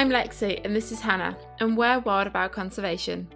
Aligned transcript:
I'm 0.00 0.08
Lexi, 0.08 0.64
and 0.64 0.74
this 0.74 0.92
is 0.92 1.00
Hannah, 1.00 1.36
and 1.60 1.76
we're 1.76 1.98
Wild 1.98 2.26
About 2.26 2.52
Conservation. 2.52 3.28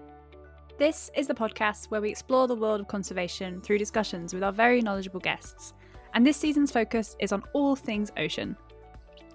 This 0.78 1.10
is 1.14 1.26
the 1.26 1.34
podcast 1.34 1.90
where 1.90 2.00
we 2.00 2.08
explore 2.08 2.48
the 2.48 2.54
world 2.54 2.80
of 2.80 2.88
conservation 2.88 3.60
through 3.60 3.76
discussions 3.76 4.32
with 4.32 4.42
our 4.42 4.50
very 4.50 4.80
knowledgeable 4.80 5.20
guests. 5.20 5.74
And 6.14 6.26
this 6.26 6.38
season's 6.38 6.72
focus 6.72 7.16
is 7.20 7.32
on 7.32 7.42
all 7.52 7.76
things 7.76 8.12
ocean. 8.16 8.56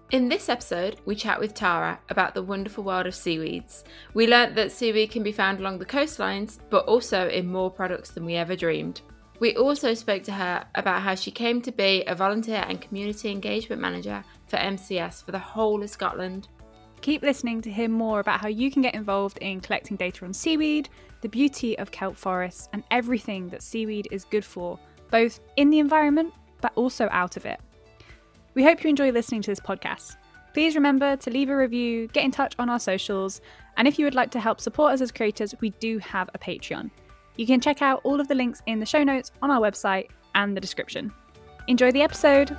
In 0.10 0.28
this 0.28 0.50
episode, 0.50 1.02
we 1.06 1.14
chat 1.14 1.40
with 1.40 1.54
Tara 1.54 2.00
about 2.10 2.34
the 2.34 2.42
wonderful 2.42 2.84
world 2.84 3.06
of 3.06 3.14
seaweeds. 3.14 3.84
We 4.16 4.26
learnt 4.26 4.56
that 4.56 4.72
seaweed 4.72 5.12
can 5.12 5.22
be 5.22 5.32
found 5.32 5.60
along 5.60 5.78
the 5.78 5.86
coastlines, 5.86 6.58
but 6.72 6.86
also 6.86 7.30
in 7.30 7.46
more 7.46 7.70
products 7.70 8.10
than 8.10 8.26
we 8.26 8.38
ever 8.38 8.56
dreamed. 8.56 9.02
We 9.40 9.56
also 9.56 9.94
spoke 9.94 10.24
to 10.24 10.32
her 10.32 10.66
about 10.74 11.04
how 11.04 11.14
she 11.14 11.30
came 11.30 11.62
to 11.62 11.72
be 11.72 12.04
a 12.08 12.16
volunteer 12.16 12.66
and 12.68 12.82
community 12.82 13.30
engagement 13.30 13.84
manager 13.84 14.24
for 14.48 14.58
MCS 14.58 15.24
for 15.24 15.32
the 15.32 15.38
whole 15.38 15.84
of 15.84 15.92
Scotland. 15.92 16.48
Keep 17.02 17.22
listening 17.22 17.62
to 17.62 17.72
hear 17.72 17.88
more 17.88 18.20
about 18.20 18.42
how 18.42 18.50
you 18.50 18.70
can 18.70 18.82
get 18.82 18.94
involved 18.94 19.38
in 19.40 19.62
collecting 19.62 19.96
data 19.96 20.26
on 20.26 20.34
seaweed, 20.34 20.90
the 21.22 21.30
beauty 21.30 21.78
of 21.80 21.92
kelp 21.92 22.16
forests, 22.16 22.68
and 22.74 22.84
everything 22.92 23.48
that 23.50 23.64
seaweed 23.64 24.08
is 24.12 24.26
good 24.26 24.44
for, 24.44 24.78
both 25.10 25.40
in 25.56 25.70
the 25.70 25.80
environment 25.80 26.34
but 26.62 26.74
also 26.76 27.08
out 27.12 27.38
of 27.38 27.46
it. 27.46 27.60
We 28.54 28.64
hope 28.64 28.84
you 28.84 28.90
enjoy 28.90 29.12
listening 29.12 29.42
to 29.44 29.52
this 29.52 29.60
podcast. 29.60 30.18
Please 30.54 30.76
remember 30.76 31.16
to 31.16 31.30
leave 31.30 31.50
a 31.50 31.56
review, 31.56 32.08
get 32.08 32.26
in 32.26 32.32
touch 32.32 32.54
on 32.60 32.70
our 32.70 32.80
socials, 32.80 33.40
and 33.78 33.88
if 33.88 33.98
you 33.98 34.06
would 34.06 34.16
like 34.16 34.32
to 34.32 34.40
help 34.40 34.60
support 34.60 34.94
us 34.94 35.02
as 35.02 35.12
creators, 35.12 35.56
we 35.62 35.70
do 35.72 36.00
have 36.00 36.30
a 36.34 36.40
Patreon. 36.40 36.92
You 37.38 37.46
can 37.46 37.62
check 37.62 37.82
out 37.82 38.02
all 38.04 38.20
of 38.20 38.28
the 38.28 38.36
links 38.36 38.62
in 38.66 38.80
the 38.80 38.86
show 38.86 39.04
notes 39.04 39.32
on 39.42 39.52
our 39.52 39.62
website 39.62 40.10
and 40.36 40.58
the 40.58 40.62
description. 40.62 41.14
Enjoy 41.68 41.92
the 41.92 42.02
episode! 42.02 42.58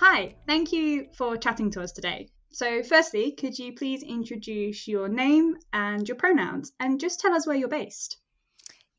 Hi, 0.00 0.36
thank 0.46 0.70
you 0.70 1.08
for 1.12 1.36
chatting 1.36 1.72
to 1.72 1.82
us 1.82 1.90
today. 1.90 2.28
So, 2.50 2.84
firstly, 2.84 3.32
could 3.32 3.58
you 3.58 3.72
please 3.72 4.04
introduce 4.04 4.86
your 4.86 5.08
name 5.08 5.56
and 5.72 6.06
your 6.06 6.16
pronouns 6.16 6.72
and 6.78 7.00
just 7.00 7.18
tell 7.18 7.34
us 7.34 7.48
where 7.48 7.56
you're 7.56 7.68
based? 7.68 8.16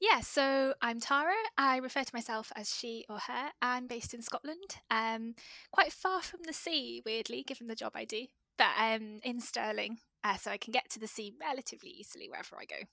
Yeah, 0.01 0.19
so 0.19 0.73
I'm 0.81 0.99
Tara. 0.99 1.31
I 1.57 1.77
refer 1.77 2.03
to 2.03 2.13
myself 2.13 2.51
as 2.53 2.75
she 2.75 3.05
or 3.07 3.17
her. 3.17 3.49
I'm 3.61 3.87
based 3.87 4.13
in 4.13 4.21
Scotland, 4.21 4.75
um, 4.91 5.35
quite 5.71 5.93
far 5.93 6.21
from 6.21 6.41
the 6.45 6.51
sea, 6.51 7.01
weirdly, 7.05 7.43
given 7.43 7.67
the 7.67 7.75
job 7.75 7.93
I 7.95 8.03
do, 8.03 8.25
but 8.57 8.71
um, 8.77 9.19
in 9.23 9.39
Stirling, 9.39 9.99
uh, 10.25 10.35
so 10.35 10.51
I 10.51 10.57
can 10.57 10.73
get 10.73 10.89
to 10.89 10.99
the 10.99 11.07
sea 11.07 11.33
relatively 11.39 11.91
easily 11.91 12.27
wherever 12.27 12.57
I 12.59 12.65
go. 12.65 12.83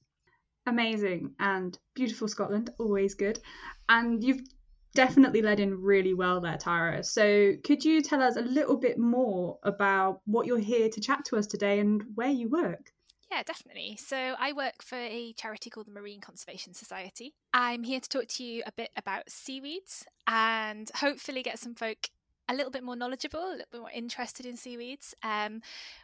Amazing 0.65 1.35
and 1.41 1.77
beautiful 1.95 2.29
Scotland, 2.29 2.71
always 2.79 3.17
good. 3.17 3.41
And 3.89 4.23
you've 4.23 4.43
definitely 4.97 5.43
led 5.43 5.61
in 5.61 5.81
really 5.81 6.15
well 6.15 6.41
there, 6.41 6.57
Tara. 6.57 7.05
So, 7.05 7.53
could 7.63 7.85
you 7.85 8.03
tell 8.03 8.23
us 8.23 8.37
a 8.37 8.43
little 8.43 8.77
bit 8.77 8.99
more 8.99 9.59
about 9.63 10.23
what 10.25 10.47
you're 10.47 10.59
here 10.59 10.89
to 10.89 11.01
chat 11.01 11.25
to 11.27 11.37
us 11.37 11.47
today 11.47 11.79
and 11.79 12.03
where 12.15 12.31
you 12.31 12.49
work? 12.49 12.91
Yeah, 13.31 13.43
definitely. 13.43 13.99
So, 14.01 14.17
I 14.17 14.53
work 14.53 14.83
for 14.83 14.97
a 14.97 15.35
charity 15.35 15.71
called 15.71 15.87
the 15.87 15.93
Marine 15.93 16.21
Conservation 16.21 16.75
Society. 16.75 17.35
I'm 17.53 17.85
here 17.85 18.01
to 18.01 18.09
talk 18.09 18.27
to 18.27 18.45
you 18.45 18.63
a 18.67 18.73
bit 18.73 18.91
about 18.97 19.31
seaweeds 19.31 20.05
and 20.27 20.91
hopefully 20.97 21.43
get 21.43 21.59
some 21.59 21.75
folk 21.75 22.09
a 22.49 22.55
little 22.55 22.71
bit 22.71 22.83
more 22.83 22.97
knowledgeable, 22.97 23.41
a 23.41 23.51
little 23.51 23.67
bit 23.71 23.81
more 23.81 23.91
interested 23.91 24.47
in 24.47 24.57
seaweeds, 24.57 25.15
um, 25.23 25.61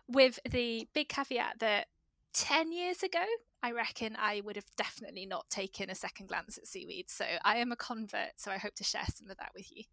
with 0.07 0.39
the 0.49 0.87
big 0.93 1.09
caveat 1.09 1.61
that 1.61 1.87
10 2.35 2.73
years 2.73 3.03
ago, 3.03 3.25
I 3.63 3.73
reckon 3.73 4.17
I 4.19 4.43
would 4.45 4.57
have 4.57 4.67
definitely 4.77 5.27
not 5.27 5.49
taken 5.51 5.91
a 5.91 5.95
second 5.95 6.29
glance 6.29 6.59
at 6.59 6.67
seaweed. 6.67 7.09
So 7.09 7.25
I 7.45 7.59
am 7.59 7.73
a 7.73 7.77
convert, 7.77 8.33
so 8.37 8.51
I 8.51 8.59
hope 8.59 8.75
to 8.77 8.85
share 8.85 9.05
some 9.15 9.31
of 9.31 9.37
that 9.39 9.53
with 9.55 9.71
you. 9.71 9.85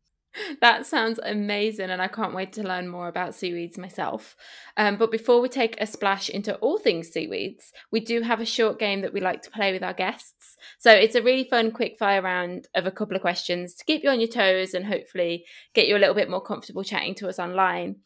That 0.61 0.85
sounds 0.85 1.19
amazing, 1.23 1.89
and 1.89 2.01
I 2.01 2.07
can't 2.07 2.35
wait 2.35 2.53
to 2.53 2.63
learn 2.63 2.87
more 2.87 3.07
about 3.07 3.33
seaweeds 3.33 3.79
myself. 3.79 4.35
Um, 4.77 4.95
but 4.95 5.11
before 5.11 5.41
we 5.41 5.49
take 5.49 5.75
a 5.81 5.87
splash 5.87 6.29
into 6.29 6.55
all 6.57 6.77
things 6.77 7.09
seaweeds, 7.09 7.73
we 7.91 7.99
do 7.99 8.21
have 8.21 8.39
a 8.39 8.45
short 8.45 8.77
game 8.77 9.01
that 9.01 9.11
we 9.11 9.21
like 9.21 9.41
to 9.43 9.51
play 9.51 9.73
with 9.73 9.83
our 9.83 9.93
guests. 9.93 10.55
So 10.77 10.91
it's 10.91 11.15
a 11.15 11.23
really 11.23 11.45
fun, 11.45 11.71
quick 11.71 11.97
fire 11.97 12.21
round 12.21 12.67
of 12.75 12.85
a 12.85 12.91
couple 12.91 13.15
of 13.15 13.21
questions 13.21 13.73
to 13.75 13.85
keep 13.85 14.03
you 14.03 14.09
on 14.09 14.19
your 14.19 14.29
toes 14.29 14.73
and 14.75 14.85
hopefully 14.85 15.45
get 15.73 15.87
you 15.87 15.97
a 15.97 15.99
little 15.99 16.15
bit 16.15 16.29
more 16.29 16.43
comfortable 16.43 16.83
chatting 16.83 17.15
to 17.15 17.27
us 17.27 17.39
online. 17.39 17.97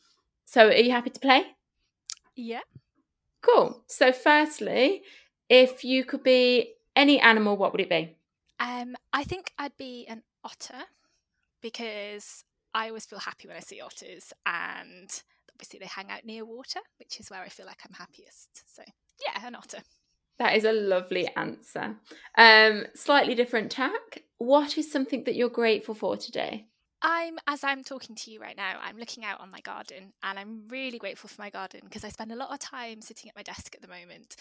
So, 0.46 0.68
are 0.68 0.74
you 0.74 0.92
happy 0.92 1.10
to 1.10 1.20
play? 1.20 1.44
Yeah. 2.36 2.62
Cool. 3.44 3.84
So, 3.88 4.12
firstly, 4.12 5.04
if 5.50 5.84
you 5.84 6.04
could 6.06 6.24
be 6.24 6.74
any 6.96 7.20
animal, 7.20 7.58
what 7.58 7.72
would 7.72 7.82
it 7.82 7.90
be? 7.90 8.16
Um, 8.60 8.96
I 9.12 9.24
think 9.24 9.52
I'd 9.58 9.78
be 9.78 10.06
an 10.08 10.24
otter 10.44 10.84
because 11.62 12.44
I 12.74 12.88
always 12.88 13.06
feel 13.06 13.20
happy 13.20 13.48
when 13.48 13.58
I 13.58 13.62
see 13.62 13.82
otters, 13.82 14.34
and 14.46 15.10
obviously 15.54 15.80
they 15.80 15.86
hang 15.86 16.10
out 16.10 16.26
near 16.26 16.46
water, 16.46 16.80
which 17.00 17.20
is 17.20 17.30
where 17.30 17.42
I 17.42 17.50
feel 17.50 17.66
like 17.66 17.82
I'm 17.86 17.94
happiest. 17.94 18.64
So, 18.66 18.84
yeah, 19.26 19.46
an 19.46 19.56
otter. 19.56 19.80
That 20.40 20.56
is 20.56 20.64
a 20.64 20.72
lovely 20.72 21.28
answer. 21.36 21.98
Um, 22.38 22.86
slightly 22.96 23.36
different 23.36 23.72
tack. 23.72 24.24
What 24.38 24.78
is 24.78 24.92
something 24.92 25.26
that 25.26 25.36
you're 25.36 25.50
grateful 25.50 25.94
for 25.94 26.18
today? 26.18 26.68
I'm 27.04 27.38
as 27.48 27.64
I'm 27.66 27.84
talking 27.84 28.16
to 28.16 28.32
you 28.32 28.40
right 28.40 28.56
now, 28.56 28.80
I'm 28.82 28.98
looking 28.98 29.26
out 29.26 29.42
on 29.42 29.52
my 29.52 29.60
garden 29.60 30.14
and 30.24 30.40
I'm 30.40 30.64
really 30.70 30.98
grateful 30.98 31.30
for 31.30 31.42
my 31.42 31.50
garden 31.50 31.82
because 31.84 32.06
I 32.06 32.10
spend 32.10 32.32
a 32.32 32.36
lot 32.36 32.52
of 32.52 32.60
time 32.60 33.02
sitting 33.02 33.30
at 33.30 33.36
my 33.36 33.44
desk 33.44 33.76
at 33.76 33.82
the 33.82 33.90
moment 33.90 34.38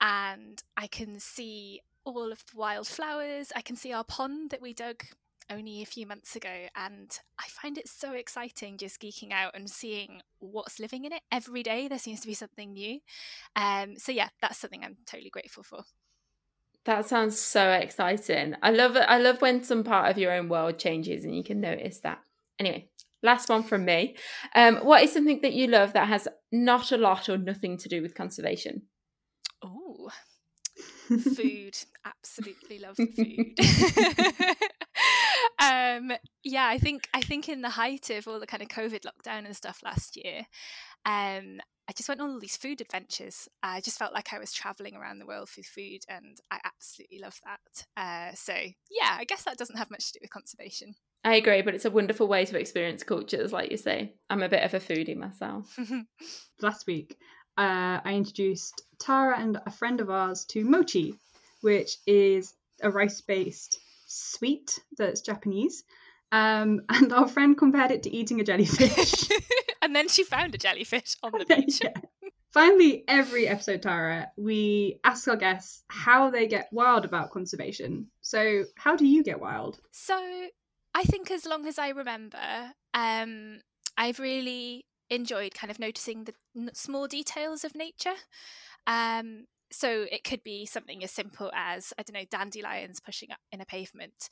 and 0.00 0.60
I 0.76 0.88
can 0.88 1.20
see 1.20 1.80
all 2.04 2.32
of 2.32 2.44
the 2.50 2.58
wild 2.58 2.88
flowers. 2.88 3.52
I 3.54 3.60
can 3.60 3.76
see 3.76 3.92
our 3.92 4.02
pond 4.02 4.50
that 4.50 4.60
we 4.60 4.74
dug 4.74 5.04
only 5.50 5.82
a 5.82 5.86
few 5.86 6.06
months 6.06 6.34
ago 6.34 6.66
and 6.76 7.16
I 7.38 7.46
find 7.48 7.78
it 7.78 7.88
so 7.88 8.12
exciting 8.12 8.76
just 8.76 9.00
geeking 9.00 9.32
out 9.32 9.54
and 9.54 9.70
seeing 9.70 10.20
what's 10.40 10.80
living 10.80 11.04
in 11.04 11.12
it 11.12 11.22
every 11.30 11.62
day. 11.62 11.86
There 11.86 11.98
seems 11.98 12.20
to 12.22 12.26
be 12.26 12.34
something 12.34 12.72
new. 12.72 12.98
Um 13.54 13.96
so 13.98 14.10
yeah 14.10 14.30
that's 14.42 14.58
something 14.58 14.84
I'm 14.84 14.96
totally 15.06 15.30
grateful 15.30 15.62
for 15.62 15.84
that 16.86 17.06
sounds 17.06 17.38
so 17.38 17.72
exciting. 17.72 18.54
I 18.62 18.70
love 18.70 18.96
it. 18.96 19.04
I 19.06 19.18
love 19.18 19.40
when 19.40 19.62
some 19.62 19.84
part 19.84 20.10
of 20.10 20.18
your 20.18 20.32
own 20.32 20.48
world 20.48 20.78
changes 20.78 21.24
and 21.24 21.36
you 21.36 21.44
can 21.44 21.60
notice 21.60 22.00
that. 22.00 22.20
Anyway, 22.58 22.90
last 23.22 23.48
one 23.48 23.62
from 23.62 23.84
me. 23.84 24.16
Um, 24.54 24.76
what 24.78 25.02
is 25.02 25.12
something 25.12 25.40
that 25.42 25.52
you 25.52 25.66
love 25.66 25.92
that 25.92 26.08
has 26.08 26.26
not 26.50 26.92
a 26.92 26.96
lot 26.96 27.28
or 27.28 27.38
nothing 27.38 27.76
to 27.78 27.88
do 27.88 28.02
with 28.02 28.14
conservation? 28.14 28.82
Oh, 29.62 30.10
food. 31.34 31.76
Absolutely 32.04 32.78
love 32.78 32.96
food. 32.96 33.58
um, 35.58 36.12
yeah, 36.42 36.66
I 36.66 36.78
think 36.78 37.08
I 37.12 37.20
think 37.20 37.48
in 37.48 37.62
the 37.62 37.70
height 37.70 38.10
of 38.10 38.26
all 38.26 38.40
the 38.40 38.46
kind 38.46 38.62
of 38.62 38.68
COVID 38.68 39.02
lockdown 39.02 39.44
and 39.44 39.56
stuff 39.56 39.80
last 39.84 40.16
year, 40.16 40.46
um, 41.04 41.60
I 41.88 41.92
just 41.92 42.08
went 42.08 42.20
on 42.20 42.30
all 42.30 42.38
these 42.38 42.56
food 42.56 42.80
adventures. 42.80 43.48
I 43.64 43.80
just 43.80 43.98
felt 43.98 44.14
like 44.14 44.32
I 44.32 44.38
was 44.38 44.52
traveling 44.52 44.94
around 44.94 45.18
the 45.18 45.26
world 45.26 45.48
with 45.56 45.66
food, 45.66 46.02
and 46.08 46.38
I 46.50 46.60
absolutely 46.64 47.18
love 47.18 47.40
that. 47.44 47.86
Uh, 47.96 48.34
so, 48.34 48.54
yeah, 48.54 49.16
I 49.18 49.24
guess 49.24 49.42
that 49.42 49.58
doesn't 49.58 49.76
have 49.76 49.90
much 49.90 50.06
to 50.06 50.18
do 50.18 50.22
with 50.22 50.30
conservation. 50.30 50.94
I 51.24 51.34
agree, 51.34 51.62
but 51.62 51.74
it's 51.74 51.84
a 51.84 51.90
wonderful 51.90 52.28
way 52.28 52.44
to 52.44 52.58
experience 52.58 53.02
cultures, 53.02 53.52
like 53.52 53.70
you 53.70 53.76
say. 53.76 54.14
I'm 54.30 54.42
a 54.42 54.48
bit 54.48 54.62
of 54.62 54.72
a 54.72 54.78
foodie 54.78 55.16
myself. 55.16 55.76
Last 56.62 56.86
week, 56.86 57.16
uh, 57.58 58.00
I 58.04 58.14
introduced 58.14 58.82
Tara 59.00 59.38
and 59.38 59.60
a 59.66 59.70
friend 59.70 60.00
of 60.00 60.10
ours 60.10 60.44
to 60.50 60.64
mochi, 60.64 61.14
which 61.60 61.96
is 62.06 62.54
a 62.82 62.90
rice 62.90 63.20
based 63.20 63.78
sweet 64.06 64.78
that's 64.96 65.20
Japanese. 65.20 65.84
Um, 66.32 66.82
and 66.88 67.12
our 67.12 67.28
friend 67.28 67.58
compared 67.58 67.90
it 67.90 68.04
to 68.04 68.10
eating 68.14 68.40
a 68.40 68.44
jellyfish. 68.44 69.28
and 69.82 69.94
then 69.94 70.08
she 70.08 70.24
found 70.24 70.54
a 70.54 70.58
jellyfish 70.58 71.14
on 71.22 71.32
the 71.32 71.44
beach. 71.56 71.80
yeah. 71.82 71.92
Finally, 72.52 73.04
every 73.06 73.46
episode, 73.46 73.82
Tara, 73.82 74.28
we 74.36 74.98
ask 75.04 75.28
our 75.28 75.36
guests 75.36 75.84
how 75.88 76.30
they 76.30 76.48
get 76.48 76.68
wild 76.72 77.04
about 77.04 77.30
conservation. 77.30 78.08
So, 78.22 78.64
how 78.76 78.96
do 78.96 79.06
you 79.06 79.22
get 79.22 79.40
wild? 79.40 79.80
So, 79.92 80.48
I 80.92 81.04
think 81.04 81.30
as 81.30 81.46
long 81.46 81.66
as 81.66 81.78
I 81.78 81.90
remember, 81.90 82.72
um, 82.92 83.60
I've 83.96 84.18
really 84.18 84.84
enjoyed 85.10 85.54
kind 85.54 85.70
of 85.70 85.78
noticing 85.78 86.24
the 86.24 86.34
small 86.72 87.06
details 87.06 87.64
of 87.64 87.76
nature. 87.76 88.14
Um, 88.86 89.44
so 89.70 90.06
it 90.10 90.24
could 90.24 90.42
be 90.42 90.66
something 90.66 91.04
as 91.04 91.10
simple 91.10 91.50
as 91.54 91.92
I 91.98 92.02
don't 92.02 92.14
know 92.14 92.26
dandelions 92.28 93.00
pushing 93.00 93.30
up 93.30 93.38
in 93.52 93.60
a 93.60 93.66
pavement, 93.66 94.28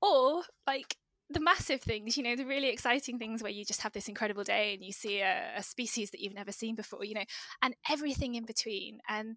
or 0.00 0.42
like 0.66 0.96
the 1.30 1.40
massive 1.40 1.82
things, 1.82 2.16
you 2.16 2.22
know, 2.22 2.36
the 2.36 2.46
really 2.46 2.68
exciting 2.68 3.18
things 3.18 3.42
where 3.42 3.52
you 3.52 3.64
just 3.64 3.82
have 3.82 3.92
this 3.92 4.08
incredible 4.08 4.44
day 4.44 4.74
and 4.74 4.82
you 4.82 4.92
see 4.92 5.20
a, 5.20 5.52
a, 5.56 5.62
species 5.62 6.10
that 6.10 6.20
you've 6.20 6.34
never 6.34 6.52
seen 6.52 6.74
before, 6.74 7.04
you 7.04 7.14
know, 7.14 7.24
and 7.62 7.74
everything 7.90 8.34
in 8.34 8.46
between. 8.46 9.00
And 9.08 9.36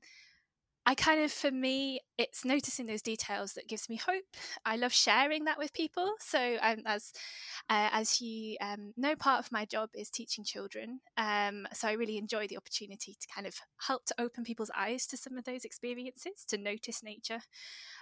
I 0.86 0.96
kind 0.96 1.22
of, 1.24 1.32
for 1.32 1.52
me, 1.52 2.00
it's 2.18 2.44
noticing 2.44 2.88
those 2.88 3.04
details 3.04 3.54
that 3.54 3.68
gives 3.68 3.88
me 3.88 3.98
hope. 3.98 4.24
I 4.66 4.78
love 4.78 4.92
sharing 4.92 5.46
that 5.46 5.60
with 5.60 5.74
people. 5.74 6.14
So, 6.20 6.58
um, 6.62 6.80
as 6.86 7.14
uh, 7.70 7.90
as 7.92 8.20
you 8.20 8.58
um, 8.62 8.94
know, 8.98 9.16
part 9.16 9.40
of 9.46 9.52
my 9.52 9.66
job 9.66 9.90
is 9.94 10.10
teaching 10.10 10.44
children. 10.44 11.02
Um, 11.18 11.68
so, 11.72 11.88
I 11.88 11.92
really 11.94 12.18
enjoy 12.18 12.48
the 12.48 12.58
opportunity 12.58 13.16
to 13.20 13.28
kind 13.34 13.46
of 13.46 13.56
help 13.88 14.06
to 14.06 14.16
open 14.18 14.44
people's 14.44 14.72
eyes 14.76 15.06
to 15.08 15.18
some 15.18 15.38
of 15.38 15.46
those 15.46 15.66
experiences, 15.66 16.46
to 16.48 16.58
notice 16.58 17.04
nature, 17.04 17.42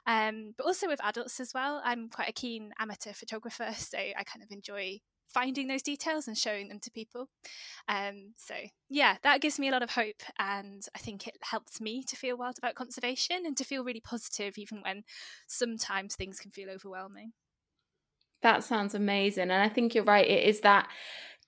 um, 0.07 0.53
but 0.57 0.65
also 0.65 0.87
with 0.87 1.03
adults 1.03 1.39
as 1.41 1.51
well. 1.53 1.81
I'm 1.83 2.09
quite 2.09 2.29
a 2.29 2.33
keen 2.33 2.71
amateur 2.79 3.13
photographer, 3.13 3.69
so 3.77 3.97
I 3.97 4.23
kind 4.23 4.43
of 4.43 4.51
enjoy 4.51 4.99
finding 5.33 5.67
those 5.67 5.81
details 5.81 6.27
and 6.27 6.37
showing 6.37 6.67
them 6.67 6.79
to 6.79 6.91
people. 6.91 7.29
Um, 7.87 8.33
so 8.35 8.55
yeah, 8.89 9.17
that 9.23 9.41
gives 9.41 9.59
me 9.59 9.69
a 9.69 9.71
lot 9.71 9.83
of 9.83 9.91
hope, 9.91 10.21
and 10.37 10.85
I 10.95 10.99
think 10.99 11.27
it 11.27 11.37
helps 11.41 11.79
me 11.79 12.03
to 12.03 12.15
feel 12.15 12.37
wild 12.37 12.57
about 12.57 12.75
conservation 12.75 13.45
and 13.45 13.55
to 13.57 13.63
feel 13.63 13.83
really 13.83 14.01
positive, 14.01 14.57
even 14.57 14.81
when 14.81 15.03
sometimes 15.47 16.15
things 16.15 16.39
can 16.39 16.51
feel 16.51 16.69
overwhelming. 16.69 17.33
That 18.41 18.63
sounds 18.63 18.95
amazing, 18.95 19.51
and 19.51 19.63
I 19.63 19.69
think 19.69 19.93
you're 19.93 20.03
right. 20.03 20.27
It 20.27 20.47
is 20.47 20.61
that 20.61 20.87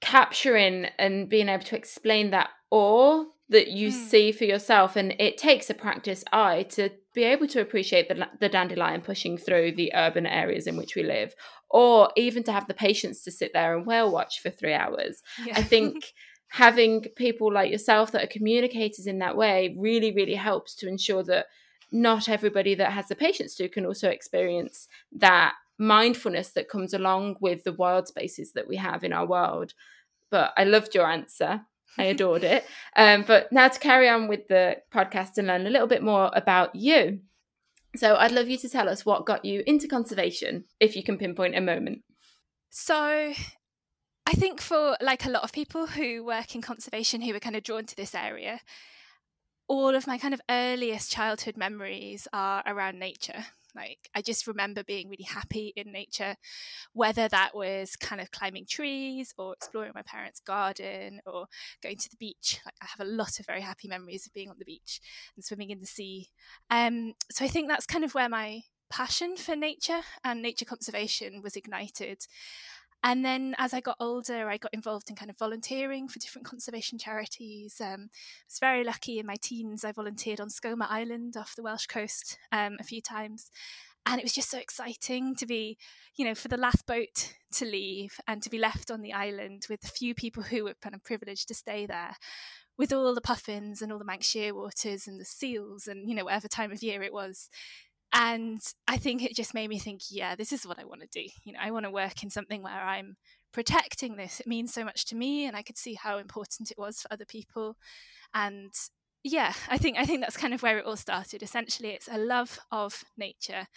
capturing 0.01 0.86
and 0.98 1.30
being 1.30 1.48
able 1.48 1.63
to 1.63 1.77
explain 1.77 2.31
that 2.31 2.50
awe 2.72 3.25
that 3.51 3.68
you 3.68 3.89
mm. 3.89 3.92
see 3.92 4.31
for 4.31 4.45
yourself 4.45 4.95
and 4.95 5.13
it 5.19 5.38
takes 5.38 5.69
a 5.69 5.74
practice 5.74 6.24
eye 6.31 6.63
to 6.63 6.89
be 7.13 7.24
able 7.24 7.48
to 7.48 7.59
appreciate 7.59 8.07
the, 8.07 8.25
the 8.39 8.48
dandelion 8.48 9.01
pushing 9.01 9.38
through 9.38 9.74
the 9.74 9.92
urban 9.94 10.25
areas 10.25 10.68
in 10.68 10.77
which 10.77 10.95
we 10.95 11.03
live 11.03 11.36
or 11.69 12.09
even 12.15 12.44
to 12.44 12.51
have 12.51 12.68
the 12.68 12.74
patience 12.74 13.24
to 13.24 13.31
sit 13.31 13.51
there 13.53 13.75
and 13.75 13.86
whale 13.86 14.09
watch 14.09 14.42
for 14.42 14.50
three 14.50 14.74
hours 14.74 15.21
yeah. 15.45 15.53
i 15.57 15.62
think 15.62 16.13
having 16.48 17.01
people 17.15 17.53
like 17.53 17.69
yourself 17.69 18.12
that 18.12 18.24
are 18.24 18.27
communicators 18.27 19.06
in 19.06 19.19
that 19.19 19.38
way 19.38 19.75
really 19.77 20.13
really 20.13 20.36
helps 20.36 20.74
to 20.74 20.88
ensure 20.88 21.24
that 21.24 21.45
not 21.92 22.30
everybody 22.30 22.74
that 22.74 22.94
has 22.94 23.09
the 23.09 23.15
patience 23.15 23.56
to 23.56 23.68
can 23.68 23.86
also 23.86 24.09
experience 24.09 24.88
that 25.12 25.53
mindfulness 25.77 26.51
that 26.51 26.69
comes 26.69 26.94
along 26.94 27.36
with 27.42 27.65
the 27.65 27.74
wild 27.74 28.07
spaces 28.07 28.53
that 28.53 28.68
we 28.68 28.77
have 28.77 29.03
in 29.03 29.12
our 29.12 29.27
world 29.27 29.74
but 30.30 30.53
i 30.56 30.63
loved 30.63 30.95
your 30.95 31.09
answer 31.09 31.62
I 31.98 32.06
adored 32.06 32.44
it. 32.44 32.66
Um, 32.96 33.24
but 33.28 33.52
now 33.52 33.68
to 33.68 33.80
carry 33.80 34.08
on 34.08 34.28
with 34.28 34.48
the 34.48 34.78
podcast 34.94 35.38
and 35.38 35.48
learn 35.48 35.68
a 35.68 35.70
little 35.70 35.88
bit 35.88 36.04
more 36.04 36.32
about 36.34 36.76
you. 36.76 37.20
So 37.96 38.16
I'd 38.16 38.32
love 38.32 38.48
you 38.48 38.58
to 38.60 38.70
tell 38.70 38.88
us 38.88 39.06
what 39.06 39.26
got 39.26 39.44
you 39.44 39.64
into 39.68 39.88
conservation, 39.88 40.64
if 40.80 40.96
you 40.96 41.04
can 41.04 41.18
pinpoint 41.18 41.58
a 41.58 41.62
moment. 41.62 42.04
So 42.70 43.34
I 44.26 44.34
think 44.34 44.62
for 44.62 44.96
like 45.02 45.26
a 45.26 45.30
lot 45.30 45.44
of 45.44 45.52
people 45.52 45.88
who 45.88 46.24
work 46.24 46.56
in 46.56 46.62
conservation 46.62 47.22
who 47.22 47.36
are 47.36 47.40
kind 47.40 47.56
of 47.56 47.64
drawn 47.64 47.86
to 47.86 47.96
this 47.96 48.16
area, 48.16 48.62
all 49.68 49.94
of 49.94 50.08
my 50.08 50.18
kind 50.18 50.34
of 50.34 50.42
earliest 50.50 51.12
childhood 51.12 51.58
memories 51.58 52.28
are 52.32 52.64
around 52.66 52.98
nature. 52.98 53.46
Like 53.76 54.10
I 54.16 54.22
just 54.22 54.48
remember 54.48 54.84
being 54.84 55.10
really 55.10 55.28
happy 55.28 55.74
in 55.76 55.92
nature, 55.92 56.36
whether 56.94 57.28
that 57.28 57.56
was 57.56 57.96
kind 57.96 58.22
of 58.22 58.32
climbing 58.32 58.66
trees 58.68 59.34
or 59.38 59.54
exploring 59.54 59.92
my 59.96 60.04
parents' 60.04 60.40
garden 60.40 61.22
or 61.26 61.46
going 61.82 61.98
to 61.98 62.10
the 62.10 62.18
beach. 62.18 62.60
Like 62.66 62.76
I 62.82 62.88
have 62.98 63.06
a 63.06 63.10
lot 63.10 63.40
of 63.40 63.46
very 63.46 63.62
happy 63.62 63.88
memories 63.88 64.26
of 64.26 64.34
being 64.34 64.50
on 64.50 64.58
the 64.60 64.66
beach 64.66 65.00
and 65.36 65.44
swimming 65.44 65.70
in 65.70 65.80
the 65.80 65.86
sea. 65.86 66.30
Um, 66.70 67.14
so 67.32 67.46
I 67.46 67.48
think 67.48 67.68
that's 67.68 67.86
kind 67.86 68.04
of 68.04 68.14
where 68.14 68.30
my 68.30 68.62
passion 68.90 69.38
for 69.38 69.56
nature 69.56 70.02
and 70.24 70.42
nature 70.42 70.66
conservation 70.66 71.42
was 71.42 71.56
ignited. 71.56 72.26
And 73.03 73.25
then 73.25 73.56
as 73.57 73.74
I 73.74 73.81
got 73.81 73.98
older, 74.00 74.48
I 74.48 74.57
got 74.57 74.74
involved 74.74 75.09
in 75.09 75.15
kind 75.15 75.31
of 75.31 75.38
volunteering 75.38 76.07
for 76.07 76.19
different 76.19 76.48
conservation 76.48 77.00
charities. 77.00 77.81
Um, 77.81 78.09
I 78.12 78.48
was 78.48 78.59
very 78.59 78.83
lucky 78.83 79.18
in 79.18 79.25
my 79.25 79.38
teens. 79.42 79.83
I 79.83 79.92
volunteered 79.92 80.39
on 80.39 80.50
Skomer 80.50 80.88
Island 80.88 81.36
off 81.36 81.56
the 81.56 81.63
Welsh 81.63 81.88
coast 81.88 82.38
um, 82.51 82.77
a 82.80 82.83
few 82.83 83.01
times. 83.01 83.50
And 84.06 84.19
it 84.19 84.24
was 84.24 84.33
just 84.33 84.50
so 84.50 84.57
exciting 84.57 85.36
to 85.36 85.45
be, 85.45 85.77
you 86.15 86.25
know, 86.25 86.36
for 86.36 86.48
the 86.48 86.57
last 86.57 86.86
boat 86.88 87.33
to 87.53 87.65
leave 87.65 88.19
and 88.27 88.42
to 88.42 88.50
be 88.50 88.57
left 88.57 88.89
on 88.89 89.01
the 89.01 89.13
island 89.13 89.68
with 89.69 89.83
a 89.83 89.92
few 89.92 90.15
people 90.15 90.44
who 90.44 90.63
were 90.63 90.75
kind 90.81 90.95
of 90.95 91.03
privileged 91.03 91.48
to 91.48 91.53
stay 91.53 91.86
there 91.86 92.15
with 92.77 92.92
all 92.92 93.13
the 93.13 93.21
puffins 93.21 93.81
and 93.81 93.92
all 93.92 94.00
the 94.00 94.06
Manx 94.06 94.27
shearwaters 94.27 95.06
and 95.07 95.19
the 95.19 95.25
seals 95.25 95.88
and, 95.88 96.09
you 96.09 96.15
know, 96.15 96.24
whatever 96.24 96.48
time 96.48 96.71
of 96.71 96.81
year 96.81 97.03
it 97.03 97.13
was 97.13 97.50
and 98.13 98.60
i 98.88 98.98
think 98.98 99.24
it 99.24 99.36
just 99.36 99.54
made 99.54 99.69
me 99.69 99.80
think 99.80 100.02
yeah 100.10 100.36
this 100.36 100.52
is 100.52 100.66
what 100.66 100.80
i 100.80 100.84
want 100.86 101.02
to 101.02 101.08
do 101.12 101.25
you 101.44 101.54
know 101.54 101.60
i 101.62 101.72
want 101.72 101.86
to 101.86 101.92
work 101.92 102.24
in 102.24 102.30
something 102.30 102.62
where 102.62 102.74
i'm 102.74 103.16
protecting 103.52 104.16
this. 104.16 104.40
It 104.40 104.48
means 104.48 104.74
so 104.74 104.84
much 104.84 105.06
to 105.06 105.16
me 105.16 105.46
and 105.46 105.56
i 105.56 105.62
could 105.62 105.78
see 105.78 105.94
how 105.94 106.18
important 106.18 106.72
it 106.72 106.78
was 106.78 107.02
for 107.02 107.12
other 107.12 107.25
people. 107.25 107.78
And 108.34 108.74
yeah 109.24 109.54
i 109.69 109.78
think 109.78 110.00
i 110.00 110.06
think 110.06 110.19
that's 110.19 110.36
kind 110.36 110.52
of 110.52 110.63
where 110.63 110.80
it 110.80 110.86
all 110.86 110.96
started. 110.96 111.44
Essentially 111.44 111.90
it's 111.90 112.10
a 112.12 112.18
love 112.18 112.60
of 112.72 113.04
nature 113.18 113.68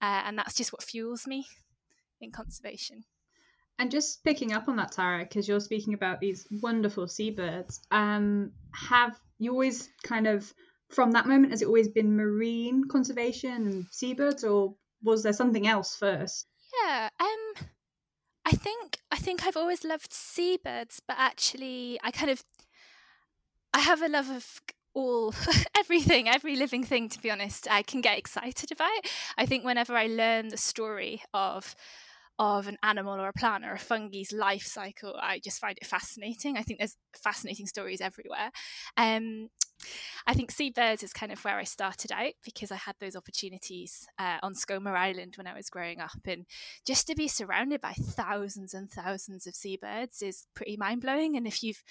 uh, 0.00 0.22
and 0.24 0.38
that's 0.38 0.54
just 0.54 0.72
what 0.72 0.82
fuels 0.82 1.26
me 1.26 1.46
in 2.20 2.30
conservation. 2.30 3.04
And 3.78 3.90
just 3.90 4.24
picking 4.24 4.54
up 4.54 4.68
on 4.68 4.76
that 4.76 4.92
tara 4.92 5.24
because 5.24 5.46
you're 5.46 5.60
speaking 5.60 5.92
about 5.92 6.20
these 6.20 6.46
wonderful 6.62 7.08
seabirds 7.08 7.80
um 7.90 8.52
have 8.72 9.18
you 9.38 9.50
always 9.50 9.90
kind 10.02 10.26
of 10.26 10.50
from 10.90 11.12
that 11.12 11.26
moment 11.26 11.52
has 11.52 11.62
it 11.62 11.66
always 11.66 11.88
been 11.88 12.16
marine 12.16 12.84
conservation 12.88 13.66
and 13.66 13.86
seabirds 13.90 14.44
or 14.44 14.74
was 15.02 15.22
there 15.22 15.32
something 15.32 15.66
else 15.66 15.96
first? 15.96 16.46
Yeah 16.84 17.08
um 17.20 17.66
i 18.44 18.52
think 18.52 18.98
i 19.10 19.16
think 19.16 19.46
i've 19.46 19.56
always 19.56 19.84
loved 19.84 20.12
seabirds 20.12 21.00
but 21.06 21.16
actually 21.18 21.98
i 22.02 22.10
kind 22.10 22.30
of 22.30 22.44
i 23.74 23.80
have 23.80 24.02
a 24.02 24.08
love 24.08 24.30
of 24.30 24.60
all 24.94 25.34
everything 25.78 26.28
every 26.28 26.56
living 26.56 26.84
thing 26.84 27.08
to 27.08 27.20
be 27.20 27.30
honest 27.30 27.66
i 27.70 27.82
can 27.82 28.00
get 28.00 28.18
excited 28.18 28.72
about. 28.72 28.90
I 29.36 29.46
think 29.46 29.64
whenever 29.64 29.94
i 29.94 30.06
learn 30.06 30.48
the 30.48 30.56
story 30.56 31.22
of 31.34 31.74
of 32.38 32.68
an 32.68 32.76
animal 32.82 33.18
or 33.18 33.28
a 33.28 33.32
plant 33.32 33.64
or 33.64 33.72
a 33.72 33.78
fungi's 33.78 34.32
life 34.32 34.64
cycle 34.64 35.14
i 35.20 35.38
just 35.38 35.60
find 35.60 35.78
it 35.80 35.86
fascinating. 35.86 36.56
I 36.56 36.62
think 36.62 36.78
there's 36.78 36.96
fascinating 37.14 37.66
stories 37.66 38.00
everywhere. 38.00 38.50
Um, 38.96 39.48
I 40.26 40.34
think 40.34 40.50
seabirds 40.50 41.02
is 41.02 41.12
kind 41.12 41.30
of 41.30 41.44
where 41.44 41.58
I 41.58 41.64
started 41.64 42.10
out 42.12 42.32
because 42.44 42.72
I 42.72 42.76
had 42.76 42.96
those 42.98 43.16
opportunities 43.16 44.06
uh, 44.18 44.38
on 44.42 44.54
Skomer 44.54 44.96
Island 44.96 45.34
when 45.36 45.46
I 45.46 45.54
was 45.54 45.70
growing 45.70 46.00
up. 46.00 46.26
And 46.26 46.46
just 46.84 47.06
to 47.06 47.14
be 47.14 47.28
surrounded 47.28 47.80
by 47.80 47.92
thousands 47.92 48.74
and 48.74 48.90
thousands 48.90 49.46
of 49.46 49.54
seabirds 49.54 50.22
is 50.22 50.46
pretty 50.54 50.76
mind 50.76 51.02
blowing. 51.02 51.36
And 51.36 51.46
if 51.46 51.62
you've, 51.62 51.82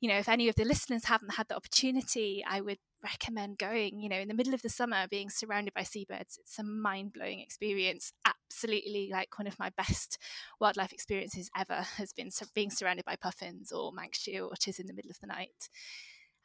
you 0.00 0.08
know, 0.08 0.18
if 0.18 0.28
any 0.28 0.48
of 0.48 0.54
the 0.54 0.64
listeners 0.64 1.04
haven't 1.04 1.34
had 1.34 1.48
the 1.48 1.56
opportunity, 1.56 2.44
I 2.48 2.60
would 2.60 2.78
recommend 3.02 3.58
going, 3.58 4.00
you 4.00 4.08
know, 4.08 4.18
in 4.18 4.28
the 4.28 4.34
middle 4.34 4.54
of 4.54 4.62
the 4.62 4.70
summer, 4.70 5.06
being 5.10 5.28
surrounded 5.28 5.74
by 5.74 5.82
seabirds. 5.82 6.38
It's 6.40 6.58
a 6.58 6.62
mind 6.62 7.12
blowing 7.12 7.40
experience. 7.40 8.12
Absolutely 8.24 9.10
like 9.12 9.38
one 9.38 9.46
of 9.46 9.58
my 9.58 9.70
best 9.76 10.18
wildlife 10.58 10.92
experiences 10.92 11.50
ever 11.56 11.82
has 11.96 12.12
been 12.12 12.30
being 12.54 12.70
surrounded 12.70 13.04
by 13.04 13.16
puffins 13.16 13.72
or 13.72 13.92
Manx 13.92 14.18
shearwaters 14.18 14.80
in 14.80 14.86
the 14.86 14.94
middle 14.94 15.10
of 15.10 15.20
the 15.20 15.26
night. 15.26 15.68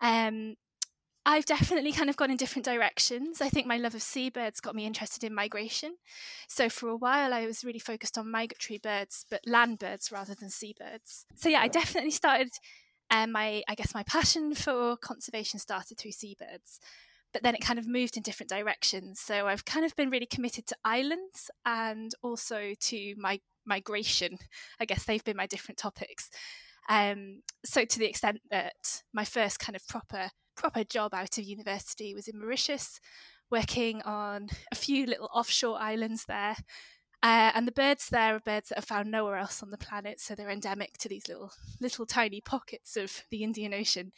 Um, 0.01 0.55
I've 1.29 1.45
definitely 1.45 1.91
kind 1.91 2.09
of 2.09 2.17
gone 2.17 2.31
in 2.31 2.37
different 2.37 2.65
directions. 2.65 3.39
I 3.39 3.49
think 3.49 3.67
my 3.67 3.77
love 3.77 3.93
of 3.93 4.01
seabirds 4.01 4.59
got 4.59 4.73
me 4.73 4.87
interested 4.87 5.23
in 5.23 5.31
migration. 5.31 5.97
So 6.47 6.69
for 6.69 6.89
a 6.89 6.95
while, 6.95 7.35
I 7.35 7.45
was 7.45 7.63
really 7.63 7.77
focused 7.77 8.17
on 8.17 8.31
migratory 8.31 8.79
birds, 8.79 9.27
but 9.29 9.41
land 9.45 9.77
birds 9.77 10.11
rather 10.11 10.33
than 10.33 10.49
seabirds. 10.49 11.27
So 11.35 11.47
yeah, 11.47 11.61
I 11.61 11.67
definitely 11.67 12.09
started. 12.09 12.49
Um, 13.11 13.31
my, 13.31 13.61
I 13.67 13.75
guess 13.75 13.93
my 13.93 14.01
passion 14.01 14.55
for 14.55 14.97
conservation 14.97 15.59
started 15.59 15.99
through 15.99 16.13
seabirds, 16.13 16.79
but 17.31 17.43
then 17.43 17.53
it 17.53 17.61
kind 17.61 17.77
of 17.77 17.87
moved 17.87 18.17
in 18.17 18.23
different 18.23 18.49
directions. 18.49 19.19
So 19.19 19.45
I've 19.45 19.65
kind 19.65 19.85
of 19.85 19.95
been 19.95 20.09
really 20.09 20.25
committed 20.25 20.65
to 20.65 20.77
islands 20.83 21.51
and 21.63 22.11
also 22.23 22.73
to 22.79 23.15
my 23.19 23.39
migration. 23.67 24.39
I 24.79 24.85
guess 24.85 25.03
they've 25.03 25.23
been 25.23 25.37
my 25.37 25.45
different 25.45 25.77
topics. 25.77 26.31
Um, 26.89 27.43
so 27.63 27.85
to 27.85 27.99
the 27.99 28.07
extent 28.07 28.41
that 28.49 29.03
my 29.13 29.25
first 29.25 29.59
kind 29.59 29.75
of 29.75 29.87
proper 29.87 30.31
proper 30.59 30.83
job 30.83 31.13
out 31.13 31.37
of 31.37 31.45
university 31.45 32.13
was 32.13 32.27
in 32.27 32.37
Mauritius, 32.37 32.99
working 33.49 34.01
on 34.01 34.49
a 34.71 34.75
few 34.75 35.05
little 35.05 35.29
offshore 35.33 35.79
islands 35.79 36.25
there. 36.25 36.57
Uh, 37.23 37.51
and 37.55 37.65
the 37.65 37.71
birds 37.71 38.09
there 38.09 38.35
are 38.35 38.39
birds 38.39 38.69
that 38.69 38.77
are 38.77 38.81
found 38.81 39.09
nowhere 39.09 39.37
else 39.37 39.63
on 39.63 39.71
the 39.71 39.77
planet, 39.77 40.19
so 40.19 40.35
they're 40.35 40.49
endemic 40.49 40.97
to 40.97 41.09
these 41.09 41.27
little 41.27 41.51
little 41.81 42.05
tiny 42.05 42.41
pockets 42.41 42.97
of 42.97 43.23
the 43.31 43.43
Indian 43.43 43.73
Ocean. 43.73 44.11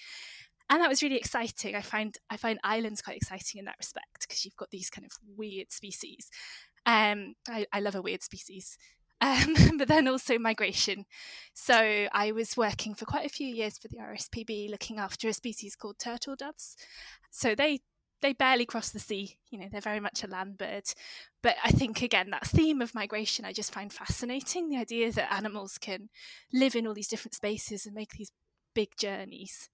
And 0.69 0.81
that 0.81 0.89
was 0.89 1.03
really 1.03 1.17
exciting. 1.17 1.75
I 1.75 1.81
find 1.81 2.17
I 2.29 2.37
find 2.37 2.59
islands 2.63 3.01
quite 3.01 3.17
exciting 3.17 3.59
in 3.59 3.65
that 3.65 3.77
respect 3.77 4.21
because 4.27 4.43
you've 4.43 4.55
got 4.55 4.71
these 4.71 4.89
kind 4.89 5.05
of 5.05 5.11
weird 5.37 5.71
species. 5.71 6.29
Um, 6.85 7.35
I, 7.47 7.67
I 7.71 7.79
love 7.79 7.95
a 7.95 8.01
weird 8.01 8.23
species 8.23 8.77
um, 9.21 9.55
but 9.77 9.87
then 9.87 10.07
also 10.07 10.37
migration. 10.37 11.05
So 11.53 12.07
I 12.11 12.31
was 12.31 12.57
working 12.57 12.95
for 12.95 13.05
quite 13.05 13.25
a 13.25 13.29
few 13.29 13.47
years 13.47 13.77
for 13.77 13.87
the 13.87 13.97
RSPB 13.97 14.69
looking 14.69 14.97
after 14.97 15.29
a 15.29 15.33
species 15.33 15.75
called 15.75 15.99
turtle 15.99 16.35
doves. 16.35 16.75
So 17.29 17.55
they 17.55 17.79
they 18.21 18.33
barely 18.33 18.67
cross 18.67 18.91
the 18.91 18.99
sea, 18.99 19.37
you 19.49 19.57
know, 19.57 19.65
they're 19.71 19.81
very 19.81 19.99
much 19.99 20.23
a 20.23 20.27
land 20.27 20.55
bird. 20.57 20.83
But 21.41 21.55
I 21.63 21.71
think 21.71 22.01
again 22.01 22.29
that 22.31 22.45
theme 22.45 22.81
of 22.81 22.95
migration 22.95 23.45
I 23.45 23.53
just 23.53 23.73
find 23.73 23.93
fascinating, 23.93 24.69
the 24.69 24.77
idea 24.77 25.11
that 25.11 25.33
animals 25.33 25.77
can 25.77 26.09
live 26.51 26.75
in 26.75 26.85
all 26.85 26.93
these 26.93 27.07
different 27.07 27.35
spaces 27.35 27.85
and 27.85 27.95
make 27.95 28.11
these 28.11 28.31
big 28.73 28.89
journeys. 28.97 29.69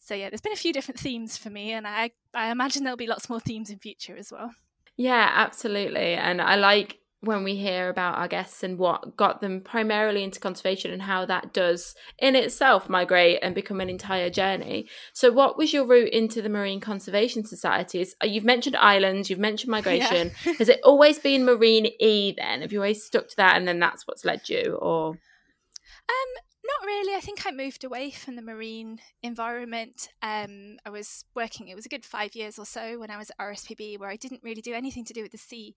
So 0.00 0.14
yeah, 0.14 0.30
there's 0.30 0.40
been 0.40 0.52
a 0.52 0.56
few 0.56 0.72
different 0.72 1.00
themes 1.00 1.36
for 1.36 1.50
me 1.50 1.72
and 1.72 1.86
I 1.86 2.10
I 2.34 2.50
imagine 2.50 2.82
there'll 2.82 2.96
be 2.96 3.06
lots 3.06 3.28
more 3.28 3.40
themes 3.40 3.70
in 3.70 3.78
future 3.78 4.16
as 4.16 4.32
well. 4.32 4.52
Yeah, 4.96 5.30
absolutely. 5.32 6.14
And 6.14 6.42
I 6.42 6.56
like 6.56 6.98
when 7.20 7.42
we 7.42 7.56
hear 7.56 7.88
about 7.88 8.16
our 8.16 8.28
guests 8.28 8.62
and 8.62 8.78
what 8.78 9.16
got 9.16 9.40
them 9.40 9.60
primarily 9.60 10.22
into 10.22 10.38
conservation 10.38 10.92
and 10.92 11.02
how 11.02 11.26
that 11.26 11.52
does 11.52 11.94
in 12.18 12.36
itself 12.36 12.88
migrate 12.88 13.40
and 13.42 13.54
become 13.54 13.80
an 13.80 13.90
entire 13.90 14.30
journey. 14.30 14.88
So, 15.12 15.32
what 15.32 15.58
was 15.58 15.72
your 15.72 15.84
route 15.84 16.12
into 16.12 16.40
the 16.40 16.48
Marine 16.48 16.80
Conservation 16.80 17.44
Societies? 17.44 18.14
Uh, 18.22 18.26
you've 18.26 18.44
mentioned 18.44 18.76
islands, 18.76 19.30
you've 19.30 19.38
mentioned 19.38 19.70
migration. 19.70 20.30
Yeah. 20.44 20.52
Has 20.58 20.68
it 20.68 20.80
always 20.84 21.18
been 21.18 21.44
marine 21.44 21.90
E 21.98 22.34
then? 22.36 22.62
Have 22.62 22.72
you 22.72 22.78
always 22.78 23.04
stuck 23.04 23.28
to 23.28 23.36
that 23.36 23.56
and 23.56 23.66
then 23.66 23.80
that's 23.80 24.06
what's 24.06 24.24
led 24.24 24.48
you? 24.48 24.78
Or 24.80 25.08
Um, 25.10 26.42
not 26.68 26.86
really. 26.86 27.16
I 27.16 27.20
think 27.20 27.46
I 27.46 27.50
moved 27.50 27.82
away 27.82 28.10
from 28.10 28.36
the 28.36 28.42
marine 28.42 29.00
environment. 29.22 30.10
Um, 30.22 30.76
I 30.86 30.90
was 30.90 31.24
working, 31.34 31.68
it 31.68 31.74
was 31.74 31.86
a 31.86 31.88
good 31.88 32.04
five 32.04 32.36
years 32.36 32.58
or 32.58 32.66
so 32.66 32.98
when 33.00 33.10
I 33.10 33.16
was 33.16 33.30
at 33.30 33.38
RSPB, 33.38 33.98
where 33.98 34.10
I 34.10 34.16
didn't 34.16 34.42
really 34.44 34.60
do 34.60 34.74
anything 34.74 35.04
to 35.06 35.12
do 35.12 35.22
with 35.22 35.32
the 35.32 35.38
sea. 35.38 35.74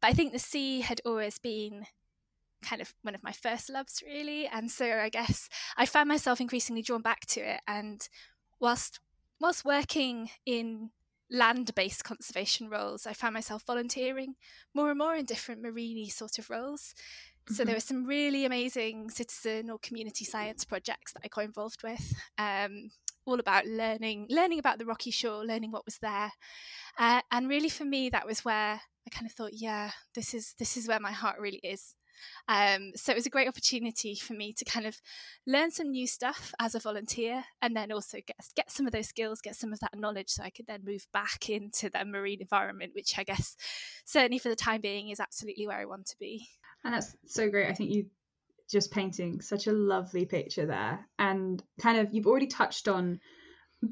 But 0.00 0.08
I 0.08 0.12
think 0.12 0.32
the 0.32 0.38
sea 0.38 0.80
had 0.80 1.00
always 1.04 1.38
been 1.38 1.86
kind 2.62 2.82
of 2.82 2.94
one 3.02 3.14
of 3.14 3.22
my 3.22 3.32
first 3.32 3.70
loves, 3.70 4.02
really. 4.04 4.46
And 4.46 4.70
so 4.70 4.86
I 4.86 5.08
guess 5.08 5.48
I 5.76 5.86
found 5.86 6.08
myself 6.08 6.40
increasingly 6.40 6.82
drawn 6.82 7.02
back 7.02 7.26
to 7.26 7.40
it. 7.40 7.60
And 7.66 8.06
whilst 8.60 9.00
whilst 9.40 9.64
working 9.64 10.30
in 10.44 10.90
land-based 11.30 12.04
conservation 12.04 12.68
roles, 12.68 13.06
I 13.06 13.12
found 13.12 13.34
myself 13.34 13.64
volunteering 13.66 14.34
more 14.74 14.90
and 14.90 14.98
more 14.98 15.14
in 15.14 15.26
different 15.26 15.62
marine 15.62 16.08
sort 16.10 16.38
of 16.38 16.50
roles. 16.50 16.94
So 17.48 17.64
there 17.64 17.66
mm-hmm. 17.66 17.74
were 17.76 17.80
some 17.80 18.04
really 18.04 18.44
amazing 18.44 19.10
citizen 19.10 19.70
or 19.70 19.78
community 19.78 20.24
science 20.24 20.64
projects 20.64 21.12
that 21.12 21.22
I 21.24 21.28
got 21.28 21.44
involved 21.44 21.82
with, 21.82 22.14
um, 22.36 22.90
all 23.28 23.40
about 23.40 23.66
learning, 23.66 24.26
learning 24.30 24.58
about 24.58 24.78
the 24.78 24.86
rocky 24.86 25.10
shore, 25.10 25.44
learning 25.44 25.70
what 25.70 25.84
was 25.84 25.98
there, 25.98 26.32
uh, 26.98 27.20
and 27.30 27.48
really 27.48 27.68
for 27.68 27.84
me 27.84 28.08
that 28.10 28.26
was 28.26 28.44
where 28.44 28.80
I 28.80 29.10
kind 29.10 29.26
of 29.26 29.32
thought, 29.32 29.52
yeah, 29.52 29.90
this 30.14 30.34
is 30.34 30.54
this 30.58 30.76
is 30.76 30.88
where 30.88 31.00
my 31.00 31.12
heart 31.12 31.38
really 31.38 31.60
is. 31.62 31.94
Um, 32.48 32.92
so 32.96 33.12
it 33.12 33.14
was 33.14 33.26
a 33.26 33.30
great 33.30 33.46
opportunity 33.46 34.16
for 34.16 34.32
me 34.32 34.52
to 34.54 34.64
kind 34.64 34.86
of 34.86 35.00
learn 35.46 35.70
some 35.70 35.90
new 35.90 36.06
stuff 36.06 36.52
as 36.58 36.74
a 36.74 36.80
volunteer, 36.80 37.44
and 37.62 37.76
then 37.76 37.92
also 37.92 38.18
get 38.26 38.36
get 38.56 38.70
some 38.70 38.86
of 38.86 38.92
those 38.92 39.08
skills, 39.08 39.40
get 39.40 39.56
some 39.56 39.72
of 39.72 39.80
that 39.80 39.96
knowledge, 39.96 40.30
so 40.30 40.42
I 40.42 40.50
could 40.50 40.66
then 40.66 40.80
move 40.84 41.06
back 41.12 41.48
into 41.48 41.90
the 41.90 42.04
marine 42.04 42.40
environment, 42.40 42.92
which 42.94 43.18
I 43.18 43.24
guess 43.24 43.56
certainly 44.04 44.38
for 44.38 44.48
the 44.48 44.56
time 44.56 44.80
being 44.80 45.10
is 45.10 45.20
absolutely 45.20 45.66
where 45.66 45.78
I 45.78 45.84
want 45.84 46.06
to 46.06 46.16
be. 46.18 46.48
And 46.84 46.94
that's 46.94 47.14
so 47.26 47.48
great. 47.50 47.68
I 47.68 47.74
think 47.74 47.90
you 47.90 48.06
just 48.70 48.90
painting 48.90 49.40
such 49.40 49.66
a 49.66 49.72
lovely 49.72 50.26
picture 50.26 50.66
there, 50.66 51.06
and 51.18 51.62
kind 51.80 51.98
of 51.98 52.12
you've 52.12 52.26
already 52.26 52.46
touched 52.46 52.88
on 52.88 53.20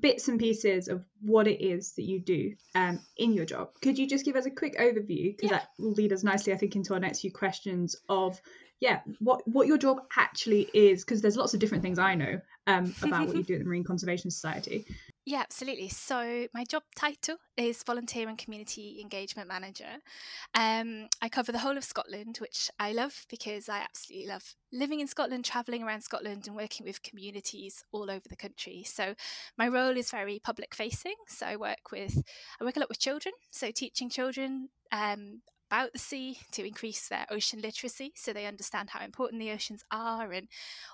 bits 0.00 0.28
and 0.28 0.38
pieces 0.38 0.88
of 0.88 1.04
what 1.20 1.46
it 1.46 1.64
is 1.64 1.92
that 1.92 2.02
you 2.02 2.20
do 2.20 2.54
um, 2.74 3.00
in 3.16 3.32
your 3.32 3.44
job. 3.44 3.70
Could 3.80 3.98
you 3.98 4.06
just 4.06 4.24
give 4.24 4.36
us 4.36 4.46
a 4.46 4.50
quick 4.50 4.78
overview? 4.78 5.36
Because 5.36 5.50
yeah. 5.50 5.58
that 5.58 5.68
will 5.78 5.92
lead 5.92 6.12
us 6.12 6.24
nicely, 6.24 6.52
I 6.52 6.56
think, 6.56 6.76
into 6.76 6.94
our 6.94 7.00
next 7.00 7.20
few 7.20 7.32
questions 7.32 7.96
of 8.08 8.40
yeah, 8.80 9.00
what 9.20 9.46
what 9.46 9.66
your 9.66 9.78
job 9.78 9.98
actually 10.16 10.68
is. 10.74 11.04
Because 11.04 11.22
there's 11.22 11.36
lots 11.36 11.54
of 11.54 11.60
different 11.60 11.82
things 11.82 11.98
I 11.98 12.14
know 12.14 12.40
um, 12.66 12.94
about 13.02 13.28
what 13.28 13.36
you 13.36 13.44
do 13.44 13.54
at 13.54 13.60
the 13.60 13.64
Marine 13.64 13.84
Conservation 13.84 14.30
Society. 14.30 14.86
Yeah, 15.28 15.40
absolutely. 15.40 15.88
So 15.88 16.46
my 16.54 16.62
job 16.62 16.84
title 16.94 17.38
is 17.56 17.82
Volunteer 17.82 18.28
and 18.28 18.38
Community 18.38 19.00
Engagement 19.00 19.48
Manager. 19.48 19.98
Um, 20.54 21.08
I 21.20 21.28
cover 21.28 21.50
the 21.50 21.58
whole 21.58 21.76
of 21.76 21.82
Scotland, 21.82 22.38
which 22.40 22.70
I 22.78 22.92
love 22.92 23.26
because 23.28 23.68
I 23.68 23.78
absolutely 23.78 24.28
love 24.28 24.54
living 24.72 25.00
in 25.00 25.08
Scotland, 25.08 25.44
travelling 25.44 25.82
around 25.82 26.02
Scotland, 26.02 26.46
and 26.46 26.54
working 26.54 26.86
with 26.86 27.02
communities 27.02 27.82
all 27.90 28.08
over 28.08 28.28
the 28.28 28.36
country. 28.36 28.84
So 28.86 29.16
my 29.58 29.66
role 29.66 29.96
is 29.96 30.12
very 30.12 30.38
public 30.38 30.76
facing. 30.76 31.16
So 31.26 31.44
I 31.46 31.56
work 31.56 31.90
with 31.90 32.22
I 32.60 32.64
work 32.64 32.76
a 32.76 32.80
lot 32.80 32.88
with 32.88 33.00
children, 33.00 33.34
so 33.50 33.72
teaching 33.72 34.08
children 34.08 34.68
um, 34.92 35.42
about 35.72 35.92
the 35.92 35.98
sea 35.98 36.38
to 36.52 36.64
increase 36.64 37.08
their 37.08 37.26
ocean 37.28 37.60
literacy 37.60 38.12
so 38.14 38.32
they 38.32 38.46
understand 38.46 38.90
how 38.90 39.04
important 39.04 39.40
the 39.40 39.50
oceans 39.50 39.82
are 39.90 40.30
and 40.30 40.46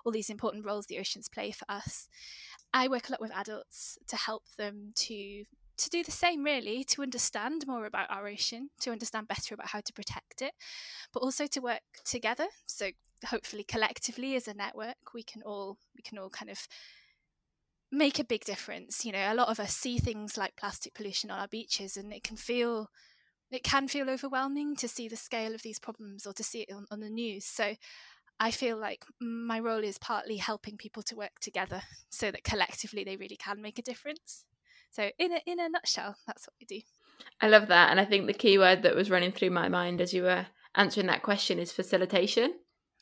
all 0.03 0.13
these 0.13 0.31
important 0.31 0.65
roles 0.65 0.87
the 0.87 0.99
oceans 0.99 1.29
play 1.29 1.51
for 1.51 1.67
us. 1.69 2.09
I 2.73 2.89
work 2.89 3.09
a 3.09 3.13
lot 3.13 3.21
with 3.21 3.33
adults 3.33 3.99
to 4.09 4.17
help 4.17 4.45
them 4.57 4.93
to 4.97 5.45
to 5.79 5.91
do 5.91 6.05
the 6.05 6.11
same 6.11 6.45
really 6.45 6.85
to 6.85 7.03
understand 7.03 7.65
more 7.67 7.87
about 7.87 8.11
our 8.11 8.29
ocean 8.29 8.69
to 8.81 8.93
understand 8.93 9.27
better 9.27 9.55
about 9.55 9.69
how 9.69 9.81
to 9.81 9.93
protect 9.93 10.43
it 10.43 10.53
but 11.13 11.21
also 11.21 11.47
to 11.47 11.61
work 11.61 11.81
together 12.05 12.47
so 12.67 12.91
hopefully 13.27 13.65
collectively 13.65 14.37
as 14.37 14.47
a 14.47 14.55
network 14.55 15.15
we 15.15 15.23
can 15.23 15.43
all 15.43 15.79
we 15.97 16.03
can 16.03 16.19
all 16.19 16.29
kind 16.29 16.51
of 16.51 16.69
make 17.91 18.19
a 18.19 18.25
big 18.25 18.45
difference 18.45 19.05
you 19.05 19.11
know 19.11 19.33
a 19.33 19.35
lot 19.35 19.49
of 19.49 19.59
us 19.59 19.75
see 19.75 19.99
things 19.99 20.37
like 20.37 20.55
plastic 20.57 20.95
pollution 20.95 21.31
on 21.31 21.39
our 21.41 21.49
beaches 21.49 21.97
and 21.97 22.13
it 22.13 22.23
can 22.23 22.37
feel 22.37 22.91
it 23.53 23.63
can 23.63 23.87
feel 23.87 24.09
overwhelming 24.09 24.75
to 24.77 24.89
see 24.89 25.09
the 25.09 25.17
scale 25.17 25.55
of 25.55 25.63
these 25.63 25.79
problems 25.79 26.27
or 26.27 26.33
to 26.33 26.43
see 26.43 26.63
it 26.63 26.73
on, 26.73 26.87
on 26.91 27.01
the 27.01 27.11
news. 27.11 27.45
So 27.45 27.75
I 28.43 28.51
feel 28.51 28.77
like 28.77 29.05
my 29.21 29.61
role 29.61 29.85
is 29.85 29.99
partly 29.99 30.39
helping 30.39 30.77
people 30.77 31.05
to 31.05 31.15
work 31.15 31.39
together 31.41 31.83
so 32.11 32.33
that 32.33 32.43
collectively 32.43 33.05
they 33.05 33.17
really 33.17 33.37
can 33.37 33.63
make 33.63 33.79
a 33.79 33.83
difference. 33.83 34.47
So 34.91 35.11
in 35.17 35.31
a, 35.33 35.41
in 35.47 35.61
a 35.61 35.69
nutshell, 35.69 36.17
that's 36.27 36.49
what 36.49 36.55
we 36.61 36.67
do. 36.67 36.83
I 37.41 37.47
love 37.47 37.69
that. 37.69 37.93
And 37.93 38.01
I 38.01 38.05
think 38.05 38.27
the 38.27 38.33
key 38.33 38.59
word 38.59 38.83
that 38.83 38.97
was 38.97 39.11
running 39.11 39.31
through 39.31 39.51
my 39.51 39.69
mind 39.69 40.01
as 40.01 40.13
you 40.13 40.25
were 40.25 40.47
answering 40.75 41.07
that 41.07 41.23
question 41.23 41.61
is 41.61 41.71
facilitation. 41.71 42.55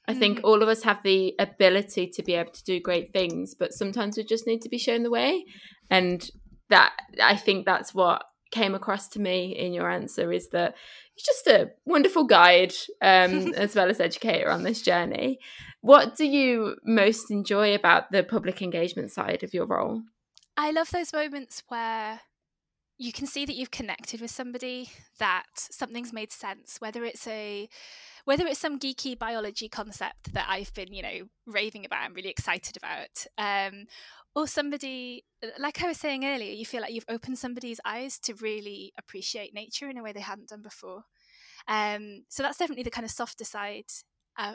I 0.06 0.12
think 0.12 0.40
mm. 0.40 0.44
all 0.44 0.62
of 0.62 0.68
us 0.68 0.82
have 0.82 1.02
the 1.02 1.34
ability 1.38 2.08
to 2.08 2.22
be 2.22 2.34
able 2.34 2.52
to 2.52 2.64
do 2.64 2.78
great 2.78 3.14
things, 3.14 3.54
but 3.54 3.72
sometimes 3.72 4.18
we 4.18 4.24
just 4.24 4.46
need 4.46 4.60
to 4.60 4.68
be 4.68 4.76
shown 4.76 5.04
the 5.04 5.10
way. 5.10 5.46
And 5.88 6.28
that 6.68 6.92
I 7.18 7.36
think 7.36 7.64
that's 7.64 7.94
what 7.94 8.24
came 8.50 8.74
across 8.74 9.08
to 9.08 9.20
me 9.20 9.56
in 9.56 9.72
your 9.72 9.90
answer 9.90 10.32
is 10.32 10.48
that 10.48 10.74
you're 11.16 11.24
just 11.24 11.46
a 11.46 11.70
wonderful 11.84 12.24
guide 12.24 12.72
um, 13.00 13.52
as 13.56 13.74
well 13.74 13.88
as 13.88 14.00
educator 14.00 14.50
on 14.50 14.62
this 14.62 14.82
journey. 14.82 15.38
What 15.80 16.16
do 16.16 16.24
you 16.24 16.76
most 16.84 17.30
enjoy 17.30 17.74
about 17.74 18.10
the 18.12 18.22
public 18.22 18.60
engagement 18.60 19.10
side 19.12 19.42
of 19.42 19.54
your 19.54 19.66
role? 19.66 20.02
I 20.56 20.72
love 20.72 20.90
those 20.90 21.12
moments 21.12 21.62
where 21.68 22.20
you 23.00 23.12
can 23.12 23.26
see 23.26 23.46
that 23.46 23.56
you've 23.56 23.70
connected 23.70 24.20
with 24.20 24.30
somebody 24.30 24.90
that 25.18 25.46
something's 25.54 26.12
made 26.12 26.30
sense 26.30 26.76
whether 26.80 27.02
it's 27.02 27.26
a 27.26 27.66
whether 28.26 28.46
it's 28.46 28.60
some 28.60 28.78
geeky 28.78 29.18
biology 29.18 29.68
concept 29.68 30.34
that 30.34 30.46
i've 30.48 30.72
been 30.74 30.92
you 30.92 31.02
know 31.02 31.28
raving 31.46 31.86
about 31.86 32.06
and 32.06 32.14
really 32.14 32.28
excited 32.28 32.76
about 32.76 33.26
um, 33.38 33.86
or 34.36 34.46
somebody 34.46 35.24
like 35.58 35.82
i 35.82 35.88
was 35.88 35.96
saying 35.96 36.26
earlier 36.26 36.52
you 36.52 36.66
feel 36.66 36.82
like 36.82 36.92
you've 36.92 37.04
opened 37.08 37.38
somebody's 37.38 37.80
eyes 37.86 38.18
to 38.18 38.34
really 38.34 38.92
appreciate 38.98 39.54
nature 39.54 39.88
in 39.88 39.96
a 39.96 40.02
way 40.02 40.12
they 40.12 40.20
hadn't 40.20 40.48
done 40.48 40.62
before. 40.62 41.02
Um, 41.68 42.24
so 42.28 42.42
that's 42.42 42.56
definitely 42.56 42.84
the 42.84 42.90
kind 42.90 43.04
of 43.04 43.10
softer 43.10 43.44
side 43.44 43.84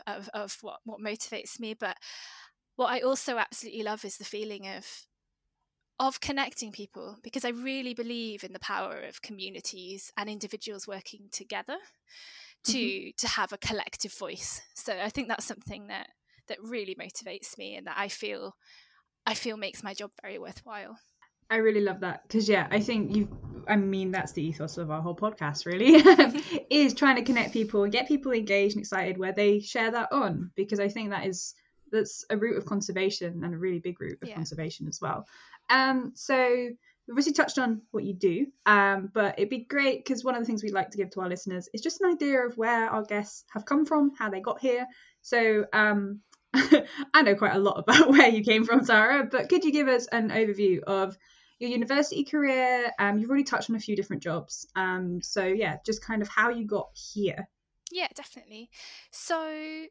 of, 0.08 0.28
of, 0.34 0.58
what, 0.62 0.80
what 0.84 1.00
motivates 1.00 1.60
me 1.60 1.74
but 1.74 1.96
what 2.74 2.90
i 2.90 3.00
also 3.00 3.38
absolutely 3.38 3.82
love 3.82 4.04
is 4.04 4.18
the 4.18 4.24
feeling 4.24 4.66
of 4.66 4.84
of 5.98 6.20
connecting 6.20 6.72
people 6.72 7.16
because 7.22 7.44
i 7.44 7.50
really 7.50 7.94
believe 7.94 8.44
in 8.44 8.52
the 8.52 8.58
power 8.58 9.00
of 9.08 9.22
communities 9.22 10.12
and 10.16 10.28
individuals 10.28 10.86
working 10.86 11.28
together 11.32 11.76
to 12.64 12.78
mm-hmm. 12.78 13.08
to 13.16 13.26
have 13.26 13.52
a 13.52 13.58
collective 13.58 14.12
voice 14.12 14.60
so 14.74 14.98
i 15.02 15.08
think 15.08 15.28
that's 15.28 15.46
something 15.46 15.86
that 15.86 16.08
that 16.48 16.58
really 16.62 16.94
motivates 16.94 17.56
me 17.56 17.76
and 17.76 17.86
that 17.86 17.96
i 17.98 18.08
feel 18.08 18.54
I 19.26 19.34
feel 19.34 19.56
makes 19.56 19.82
my 19.82 19.92
job 19.92 20.12
very 20.22 20.38
worthwhile. 20.38 20.96
I 21.50 21.56
really 21.56 21.80
love 21.80 22.00
that 22.00 22.22
because 22.22 22.48
yeah, 22.48 22.68
I 22.70 22.80
think 22.80 23.14
you. 23.14 23.28
I 23.68 23.76
mean, 23.76 24.12
that's 24.12 24.32
the 24.32 24.44
ethos 24.44 24.78
of 24.78 24.90
our 24.90 25.02
whole 25.02 25.16
podcast. 25.16 25.66
Really, 25.66 25.94
is 26.70 26.94
trying 26.94 27.16
to 27.16 27.22
connect 27.22 27.52
people 27.52 27.82
and 27.82 27.92
get 27.92 28.08
people 28.08 28.32
engaged 28.32 28.76
and 28.76 28.82
excited 28.82 29.18
where 29.18 29.32
they 29.32 29.60
share 29.60 29.90
that 29.90 30.12
on 30.12 30.50
because 30.54 30.80
I 30.80 30.88
think 30.88 31.10
that 31.10 31.26
is 31.26 31.54
that's 31.92 32.24
a 32.30 32.36
route 32.36 32.56
of 32.56 32.66
conservation 32.66 33.44
and 33.44 33.54
a 33.54 33.58
really 33.58 33.78
big 33.78 34.00
route 34.00 34.18
of 34.22 34.28
yeah. 34.28 34.34
conservation 34.34 34.88
as 34.88 35.00
well. 35.00 35.26
Um, 35.68 36.12
so 36.14 36.36
we've 36.36 37.12
obviously 37.12 37.32
touched 37.32 37.58
on 37.58 37.82
what 37.90 38.04
you 38.04 38.14
do, 38.14 38.46
um, 38.66 39.10
but 39.12 39.38
it'd 39.38 39.50
be 39.50 39.64
great 39.64 40.04
because 40.04 40.24
one 40.24 40.34
of 40.34 40.40
the 40.40 40.46
things 40.46 40.62
we'd 40.62 40.72
like 40.72 40.90
to 40.90 40.98
give 40.98 41.10
to 41.10 41.20
our 41.20 41.28
listeners 41.28 41.68
is 41.72 41.80
just 41.80 42.00
an 42.00 42.10
idea 42.10 42.40
of 42.40 42.56
where 42.56 42.88
our 42.88 43.02
guests 43.02 43.44
have 43.52 43.64
come 43.64 43.84
from, 43.84 44.12
how 44.18 44.30
they 44.30 44.40
got 44.40 44.60
here. 44.60 44.86
So 45.22 45.66
um, 45.72 46.20
I 46.54 47.22
know 47.22 47.34
quite 47.34 47.54
a 47.54 47.58
lot 47.58 47.78
about 47.78 48.10
where 48.10 48.28
you 48.28 48.42
came 48.42 48.64
from, 48.64 48.84
Tara, 48.84 49.28
but 49.30 49.48
could 49.48 49.64
you 49.64 49.72
give 49.72 49.88
us 49.88 50.06
an 50.06 50.30
overview 50.30 50.82
of 50.82 51.16
your 51.58 51.70
university 51.70 52.24
career? 52.24 52.92
Um, 52.98 53.18
you've 53.18 53.30
already 53.30 53.44
touched 53.44 53.70
on 53.70 53.76
a 53.76 53.80
few 53.80 53.96
different 53.96 54.22
jobs. 54.22 54.66
Um, 54.74 55.20
so 55.22 55.44
yeah, 55.44 55.76
just 55.84 56.04
kind 56.04 56.22
of 56.22 56.28
how 56.28 56.50
you 56.50 56.66
got 56.66 56.88
here. 56.94 57.48
Yeah, 57.92 58.08
definitely. 58.14 58.70
So 59.12 59.86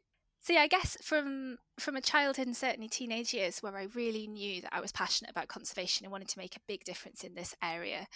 so 0.46 0.54
I 0.54 0.68
guess 0.68 0.96
from 1.02 1.58
from 1.76 1.96
a 1.96 2.00
childhood 2.00 2.46
and 2.46 2.56
certainly 2.56 2.88
teenage 2.88 3.34
years 3.34 3.58
where 3.64 3.76
I 3.76 3.88
really 3.96 4.28
knew 4.28 4.60
that 4.60 4.72
I 4.72 4.80
was 4.80 4.92
passionate 4.92 5.32
about 5.32 5.48
conservation 5.48 6.06
and 6.06 6.12
wanted 6.12 6.28
to 6.28 6.38
make 6.38 6.54
a 6.54 6.60
big 6.68 6.84
difference 6.84 7.24
in 7.24 7.34
this 7.34 7.56
area. 7.60 8.06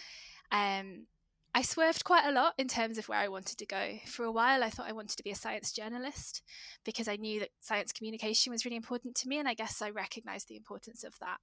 Um, 0.52 1.06
I 1.52 1.62
swerved 1.62 2.04
quite 2.04 2.26
a 2.26 2.30
lot 2.30 2.54
in 2.56 2.68
terms 2.68 2.98
of 2.98 3.08
where 3.08 3.18
I 3.18 3.26
wanted 3.26 3.58
to 3.58 3.66
go. 3.66 3.98
For 4.06 4.24
a 4.24 4.30
while, 4.30 4.62
I 4.62 4.70
thought 4.70 4.88
I 4.88 4.92
wanted 4.92 5.16
to 5.16 5.24
be 5.24 5.32
a 5.32 5.34
science 5.34 5.72
journalist 5.72 6.42
because 6.84 7.08
I 7.08 7.16
knew 7.16 7.40
that 7.40 7.50
science 7.60 7.90
communication 7.90 8.52
was 8.52 8.64
really 8.64 8.76
important 8.76 9.16
to 9.16 9.28
me, 9.28 9.40
and 9.40 9.48
I 9.48 9.54
guess 9.54 9.82
I 9.82 9.90
recognized 9.90 10.46
the 10.46 10.56
importance 10.56 11.02
of 11.02 11.18
that. 11.18 11.40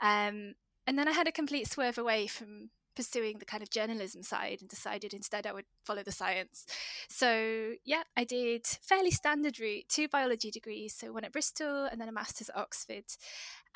Um, 0.00 0.54
and 0.86 0.98
then 0.98 1.06
I 1.06 1.12
had 1.12 1.28
a 1.28 1.32
complete 1.32 1.68
swerve 1.68 1.98
away 1.98 2.28
from 2.28 2.70
pursuing 2.94 3.38
the 3.38 3.44
kind 3.44 3.62
of 3.62 3.70
journalism 3.70 4.22
side 4.22 4.58
and 4.60 4.68
decided 4.68 5.14
instead 5.14 5.46
I 5.46 5.52
would 5.52 5.64
follow 5.84 6.02
the 6.02 6.12
science. 6.12 6.66
So, 7.08 7.74
yeah, 7.84 8.02
I 8.16 8.24
did 8.24 8.66
fairly 8.66 9.10
standard 9.10 9.58
route, 9.60 9.88
two 9.88 10.08
biology 10.08 10.50
degrees, 10.50 10.94
so 10.94 11.12
one 11.12 11.24
at 11.24 11.32
Bristol 11.32 11.84
and 11.84 12.00
then 12.00 12.08
a 12.08 12.12
master's 12.12 12.48
at 12.48 12.56
Oxford. 12.56 13.04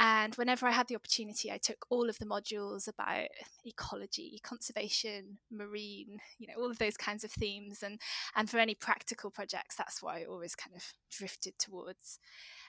And 0.00 0.34
whenever 0.36 0.66
I 0.66 0.70
had 0.70 0.86
the 0.86 0.94
opportunity, 0.94 1.50
I 1.50 1.58
took 1.58 1.84
all 1.90 2.08
of 2.08 2.18
the 2.18 2.24
modules 2.24 2.86
about 2.86 3.28
ecology, 3.64 4.40
conservation, 4.44 5.38
marine, 5.50 6.20
you 6.38 6.46
know, 6.46 6.62
all 6.62 6.70
of 6.70 6.78
those 6.78 6.96
kinds 6.96 7.24
of 7.24 7.32
themes. 7.32 7.82
And, 7.82 8.00
and 8.36 8.48
for 8.48 8.58
any 8.58 8.76
practical 8.76 9.30
projects, 9.30 9.74
that's 9.74 10.00
what 10.00 10.14
I 10.14 10.24
always 10.24 10.54
kind 10.54 10.76
of 10.76 10.84
drifted 11.10 11.58
towards. 11.58 12.20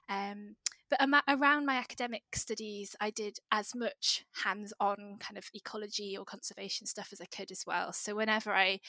Um, 0.09 0.55
but 0.89 1.23
around 1.27 1.67
my 1.67 1.75
academic 1.75 2.23
studies, 2.33 2.95
I 2.99 3.11
did 3.11 3.37
as 3.51 3.75
much 3.75 4.25
hands 4.43 4.73
on 4.79 5.17
kind 5.19 5.37
of 5.37 5.45
ecology 5.53 6.17
or 6.17 6.25
conservation 6.25 6.87
stuff 6.87 7.09
as 7.11 7.21
I 7.21 7.25
could 7.25 7.51
as 7.51 7.63
well. 7.67 7.93
So 7.93 8.15
whenever 8.15 8.51
I, 8.51 8.79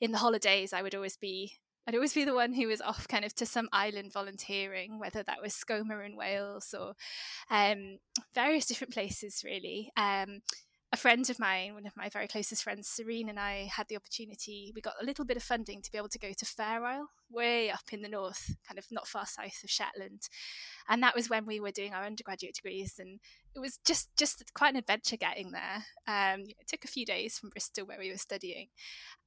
in 0.00 0.10
the 0.10 0.18
holidays, 0.18 0.72
I 0.72 0.80
would 0.82 0.94
always 0.94 1.16
be 1.16 1.58
I'd 1.86 1.94
always 1.94 2.14
be 2.14 2.24
the 2.24 2.34
one 2.34 2.52
who 2.52 2.68
was 2.68 2.80
off 2.80 3.08
kind 3.08 3.24
of 3.24 3.34
to 3.36 3.46
some 3.46 3.68
island 3.72 4.12
volunteering, 4.12 4.98
whether 4.98 5.22
that 5.22 5.42
was 5.42 5.54
Skomer 5.54 6.04
in 6.06 6.14
Wales 6.14 6.74
or 6.78 6.92
um, 7.50 7.98
various 8.34 8.66
different 8.66 8.92
places, 8.92 9.42
really. 9.44 9.90
Um, 9.96 10.40
a 10.92 10.96
friend 10.96 11.28
of 11.30 11.38
mine, 11.38 11.74
one 11.74 11.86
of 11.86 11.96
my 11.96 12.08
very 12.08 12.26
closest 12.26 12.64
friends, 12.64 12.88
Serene, 12.88 13.28
and 13.28 13.38
I 13.38 13.70
had 13.72 13.86
the 13.88 13.96
opportunity. 13.96 14.72
We 14.74 14.80
got 14.80 15.00
a 15.00 15.04
little 15.04 15.24
bit 15.24 15.36
of 15.36 15.42
funding 15.42 15.82
to 15.82 15.92
be 15.92 15.98
able 15.98 16.08
to 16.08 16.18
go 16.18 16.32
to 16.36 16.44
Fair 16.44 16.84
Isle, 16.84 17.08
way 17.30 17.70
up 17.70 17.92
in 17.92 18.02
the 18.02 18.08
north, 18.08 18.56
kind 18.66 18.76
of 18.76 18.86
not 18.90 19.06
far 19.06 19.24
south 19.24 19.62
of 19.62 19.70
Shetland, 19.70 20.22
and 20.88 21.00
that 21.02 21.14
was 21.14 21.30
when 21.30 21.46
we 21.46 21.60
were 21.60 21.70
doing 21.70 21.94
our 21.94 22.04
undergraduate 22.04 22.54
degrees. 22.54 22.94
And 22.98 23.20
it 23.54 23.60
was 23.60 23.78
just 23.86 24.08
just 24.16 24.42
quite 24.54 24.70
an 24.70 24.78
adventure 24.78 25.16
getting 25.16 25.52
there. 25.52 25.84
Um, 26.08 26.40
it 26.40 26.66
took 26.66 26.84
a 26.84 26.88
few 26.88 27.06
days 27.06 27.38
from 27.38 27.50
Bristol 27.50 27.86
where 27.86 27.98
we 27.98 28.10
were 28.10 28.18
studying, 28.18 28.66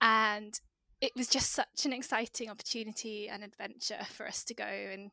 and 0.01 0.59
it 1.03 1.11
was 1.17 1.27
just 1.27 1.51
such 1.51 1.85
an 1.85 1.91
exciting 1.91 2.49
opportunity 2.49 3.27
and 3.27 3.43
adventure 3.43 3.99
for 4.09 4.25
us 4.25 4.45
to 4.45 4.53
go 4.53 4.63
and 4.63 5.11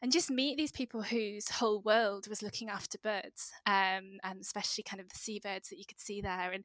and 0.00 0.12
just 0.12 0.30
meet 0.30 0.56
these 0.56 0.70
people 0.70 1.02
whose 1.02 1.48
whole 1.48 1.82
world 1.82 2.28
was 2.28 2.42
looking 2.42 2.68
after 2.68 2.96
birds 3.02 3.50
um, 3.66 4.20
and 4.22 4.40
especially 4.40 4.84
kind 4.84 5.00
of 5.00 5.08
the 5.08 5.18
seabirds 5.18 5.68
that 5.68 5.78
you 5.78 5.84
could 5.86 5.98
see 5.98 6.20
there. 6.20 6.52
And 6.52 6.62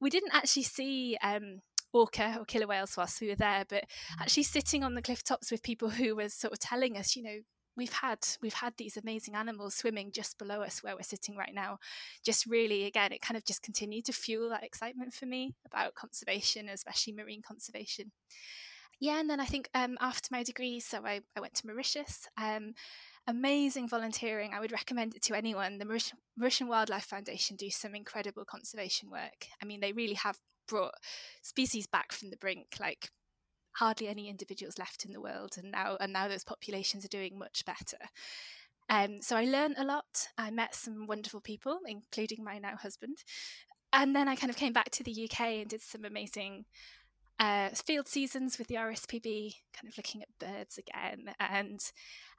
we 0.00 0.08
didn't 0.08 0.34
actually 0.34 0.62
see 0.62 1.18
um, 1.22 1.60
orca 1.92 2.36
or 2.38 2.46
killer 2.46 2.66
whales 2.66 2.96
whilst 2.96 3.20
we 3.20 3.28
were 3.28 3.36
there 3.36 3.64
but 3.68 3.84
actually 4.18 4.42
sitting 4.42 4.82
on 4.82 4.94
the 4.94 5.02
cliff 5.02 5.22
tops 5.22 5.50
with 5.50 5.62
people 5.62 5.90
who 5.90 6.16
were 6.16 6.30
sort 6.30 6.52
of 6.52 6.58
telling 6.58 6.96
us 6.96 7.14
you 7.14 7.22
know 7.22 7.38
we've 7.76 7.92
had 7.92 8.18
we've 8.40 8.54
had 8.54 8.74
these 8.76 8.96
amazing 8.96 9.34
animals 9.34 9.74
swimming 9.74 10.10
just 10.12 10.38
below 10.38 10.62
us 10.62 10.82
where 10.82 10.94
we're 10.94 11.02
sitting 11.02 11.36
right 11.36 11.54
now. 11.54 11.78
Just 12.24 12.46
really 12.46 12.84
again 12.84 13.12
it 13.12 13.22
kind 13.22 13.36
of 13.36 13.44
just 13.44 13.62
continued 13.62 14.04
to 14.06 14.12
fuel 14.12 14.48
that 14.50 14.64
excitement 14.64 15.12
for 15.12 15.26
me 15.26 15.54
about 15.66 15.94
conservation 15.94 16.68
especially 16.68 17.12
marine 17.12 17.42
conservation. 17.42 18.12
Yeah 19.00 19.18
and 19.18 19.28
then 19.28 19.40
i 19.40 19.44
think 19.44 19.68
um, 19.74 19.98
after 20.00 20.28
my 20.30 20.42
degree 20.42 20.78
so 20.80 21.04
I, 21.04 21.20
I 21.36 21.40
went 21.40 21.54
to 21.54 21.66
mauritius 21.66 22.28
um, 22.36 22.74
amazing 23.26 23.88
volunteering. 23.88 24.52
I 24.52 24.60
would 24.60 24.72
recommend 24.72 25.14
it 25.14 25.22
to 25.22 25.34
anyone. 25.34 25.78
The 25.78 25.84
mauritian, 25.84 26.14
mauritian 26.38 26.68
wildlife 26.68 27.04
foundation 27.04 27.56
do 27.56 27.70
some 27.70 27.94
incredible 27.94 28.44
conservation 28.44 29.10
work. 29.10 29.48
I 29.62 29.64
mean 29.64 29.80
they 29.80 29.92
really 29.92 30.14
have 30.14 30.38
brought 30.68 30.94
species 31.42 31.86
back 31.86 32.12
from 32.12 32.30
the 32.30 32.36
brink 32.36 32.76
like 32.80 33.10
hardly 33.74 34.08
any 34.08 34.28
individuals 34.28 34.78
left 34.78 35.04
in 35.04 35.12
the 35.12 35.20
world, 35.20 35.56
and 35.56 35.70
now 35.70 35.96
and 36.00 36.12
now 36.12 36.28
those 36.28 36.44
populations 36.44 37.04
are 37.04 37.08
doing 37.08 37.38
much 37.38 37.64
better. 37.64 37.98
Um, 38.88 39.22
so 39.22 39.36
I 39.36 39.44
learned 39.44 39.76
a 39.78 39.84
lot. 39.84 40.28
I 40.36 40.50
met 40.50 40.74
some 40.74 41.06
wonderful 41.06 41.40
people, 41.40 41.80
including 41.86 42.44
my 42.44 42.58
now 42.58 42.76
husband, 42.76 43.24
and 43.92 44.14
then 44.14 44.28
I 44.28 44.36
kind 44.36 44.50
of 44.50 44.56
came 44.56 44.72
back 44.72 44.90
to 44.90 45.04
the 45.04 45.28
UK 45.30 45.40
and 45.40 45.68
did 45.68 45.80
some 45.80 46.04
amazing 46.04 46.64
uh, 47.38 47.70
field 47.70 48.06
seasons 48.06 48.58
with 48.58 48.68
the 48.68 48.76
RSPB, 48.76 49.54
kind 49.72 49.88
of 49.88 49.96
looking 49.96 50.22
at 50.22 50.38
birds 50.38 50.78
again. 50.78 51.34
And 51.40 51.80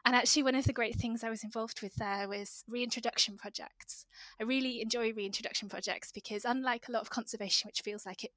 and 0.05 0.15
actually, 0.15 0.43
one 0.43 0.53
of 0.53 0.65
the 0.65 0.73
great 0.73 0.95
things 0.95 1.23
I 1.23 1.31
was 1.31 1.43
involved 1.43 1.81
with 1.81 1.95
there 1.95 2.29
was 2.29 2.63
reintroduction 2.69 3.37
projects. 3.37 4.05
I 4.39 4.43
really 4.43 4.79
enjoy 4.79 5.11
reintroduction 5.13 5.67
projects 5.67 6.11
because, 6.11 6.45
unlike 6.45 6.87
a 6.87 6.91
lot 6.91 7.01
of 7.01 7.09
conservation, 7.09 7.67
which 7.67 7.81
feels 7.81 8.05
like 8.05 8.23
it 8.23 8.31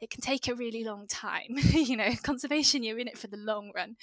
it 0.00 0.10
can 0.10 0.20
take 0.20 0.48
a 0.48 0.54
really 0.54 0.82
long 0.82 1.06
time, 1.06 1.56
you 1.72 1.96
know, 1.96 2.10
conservation 2.22 2.82
you're 2.82 2.98
in 2.98 3.08
it 3.08 3.18
for 3.18 3.28
the 3.28 3.36
long 3.36 3.70
run, 3.74 3.96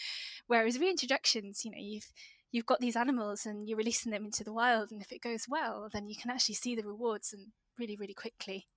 whereas 0.47 0.77
reintroductions, 0.77 1.65
you 1.65 1.71
know, 1.71 1.77
you've 1.77 2.12
you've 2.51 2.65
got 2.65 2.79
these 2.79 2.95
animals 2.95 3.45
and 3.45 3.67
you're 3.67 3.77
releasing 3.77 4.12
them 4.12 4.25
into 4.25 4.43
the 4.45 4.53
wild, 4.53 4.91
and 4.91 5.01
if 5.01 5.12
it 5.12 5.21
goes 5.21 5.45
well, 5.49 5.89
then 5.91 6.07
you 6.07 6.15
can 6.15 6.31
actually 6.31 6.55
see 6.55 6.73
the 6.75 6.88
rewards 6.88 7.33
and 7.33 7.47
really, 7.77 7.97
really 7.97 8.13
quickly. 8.13 8.67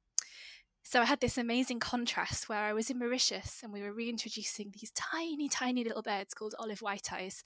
So 0.83 1.01
I 1.01 1.05
had 1.05 1.21
this 1.21 1.39
amazing 1.39 1.79
contrast 1.81 2.49
where 2.49 2.59
I 2.59 2.73
was 2.73 2.91
in 2.91 2.99
Mauritius 2.99 3.61
and 3.63 3.73
we 3.73 3.83
were 3.83 3.93
reintroducing 3.93 4.73
these 4.73 4.91
tiny, 4.93 5.49
tiny 5.49 5.85
little 5.85 6.03
birds 6.03 6.35
called 6.35 6.55
olive 6.59 6.83
white 6.83 7.13
eyes. 7.13 7.45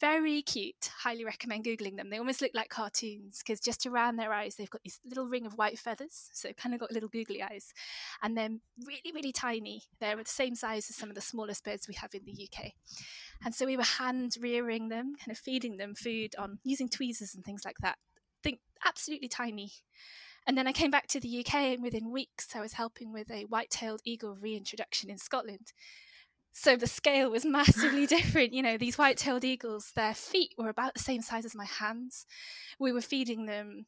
Very 0.00 0.40
cute. 0.40 0.90
Highly 1.02 1.26
recommend 1.26 1.64
Googling 1.64 1.96
them. 1.96 2.08
They 2.08 2.16
almost 2.16 2.40
look 2.40 2.52
like 2.54 2.70
cartoons 2.70 3.42
because 3.44 3.60
just 3.60 3.84
around 3.84 4.16
their 4.16 4.32
eyes, 4.32 4.54
they've 4.54 4.70
got 4.70 4.82
this 4.82 4.98
little 5.04 5.26
ring 5.26 5.44
of 5.44 5.58
white 5.58 5.78
feathers. 5.78 6.30
So 6.32 6.50
kind 6.54 6.74
of 6.74 6.80
got 6.80 6.90
little 6.90 7.10
googly 7.10 7.42
eyes. 7.42 7.74
And 8.22 8.34
they're 8.34 8.48
really, 8.86 9.12
really 9.12 9.32
tiny. 9.32 9.82
They're 10.00 10.16
the 10.16 10.24
same 10.24 10.54
size 10.54 10.88
as 10.88 10.96
some 10.96 11.10
of 11.10 11.16
the 11.16 11.20
smallest 11.20 11.64
birds 11.64 11.86
we 11.86 11.94
have 11.96 12.14
in 12.14 12.24
the 12.24 12.48
UK. 12.48 12.72
And 13.44 13.54
so 13.54 13.66
we 13.66 13.76
were 13.76 13.82
hand 13.82 14.36
rearing 14.40 14.88
them, 14.88 15.16
kind 15.18 15.32
of 15.32 15.38
feeding 15.38 15.76
them 15.76 15.94
food 15.94 16.34
on 16.38 16.60
using 16.64 16.88
tweezers 16.88 17.34
and 17.34 17.44
things 17.44 17.64
like 17.66 17.76
that. 17.82 17.98
Think 18.42 18.60
absolutely 18.86 19.28
tiny. 19.28 19.72
And 20.46 20.56
then 20.56 20.66
I 20.66 20.72
came 20.72 20.90
back 20.90 21.06
to 21.08 21.20
the 21.20 21.40
UK, 21.40 21.54
and 21.54 21.82
within 21.82 22.10
weeks, 22.10 22.54
I 22.54 22.60
was 22.60 22.72
helping 22.72 23.12
with 23.12 23.30
a 23.30 23.44
white 23.44 23.70
tailed 23.70 24.00
eagle 24.04 24.36
reintroduction 24.36 25.10
in 25.10 25.18
Scotland. 25.18 25.72
So 26.52 26.76
the 26.76 26.86
scale 26.86 27.30
was 27.30 27.44
massively 27.46 28.06
different. 28.18 28.52
You 28.52 28.62
know, 28.62 28.76
these 28.76 28.98
white 28.98 29.16
tailed 29.16 29.44
eagles, 29.44 29.92
their 29.94 30.14
feet 30.14 30.54
were 30.58 30.68
about 30.68 30.94
the 30.94 31.00
same 31.00 31.22
size 31.22 31.44
as 31.44 31.54
my 31.54 31.66
hands. 31.66 32.26
We 32.78 32.92
were 32.92 33.00
feeding 33.00 33.46
them 33.46 33.86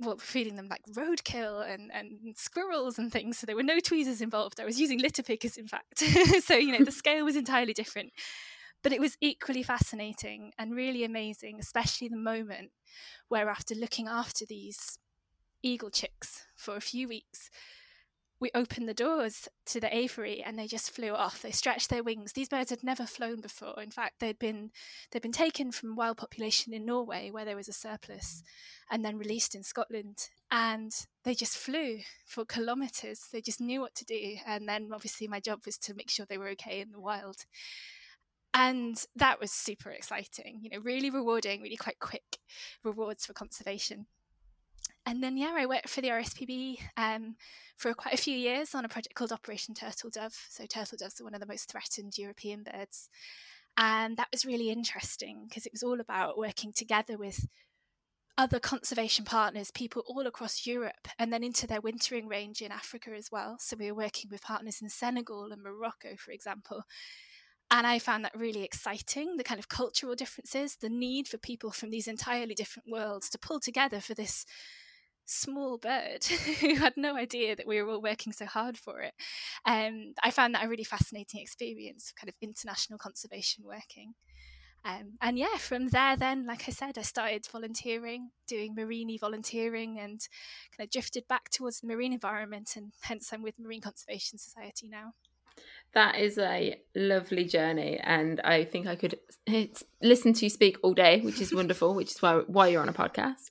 well, 0.00 0.16
feeding 0.18 0.56
them 0.56 0.68
like 0.68 0.82
roadkill 0.96 1.68
and, 1.68 1.90
and 1.92 2.36
squirrels 2.36 2.98
and 2.98 3.10
things. 3.10 3.38
So 3.38 3.46
there 3.46 3.56
were 3.56 3.64
no 3.64 3.80
tweezers 3.80 4.20
involved. 4.20 4.60
I 4.60 4.64
was 4.64 4.80
using 4.80 5.00
litter 5.00 5.22
pickers, 5.22 5.56
in 5.56 5.66
fact. 5.66 5.98
so, 6.44 6.54
you 6.54 6.78
know, 6.78 6.84
the 6.84 6.92
scale 6.92 7.24
was 7.24 7.36
entirely 7.36 7.72
different. 7.72 8.12
But 8.84 8.92
it 8.92 9.00
was 9.00 9.16
equally 9.20 9.64
fascinating 9.64 10.52
and 10.56 10.74
really 10.74 11.02
amazing, 11.02 11.58
especially 11.58 12.08
the 12.08 12.16
moment 12.16 12.70
where, 13.28 13.48
after 13.48 13.74
looking 13.74 14.06
after 14.06 14.46
these 14.46 14.98
eagle 15.62 15.90
chicks 15.90 16.46
for 16.56 16.76
a 16.76 16.80
few 16.80 17.08
weeks. 17.08 17.50
We 18.40 18.50
opened 18.54 18.88
the 18.88 18.94
doors 18.94 19.48
to 19.66 19.80
the 19.80 19.94
aviary 19.94 20.40
and 20.44 20.56
they 20.56 20.68
just 20.68 20.92
flew 20.92 21.10
off. 21.10 21.42
They 21.42 21.50
stretched 21.50 21.90
their 21.90 22.04
wings. 22.04 22.34
These 22.34 22.48
birds 22.48 22.70
had 22.70 22.84
never 22.84 23.04
flown 23.04 23.40
before. 23.40 23.82
In 23.82 23.90
fact, 23.90 24.20
they'd 24.20 24.38
been 24.38 24.70
they'd 25.10 25.22
been 25.22 25.32
taken 25.32 25.72
from 25.72 25.96
wild 25.96 26.18
population 26.18 26.72
in 26.72 26.86
Norway 26.86 27.30
where 27.32 27.44
there 27.44 27.56
was 27.56 27.68
a 27.68 27.72
surplus 27.72 28.44
and 28.92 29.04
then 29.04 29.18
released 29.18 29.56
in 29.56 29.64
Scotland. 29.64 30.28
And 30.52 30.92
they 31.24 31.34
just 31.34 31.56
flew 31.56 31.98
for 32.26 32.44
kilometers. 32.44 33.26
They 33.32 33.40
just 33.40 33.60
knew 33.60 33.80
what 33.80 33.96
to 33.96 34.04
do. 34.04 34.36
And 34.46 34.68
then 34.68 34.90
obviously 34.94 35.26
my 35.26 35.40
job 35.40 35.62
was 35.66 35.76
to 35.78 35.94
make 35.94 36.08
sure 36.08 36.24
they 36.24 36.38
were 36.38 36.50
okay 36.50 36.80
in 36.80 36.92
the 36.92 37.00
wild 37.00 37.44
and 38.54 39.04
that 39.14 39.40
was 39.40 39.52
super 39.52 39.90
exciting 39.90 40.60
you 40.62 40.70
know 40.70 40.78
really 40.82 41.10
rewarding 41.10 41.60
really 41.60 41.76
quite 41.76 41.98
quick 41.98 42.38
rewards 42.82 43.26
for 43.26 43.32
conservation 43.32 44.06
and 45.08 45.22
then 45.22 45.38
yeah, 45.38 45.54
I 45.56 45.64
worked 45.64 45.88
for 45.88 46.02
the 46.02 46.08
RSPB 46.08 46.80
um, 46.98 47.36
for 47.76 47.94
quite 47.94 48.12
a 48.12 48.18
few 48.18 48.36
years 48.36 48.74
on 48.74 48.84
a 48.84 48.90
project 48.90 49.14
called 49.14 49.32
Operation 49.32 49.74
Turtle 49.74 50.10
Dove. 50.10 50.38
So 50.50 50.66
turtle 50.66 50.98
doves 50.98 51.18
are 51.18 51.24
one 51.24 51.32
of 51.32 51.40
the 51.40 51.46
most 51.46 51.70
threatened 51.70 52.18
European 52.18 52.62
birds, 52.62 53.08
and 53.78 54.18
that 54.18 54.28
was 54.30 54.44
really 54.44 54.68
interesting 54.68 55.46
because 55.48 55.64
it 55.64 55.72
was 55.72 55.82
all 55.82 55.98
about 55.98 56.36
working 56.36 56.74
together 56.74 57.16
with 57.16 57.46
other 58.36 58.60
conservation 58.60 59.24
partners, 59.24 59.70
people 59.70 60.04
all 60.06 60.26
across 60.26 60.66
Europe, 60.66 61.08
and 61.18 61.32
then 61.32 61.42
into 61.42 61.66
their 61.66 61.80
wintering 61.80 62.28
range 62.28 62.60
in 62.60 62.70
Africa 62.70 63.12
as 63.16 63.30
well. 63.32 63.56
So 63.58 63.78
we 63.78 63.90
were 63.90 63.96
working 63.96 64.28
with 64.30 64.42
partners 64.42 64.82
in 64.82 64.90
Senegal 64.90 65.52
and 65.52 65.62
Morocco, 65.62 66.16
for 66.18 66.32
example. 66.32 66.82
And 67.70 67.86
I 67.86 67.98
found 67.98 68.26
that 68.26 68.36
really 68.36 68.62
exciting 68.62 69.38
the 69.38 69.44
kind 69.44 69.58
of 69.58 69.70
cultural 69.70 70.14
differences, 70.14 70.76
the 70.76 70.90
need 70.90 71.28
for 71.28 71.38
people 71.38 71.70
from 71.70 71.88
these 71.88 72.06
entirely 72.06 72.54
different 72.54 72.90
worlds 72.90 73.30
to 73.30 73.38
pull 73.38 73.58
together 73.58 74.00
for 74.00 74.12
this 74.12 74.44
small 75.28 75.78
bird 75.78 76.24
who 76.60 76.76
had 76.76 76.96
no 76.96 77.16
idea 77.16 77.54
that 77.54 77.66
we 77.66 77.80
were 77.80 77.90
all 77.90 78.02
working 78.02 78.32
so 78.32 78.46
hard 78.46 78.78
for 78.78 79.00
it. 79.00 79.14
Um, 79.64 80.14
I 80.22 80.30
found 80.30 80.54
that 80.54 80.64
a 80.64 80.68
really 80.68 80.84
fascinating 80.84 81.40
experience, 81.40 82.12
kind 82.18 82.28
of 82.28 82.34
international 82.40 82.98
conservation 82.98 83.64
working. 83.66 84.14
Um, 84.84 85.18
and 85.20 85.38
yeah, 85.38 85.56
from 85.58 85.88
there, 85.88 86.16
then, 86.16 86.46
like 86.46 86.64
I 86.66 86.72
said, 86.72 86.96
I 86.96 87.02
started 87.02 87.46
volunteering, 87.50 88.30
doing 88.46 88.74
marine 88.74 89.18
volunteering, 89.18 89.98
and 89.98 90.20
kind 90.76 90.86
of 90.86 90.90
drifted 90.90 91.26
back 91.28 91.50
towards 91.50 91.80
the 91.80 91.88
marine 91.88 92.12
environment. 92.12 92.74
And 92.76 92.92
hence, 93.02 93.32
I'm 93.32 93.42
with 93.42 93.58
Marine 93.58 93.80
Conservation 93.80 94.38
Society 94.38 94.88
now. 94.88 95.12
That 95.94 96.16
is 96.16 96.38
a 96.38 96.80
lovely 96.94 97.44
journey, 97.44 97.98
and 98.02 98.40
I 98.40 98.64
think 98.64 98.86
I 98.86 98.94
could 98.94 99.18
listen 100.02 100.32
to 100.34 100.44
you 100.44 100.50
speak 100.50 100.76
all 100.82 100.94
day, 100.94 101.20
which 101.20 101.40
is 101.40 101.54
wonderful. 101.54 101.94
which 101.94 102.12
is 102.12 102.22
why 102.22 102.42
why 102.46 102.68
you're 102.68 102.82
on 102.82 102.88
a 102.88 102.92
podcast. 102.92 103.50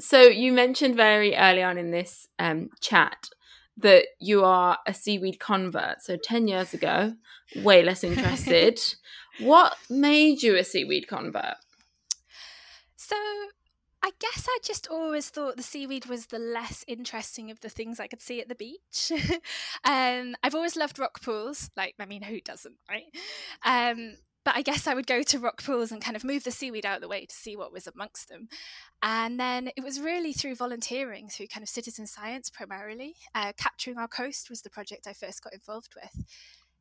So 0.00 0.22
you 0.22 0.52
mentioned 0.52 0.96
very 0.96 1.36
early 1.36 1.62
on 1.62 1.78
in 1.78 1.92
this 1.92 2.28
um, 2.38 2.70
chat 2.80 3.28
that 3.78 4.06
you 4.18 4.44
are 4.44 4.78
a 4.86 4.92
seaweed 4.92 5.38
convert. 5.38 6.02
So 6.02 6.16
ten 6.16 6.48
years 6.48 6.74
ago, 6.74 7.14
way 7.56 7.82
less 7.82 8.02
interested. 8.02 8.80
what 9.40 9.76
made 9.88 10.42
you 10.42 10.56
a 10.56 10.64
seaweed 10.64 11.06
convert? 11.06 11.56
So 12.96 13.16
I 14.06 14.12
guess 14.20 14.46
I 14.48 14.58
just 14.62 14.86
always 14.86 15.30
thought 15.30 15.56
the 15.56 15.64
seaweed 15.64 16.06
was 16.06 16.26
the 16.26 16.38
less 16.38 16.84
interesting 16.86 17.50
of 17.50 17.58
the 17.58 17.68
things 17.68 17.98
I 17.98 18.06
could 18.06 18.20
see 18.20 18.40
at 18.40 18.48
the 18.48 18.54
beach. 18.54 19.10
um, 19.84 20.36
I've 20.44 20.54
always 20.54 20.76
loved 20.76 21.00
rock 21.00 21.20
pools. 21.20 21.70
Like, 21.76 21.96
I 21.98 22.06
mean, 22.06 22.22
who 22.22 22.40
doesn't, 22.40 22.76
right? 22.88 23.06
Um, 23.64 24.18
but 24.44 24.54
I 24.54 24.62
guess 24.62 24.86
I 24.86 24.94
would 24.94 25.08
go 25.08 25.24
to 25.24 25.40
rock 25.40 25.64
pools 25.64 25.90
and 25.90 26.00
kind 26.00 26.14
of 26.14 26.22
move 26.22 26.44
the 26.44 26.52
seaweed 26.52 26.86
out 26.86 26.98
of 26.98 27.02
the 27.02 27.08
way 27.08 27.26
to 27.26 27.34
see 27.34 27.56
what 27.56 27.72
was 27.72 27.88
amongst 27.88 28.28
them. 28.28 28.48
And 29.02 29.40
then 29.40 29.70
it 29.76 29.82
was 29.82 29.98
really 30.00 30.32
through 30.32 30.54
volunteering, 30.54 31.28
through 31.28 31.48
kind 31.48 31.64
of 31.64 31.68
citizen 31.68 32.06
science 32.06 32.48
primarily. 32.48 33.16
Uh, 33.34 33.54
Capturing 33.56 33.98
Our 33.98 34.06
Coast 34.06 34.48
was 34.48 34.62
the 34.62 34.70
project 34.70 35.08
I 35.08 35.14
first 35.14 35.42
got 35.42 35.52
involved 35.52 35.96
with. 35.96 36.24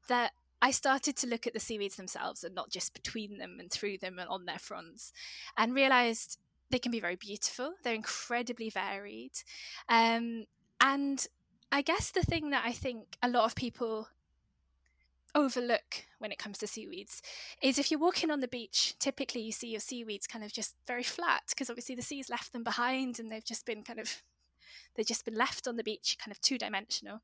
That 0.09 0.33
I 0.61 0.69
started 0.69 1.17
to 1.17 1.27
look 1.27 1.47
at 1.47 1.53
the 1.53 1.59
seaweeds 1.59 1.95
themselves 1.95 2.43
and 2.43 2.53
not 2.53 2.69
just 2.69 2.93
between 2.93 3.39
them 3.39 3.57
and 3.59 3.71
through 3.71 3.97
them 3.97 4.19
and 4.19 4.29
on 4.29 4.45
their 4.45 4.59
fronds, 4.59 5.11
and 5.57 5.73
realized 5.73 6.37
they 6.69 6.79
can 6.79 6.91
be 6.91 6.99
very 6.99 7.15
beautiful. 7.15 7.73
They're 7.83 7.93
incredibly 7.93 8.69
varied. 8.69 9.33
Um, 9.89 10.45
and 10.81 11.25
I 11.71 11.81
guess 11.81 12.11
the 12.11 12.23
thing 12.23 12.49
that 12.51 12.63
I 12.65 12.71
think 12.71 13.17
a 13.21 13.29
lot 13.29 13.45
of 13.45 13.55
people 13.55 14.07
overlook 15.35 16.05
when 16.19 16.31
it 16.31 16.39
comes 16.39 16.57
to 16.57 16.67
seaweeds 16.67 17.21
is 17.61 17.77
if 17.77 17.91
you're 17.91 17.99
walking 17.99 18.31
on 18.31 18.39
the 18.39 18.47
beach, 18.47 18.95
typically 18.99 19.41
you 19.41 19.51
see 19.51 19.67
your 19.67 19.81
seaweeds 19.81 20.27
kind 20.27 20.45
of 20.45 20.53
just 20.53 20.75
very 20.87 21.03
flat 21.03 21.43
because 21.49 21.69
obviously 21.69 21.93
the 21.93 22.01
sea's 22.01 22.29
left 22.29 22.53
them 22.53 22.63
behind 22.63 23.19
and 23.19 23.29
they've 23.29 23.43
just 23.43 23.65
been 23.65 23.83
kind 23.83 23.99
of 23.99 24.23
they've 24.95 25.05
just 25.05 25.25
been 25.25 25.35
left 25.35 25.67
on 25.67 25.75
the 25.75 25.83
beach, 25.83 26.17
kind 26.17 26.31
of 26.31 26.39
two 26.39 26.57
dimensional. 26.57 27.21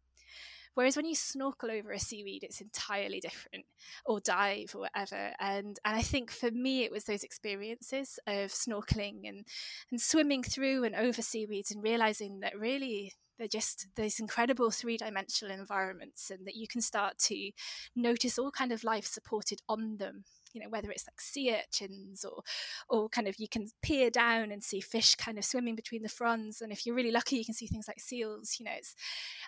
Whereas 0.73 0.95
when 0.95 1.05
you 1.05 1.15
snorkel 1.15 1.71
over 1.71 1.91
a 1.91 1.99
seaweed, 1.99 2.43
it's 2.43 2.61
entirely 2.61 3.19
different, 3.19 3.65
or 4.05 4.19
dive 4.19 4.73
or 4.75 4.81
whatever. 4.81 5.33
And 5.39 5.77
and 5.85 5.95
I 5.95 6.01
think 6.01 6.31
for 6.31 6.51
me, 6.51 6.83
it 6.83 6.91
was 6.91 7.05
those 7.05 7.23
experiences 7.23 8.19
of 8.27 8.51
snorkeling 8.51 9.27
and 9.27 9.45
and 9.91 10.01
swimming 10.01 10.43
through 10.43 10.83
and 10.83 10.95
over 10.95 11.21
seaweeds 11.21 11.71
and 11.71 11.83
realizing 11.83 12.39
that 12.41 12.57
really 12.57 13.13
they're 13.37 13.47
just 13.47 13.87
these 13.95 14.19
incredible 14.19 14.69
three-dimensional 14.69 15.51
environments 15.51 16.29
and 16.29 16.45
that 16.45 16.55
you 16.55 16.67
can 16.67 16.79
start 16.79 17.17
to 17.17 17.51
notice 17.95 18.37
all 18.37 18.51
kind 18.51 18.71
of 18.71 18.83
life 18.83 19.05
supported 19.05 19.59
on 19.67 19.97
them 19.97 20.25
you 20.53 20.61
know 20.61 20.69
whether 20.69 20.89
it's 20.91 21.05
like 21.07 21.19
sea 21.19 21.55
urchins 21.55 22.23
or 22.23 22.41
or 22.89 23.09
kind 23.09 23.27
of 23.27 23.35
you 23.37 23.47
can 23.47 23.67
peer 23.81 24.09
down 24.09 24.51
and 24.51 24.63
see 24.63 24.81
fish 24.81 25.15
kind 25.15 25.37
of 25.37 25.45
swimming 25.45 25.75
between 25.75 26.03
the 26.03 26.09
fronds 26.09 26.61
and 26.61 26.71
if 26.71 26.85
you're 26.85 26.95
really 26.95 27.11
lucky 27.11 27.37
you 27.37 27.45
can 27.45 27.53
see 27.53 27.67
things 27.67 27.87
like 27.87 27.99
seals 27.99 28.57
you 28.59 28.65
know 28.65 28.71
it's 28.75 28.95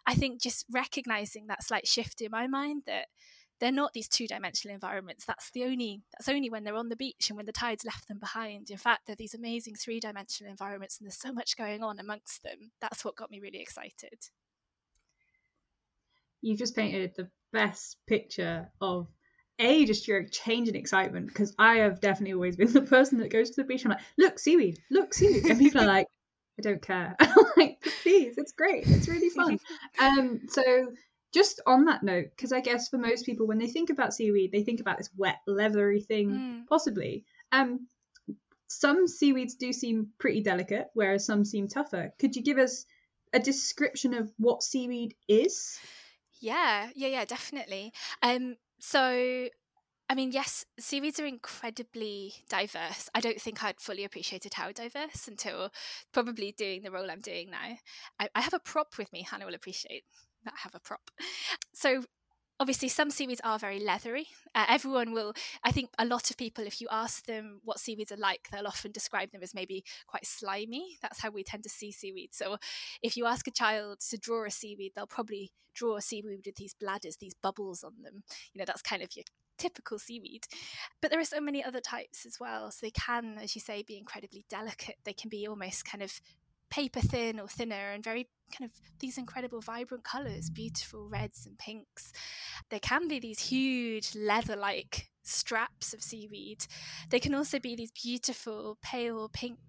i 0.05 0.13
think 0.13 0.41
just 0.41 0.65
recognizing 0.71 1.47
that 1.47 1.63
slight 1.63 1.87
shift 1.87 2.21
in 2.21 2.31
my 2.31 2.47
mind 2.47 2.83
that 2.85 3.07
they're 3.59 3.71
not 3.71 3.93
these 3.93 4.09
two-dimensional 4.09 4.73
environments 4.73 5.25
that's 5.25 5.49
the 5.51 5.63
only 5.63 6.01
that's 6.11 6.27
only 6.27 6.49
when 6.49 6.63
they're 6.63 6.75
on 6.75 6.89
the 6.89 6.95
beach 6.95 7.29
and 7.29 7.37
when 7.37 7.45
the 7.45 7.53
tides 7.53 7.85
left 7.85 8.09
them 8.09 8.19
behind. 8.19 8.69
In 8.69 8.77
fact 8.77 9.03
they're 9.05 9.15
these 9.15 9.33
amazing 9.33 9.75
three-dimensional 9.75 10.51
environments 10.51 10.97
and 10.97 11.05
there's 11.05 11.19
so 11.19 11.31
much 11.31 11.55
going 11.55 11.81
on 11.81 11.97
amongst 11.99 12.43
them. 12.43 12.71
That's 12.81 13.05
what 13.05 13.15
got 13.15 13.31
me 13.31 13.39
really 13.39 13.61
excited. 13.61 14.29
You've 16.41 16.59
just 16.59 16.75
painted 16.75 17.13
the 17.15 17.29
best 17.53 17.97
picture 18.05 18.69
of 18.81 19.07
a 19.59 19.85
just 19.85 20.07
your 20.07 20.23
change 20.23 20.67
in 20.67 20.75
excitement 20.75 21.27
because 21.27 21.53
I 21.57 21.77
have 21.77 22.01
definitely 22.01 22.33
always 22.33 22.55
been 22.55 22.71
the 22.73 22.81
person 22.81 23.19
that 23.19 23.31
goes 23.31 23.51
to 23.51 23.61
the 23.61 23.67
beach. 23.67 23.85
I'm 23.85 23.91
like, 23.91 24.01
look, 24.17 24.39
seaweed, 24.39 24.79
look, 24.89 25.13
seaweed, 25.13 25.45
and 25.45 25.59
people 25.59 25.81
are 25.81 25.87
like, 25.87 26.07
I 26.59 26.61
don't 26.61 26.81
care. 26.81 27.15
I'm 27.19 27.45
like, 27.57 27.81
please, 28.03 28.35
it's 28.37 28.51
great, 28.51 28.85
it's 28.87 29.07
really 29.07 29.29
fun. 29.29 29.59
um, 29.99 30.41
so 30.49 30.63
just 31.33 31.61
on 31.65 31.85
that 31.85 32.03
note, 32.03 32.27
because 32.35 32.53
I 32.53 32.61
guess 32.61 32.89
for 32.89 32.97
most 32.97 33.25
people, 33.25 33.47
when 33.47 33.57
they 33.57 33.67
think 33.67 33.89
about 33.89 34.13
seaweed, 34.13 34.51
they 34.51 34.63
think 34.63 34.79
about 34.79 34.97
this 34.97 35.09
wet, 35.17 35.37
leathery 35.47 36.01
thing, 36.01 36.29
mm. 36.29 36.67
possibly. 36.67 37.25
Um, 37.51 37.87
some 38.67 39.07
seaweeds 39.07 39.55
do 39.55 39.73
seem 39.73 40.09
pretty 40.19 40.41
delicate, 40.41 40.87
whereas 40.93 41.25
some 41.25 41.45
seem 41.45 41.67
tougher. 41.67 42.13
Could 42.19 42.35
you 42.35 42.43
give 42.43 42.57
us 42.57 42.85
a 43.33 43.39
description 43.39 44.13
of 44.13 44.31
what 44.37 44.63
seaweed 44.63 45.15
is? 45.27 45.79
Yeah, 46.39 46.89
yeah, 46.95 47.07
yeah, 47.07 47.25
definitely. 47.25 47.93
Um, 48.21 48.55
so 48.84 49.48
I 50.10 50.15
mean, 50.15 50.32
yes, 50.34 50.65
seaweeds 50.78 51.19
are 51.22 51.26
incredibly 51.26 52.34
diverse. 52.50 53.10
I 53.15 53.22
don't 53.22 53.39
think 53.39 53.63
I'd 53.63 53.80
fully 53.80 54.04
appreciated 54.04 54.54
how 54.54 54.72
diverse 54.74 55.28
until 55.28 55.72
probably 56.12 56.54
doing 56.58 56.84
the 56.84 56.91
role 56.91 57.10
I'm 57.10 57.22
doing 57.22 57.50
now. 57.50 57.78
I, 58.19 58.28
I 58.36 58.41
have 58.41 58.54
a 58.54 58.60
prop 58.60 58.98
with 58.98 59.12
me, 59.13 59.26
Hannah 59.28 59.46
will 59.46 59.56
appreciate 59.56 60.04
that 60.43 60.54
I 60.56 60.60
have 60.63 60.76
a 60.76 60.82
prop. 60.82 61.10
So 61.74 62.04
obviously 62.59 62.87
some 62.87 63.09
seaweeds 63.09 63.41
are 63.43 63.59
very 63.59 63.79
leathery 63.79 64.27
uh, 64.55 64.65
everyone 64.69 65.11
will 65.13 65.33
i 65.63 65.71
think 65.71 65.89
a 65.97 66.05
lot 66.05 66.29
of 66.29 66.37
people 66.37 66.65
if 66.65 66.79
you 66.79 66.87
ask 66.91 67.25
them 67.25 67.59
what 67.63 67.79
seaweeds 67.79 68.11
are 68.11 68.17
like 68.17 68.47
they'll 68.51 68.67
often 68.67 68.91
describe 68.91 69.31
them 69.31 69.43
as 69.43 69.53
maybe 69.53 69.83
quite 70.07 70.25
slimy 70.25 70.97
that's 71.01 71.21
how 71.21 71.29
we 71.29 71.43
tend 71.43 71.63
to 71.63 71.69
see 71.69 71.91
seaweed 71.91 72.29
so 72.33 72.57
if 73.01 73.17
you 73.17 73.25
ask 73.25 73.47
a 73.47 73.51
child 73.51 73.99
to 73.99 74.17
draw 74.17 74.45
a 74.45 74.51
seaweed 74.51 74.91
they'll 74.95 75.07
probably 75.07 75.51
draw 75.73 75.97
a 75.97 76.01
seaweed 76.01 76.41
with 76.45 76.55
these 76.55 76.75
bladders 76.79 77.17
these 77.17 77.35
bubbles 77.41 77.83
on 77.83 77.93
them 78.03 78.23
you 78.53 78.59
know 78.59 78.65
that's 78.65 78.81
kind 78.81 79.01
of 79.01 79.09
your 79.15 79.23
typical 79.57 79.99
seaweed. 79.99 80.45
But 81.01 81.11
there 81.11 81.19
are 81.19 81.25
so 81.25 81.39
many 81.39 81.63
other 81.63 81.79
types 81.79 82.25
as 82.25 82.37
well. 82.39 82.71
So 82.71 82.79
they 82.81 82.91
can, 82.91 83.37
as 83.41 83.55
you 83.55 83.61
say, 83.61 83.83
be 83.83 83.97
incredibly 83.97 84.45
delicate. 84.49 84.95
They 85.05 85.13
can 85.13 85.29
be 85.29 85.47
almost 85.47 85.85
kind 85.85 86.03
of 86.03 86.19
paper 86.73 87.01
thin 87.01 87.39
or 87.39 87.47
thinner 87.47 87.91
and 87.91 88.03
very 88.03 88.27
kind 88.51 88.67
of 88.67 88.81
these 88.99 89.19
incredible 89.19 89.62
vibrant 89.62 90.03
colors, 90.03 90.49
beautiful 90.49 91.07
reds 91.07 91.45
and 91.45 91.55
pinks. 91.59 92.12
There 92.71 92.79
can 92.79 93.07
be 93.07 93.19
these 93.19 93.39
huge 93.39 94.15
leather 94.15 94.55
like 94.55 95.12
straps 95.21 95.93
of 95.93 96.01
seaweed. 96.01 96.65
They 97.12 97.19
can 97.19 97.36
also 97.36 97.59
be 97.59 97.75
these 97.75 97.91
beautiful 97.91 98.79
pale 98.81 99.29
pink 99.31 99.59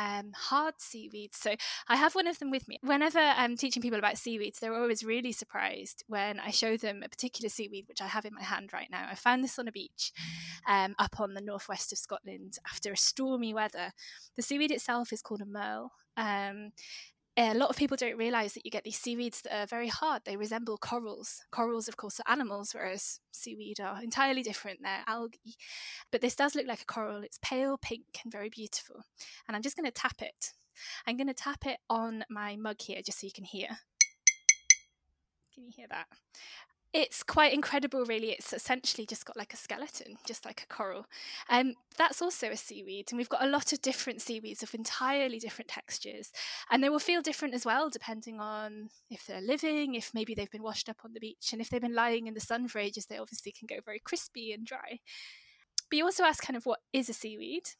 um, 0.00 0.32
hard 0.34 0.74
seaweeds. 0.78 1.36
So 1.36 1.54
I 1.86 1.96
have 1.96 2.14
one 2.14 2.26
of 2.26 2.38
them 2.38 2.50
with 2.50 2.66
me. 2.66 2.78
Whenever 2.82 3.18
I'm 3.18 3.56
teaching 3.56 3.82
people 3.82 3.98
about 3.98 4.16
seaweeds, 4.16 4.58
they're 4.58 4.74
always 4.74 5.04
really 5.04 5.32
surprised 5.32 6.04
when 6.08 6.40
I 6.40 6.50
show 6.50 6.78
them 6.78 7.02
a 7.04 7.08
particular 7.08 7.50
seaweed, 7.50 7.84
which 7.86 8.00
I 8.00 8.06
have 8.06 8.24
in 8.24 8.34
my 8.34 8.42
hand 8.42 8.70
right 8.72 8.88
now. 8.90 9.06
I 9.10 9.14
found 9.14 9.44
this 9.44 9.58
on 9.58 9.68
a 9.68 9.72
beach 9.72 10.12
um, 10.66 10.94
up 10.98 11.20
on 11.20 11.34
the 11.34 11.42
northwest 11.42 11.92
of 11.92 11.98
Scotland 11.98 12.58
after 12.66 12.92
a 12.92 12.96
stormy 12.96 13.52
weather. 13.52 13.92
The 14.36 14.42
seaweed 14.42 14.70
itself 14.70 15.12
is 15.12 15.20
called 15.20 15.42
a 15.42 15.44
maerl. 15.44 15.90
Um, 16.16 16.72
a 17.48 17.54
lot 17.54 17.70
of 17.70 17.76
people 17.76 17.96
don't 17.96 18.16
realize 18.16 18.54
that 18.54 18.64
you 18.64 18.70
get 18.70 18.84
these 18.84 18.98
seaweeds 18.98 19.42
that 19.42 19.56
are 19.56 19.66
very 19.66 19.88
hard. 19.88 20.22
They 20.24 20.36
resemble 20.36 20.76
corals. 20.78 21.42
Corals, 21.50 21.86
of 21.88 21.96
course, 21.96 22.20
are 22.20 22.32
animals, 22.32 22.74
whereas 22.74 23.20
seaweed 23.30 23.80
are 23.80 24.02
entirely 24.02 24.42
different. 24.42 24.80
They're 24.82 25.04
algae. 25.06 25.56
But 26.10 26.20
this 26.20 26.34
does 26.34 26.54
look 26.54 26.66
like 26.66 26.82
a 26.82 26.86
coral. 26.86 27.22
It's 27.22 27.38
pale 27.40 27.78
pink 27.78 28.20
and 28.24 28.32
very 28.32 28.48
beautiful. 28.48 29.04
And 29.46 29.56
I'm 29.56 29.62
just 29.62 29.76
going 29.76 29.86
to 29.86 29.92
tap 29.92 30.20
it. 30.20 30.52
I'm 31.06 31.16
going 31.16 31.28
to 31.28 31.34
tap 31.34 31.66
it 31.66 31.78
on 31.88 32.24
my 32.28 32.56
mug 32.56 32.80
here 32.80 33.00
just 33.04 33.20
so 33.20 33.26
you 33.26 33.32
can 33.32 33.44
hear. 33.44 33.68
Can 35.54 35.64
you 35.64 35.72
hear 35.74 35.86
that? 35.90 36.06
It's 36.92 37.22
quite 37.22 37.52
incredible 37.52 38.04
really. 38.04 38.30
It's 38.30 38.52
essentially 38.52 39.06
just 39.06 39.24
got 39.24 39.36
like 39.36 39.52
a 39.52 39.56
skeleton 39.56 40.16
just 40.26 40.44
like 40.44 40.62
a 40.62 40.74
coral. 40.74 41.06
And 41.48 41.70
um, 41.70 41.74
that's 41.96 42.20
also 42.20 42.50
a 42.50 42.56
seaweed 42.56 43.06
and 43.10 43.18
we've 43.18 43.28
got 43.28 43.44
a 43.44 43.48
lot 43.48 43.72
of 43.72 43.80
different 43.80 44.20
seaweeds 44.22 44.62
of 44.62 44.74
entirely 44.74 45.38
different 45.38 45.68
textures 45.68 46.32
and 46.70 46.82
they 46.82 46.88
will 46.88 46.98
feel 46.98 47.22
different 47.22 47.54
as 47.54 47.64
well 47.64 47.90
depending 47.90 48.40
on 48.40 48.88
if 49.10 49.26
they're 49.26 49.40
living 49.40 49.94
if 49.94 50.12
maybe 50.14 50.34
they've 50.34 50.50
been 50.50 50.62
washed 50.62 50.88
up 50.88 50.98
on 51.04 51.12
the 51.12 51.20
beach 51.20 51.50
and 51.52 51.60
if 51.60 51.68
they've 51.68 51.80
been 51.80 51.94
lying 51.94 52.26
in 52.26 52.34
the 52.34 52.40
sun 52.40 52.66
for 52.66 52.78
ages 52.78 53.06
they 53.06 53.18
obviously 53.18 53.52
can 53.52 53.66
go 53.66 53.76
very 53.84 54.00
crispy 54.00 54.52
and 54.52 54.66
dry. 54.66 54.98
But 55.90 55.96
you 55.96 56.04
also 56.04 56.24
ask 56.24 56.42
kind 56.42 56.56
of 56.56 56.66
what 56.66 56.80
is 56.92 57.08
a 57.08 57.12
seaweed 57.12 57.70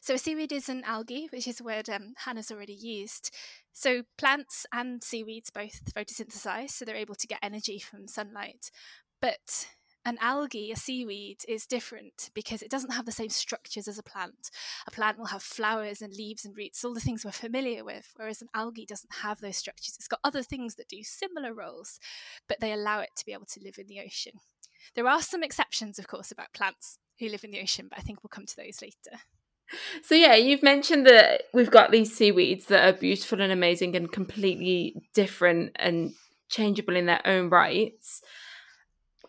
so 0.00 0.14
a 0.14 0.18
seaweed 0.18 0.52
is 0.52 0.68
an 0.68 0.84
algae, 0.84 1.28
which 1.30 1.48
is 1.48 1.60
a 1.60 1.64
word 1.64 1.88
um, 1.90 2.14
Hannah's 2.24 2.50
already 2.50 2.74
used. 2.74 3.30
So 3.72 4.02
plants 4.16 4.66
and 4.72 5.02
seaweeds 5.02 5.50
both 5.50 5.92
photosynthesize, 5.94 6.70
so 6.70 6.84
they're 6.84 6.96
able 6.96 7.16
to 7.16 7.26
get 7.26 7.40
energy 7.42 7.78
from 7.78 8.08
sunlight. 8.08 8.70
But 9.20 9.66
an 10.06 10.18
algae, 10.20 10.70
a 10.70 10.76
seaweed, 10.76 11.38
is 11.48 11.66
different 11.66 12.30
because 12.34 12.60
it 12.60 12.70
doesn't 12.70 12.92
have 12.92 13.06
the 13.06 13.12
same 13.12 13.30
structures 13.30 13.88
as 13.88 13.98
a 13.98 14.02
plant. 14.02 14.50
A 14.86 14.90
plant 14.90 15.18
will 15.18 15.26
have 15.26 15.42
flowers 15.42 16.02
and 16.02 16.12
leaves 16.12 16.44
and 16.44 16.56
roots, 16.56 16.84
all 16.84 16.92
the 16.92 17.00
things 17.00 17.24
we're 17.24 17.32
familiar 17.32 17.84
with, 17.84 18.12
whereas 18.16 18.42
an 18.42 18.48
algae 18.54 18.84
doesn't 18.84 19.14
have 19.22 19.40
those 19.40 19.56
structures. 19.56 19.94
It's 19.96 20.08
got 20.08 20.20
other 20.22 20.42
things 20.42 20.74
that 20.74 20.88
do 20.88 21.02
similar 21.02 21.54
roles, 21.54 21.98
but 22.48 22.60
they 22.60 22.72
allow 22.72 23.00
it 23.00 23.10
to 23.16 23.24
be 23.24 23.32
able 23.32 23.46
to 23.46 23.60
live 23.62 23.78
in 23.78 23.86
the 23.86 24.00
ocean. 24.00 24.34
There 24.94 25.08
are 25.08 25.22
some 25.22 25.42
exceptions, 25.42 25.98
of 25.98 26.06
course, 26.06 26.30
about 26.30 26.52
plants 26.52 26.98
who 27.18 27.28
live 27.28 27.44
in 27.44 27.52
the 27.52 27.62
ocean, 27.62 27.86
but 27.88 27.98
I 27.98 28.02
think 28.02 28.22
we'll 28.22 28.28
come 28.28 28.46
to 28.46 28.56
those 28.56 28.82
later. 28.82 29.22
So 30.02 30.14
yeah, 30.14 30.34
you've 30.34 30.62
mentioned 30.62 31.06
that 31.06 31.44
we've 31.52 31.70
got 31.70 31.90
these 31.90 32.14
seaweeds 32.14 32.66
that 32.66 32.88
are 32.88 32.98
beautiful 32.98 33.40
and 33.40 33.52
amazing 33.52 33.96
and 33.96 34.10
completely 34.10 34.94
different 35.14 35.72
and 35.76 36.14
changeable 36.48 36.96
in 36.96 37.06
their 37.06 37.26
own 37.26 37.50
rights. 37.50 38.22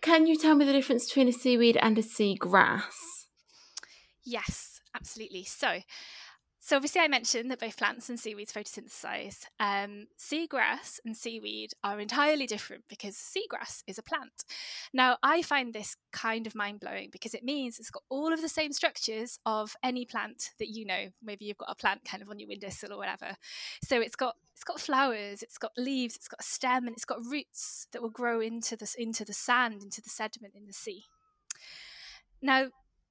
Can 0.01 0.27
you 0.27 0.37
tell 0.37 0.55
me 0.55 0.65
the 0.65 0.73
difference 0.73 1.07
between 1.07 1.27
a 1.27 1.33
seaweed 1.33 1.77
and 1.81 1.97
a 1.97 2.03
seagrass? 2.03 3.25
Yes, 4.23 4.81
absolutely. 4.95 5.43
So, 5.43 5.79
so 6.65 6.75
obviously, 6.75 7.01
I 7.01 7.07
mentioned 7.07 7.51
that 7.51 7.59
both 7.59 7.77
plants 7.77 8.09
and 8.09 8.19
seaweeds 8.19 8.51
photosynthesize. 8.51 9.45
Um, 9.59 10.07
seagrass 10.17 10.99
and 11.05 11.15
seaweed 11.15 11.73
are 11.83 11.99
entirely 11.99 12.47
different 12.47 12.85
because 12.89 13.13
seagrass 13.13 13.83
is 13.85 13.99
a 13.99 14.01
plant. 14.01 14.45
Now, 14.91 15.17
I 15.21 15.43
find 15.43 15.75
this 15.75 15.95
kind 16.11 16.47
of 16.47 16.55
mind 16.55 16.79
blowing 16.79 17.09
because 17.11 17.35
it 17.35 17.43
means 17.43 17.77
it's 17.77 17.91
got 17.91 18.01
all 18.09 18.33
of 18.33 18.41
the 18.41 18.49
same 18.49 18.73
structures 18.73 19.37
of 19.45 19.75
any 19.83 20.05
plant 20.05 20.53
that 20.57 20.69
you 20.69 20.87
know. 20.87 21.09
Maybe 21.21 21.45
you've 21.45 21.59
got 21.59 21.69
a 21.69 21.75
plant 21.75 22.01
kind 22.03 22.23
of 22.23 22.31
on 22.31 22.39
your 22.39 22.47
windowsill 22.47 22.93
or 22.93 22.97
whatever. 22.97 23.35
So 23.83 24.01
it's 24.01 24.15
got 24.15 24.33
it's 24.51 24.63
got 24.63 24.81
flowers, 24.81 25.43
it's 25.43 25.59
got 25.59 25.73
leaves, 25.77 26.15
it's 26.15 26.27
got 26.27 26.39
a 26.39 26.43
stem, 26.43 26.87
and 26.87 26.95
it's 26.95 27.05
got 27.05 27.23
roots 27.23 27.85
that 27.91 28.01
will 28.01 28.09
grow 28.09 28.41
into 28.41 28.75
the 28.75 28.91
into 28.97 29.23
the 29.23 29.33
sand, 29.33 29.83
into 29.83 30.01
the 30.01 30.09
sediment 30.09 30.55
in 30.55 30.65
the 30.65 30.73
sea. 30.73 31.03
Now, 32.41 32.69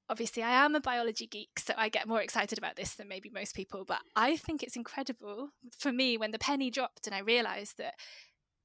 obviously 0.08 0.42
I 0.42 0.64
am 0.64 0.74
a 0.74 0.80
biology 0.80 1.26
geek, 1.26 1.58
so 1.58 1.74
I 1.76 1.88
get 1.88 2.08
more 2.08 2.22
excited 2.22 2.58
about 2.58 2.76
this 2.76 2.94
than 2.94 3.08
maybe 3.08 3.30
most 3.30 3.54
people. 3.54 3.84
But 3.84 4.00
I 4.16 4.36
think 4.36 4.62
it's 4.62 4.76
incredible 4.76 5.50
for 5.78 5.92
me 5.92 6.16
when 6.16 6.30
the 6.30 6.38
penny 6.38 6.70
dropped 6.70 7.06
and 7.06 7.14
I 7.14 7.20
realised 7.20 7.78
that 7.78 7.94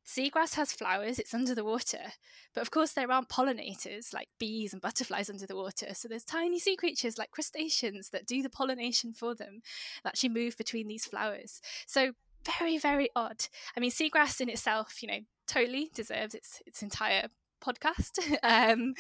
seagrass 0.06 0.56
has 0.56 0.74
flowers, 0.74 1.20
it's 1.20 1.34
under 1.34 1.54
the 1.54 1.64
water. 1.64 2.14
But 2.54 2.62
of 2.62 2.72
course, 2.72 2.94
there 2.94 3.12
aren't 3.12 3.30
pollinators 3.30 4.14
like 4.14 4.28
bees 4.40 4.74
and 4.74 4.82
butterflies 4.82 5.30
under 5.30 5.46
the 5.46 5.56
water. 5.56 5.94
So 5.94 6.08
there's 6.08 6.24
tiny 6.24 6.60
sea 6.60 6.76
creatures 6.76 7.18
like 7.18 7.32
crustaceans 7.32 8.10
that 8.10 8.26
do 8.26 8.42
the 8.42 8.50
pollination 8.50 9.14
for 9.14 9.36
them, 9.36 9.62
that 10.04 10.10
actually 10.10 10.30
move 10.30 10.58
between 10.58 10.88
these 10.88 11.06
flowers. 11.06 11.62
So 11.86 12.14
very, 12.46 12.78
very 12.78 13.10
odd. 13.16 13.46
I 13.76 13.80
mean, 13.80 13.92
seagrass 13.92 14.42
in 14.42 14.50
itself, 14.50 15.02
you 15.04 15.10
know, 15.10 15.20
totally 15.48 15.90
deserves 15.94 16.36
its 16.36 16.62
its 16.66 16.82
entire 16.84 17.28
podcast. 17.60 18.20
um, 18.44 18.94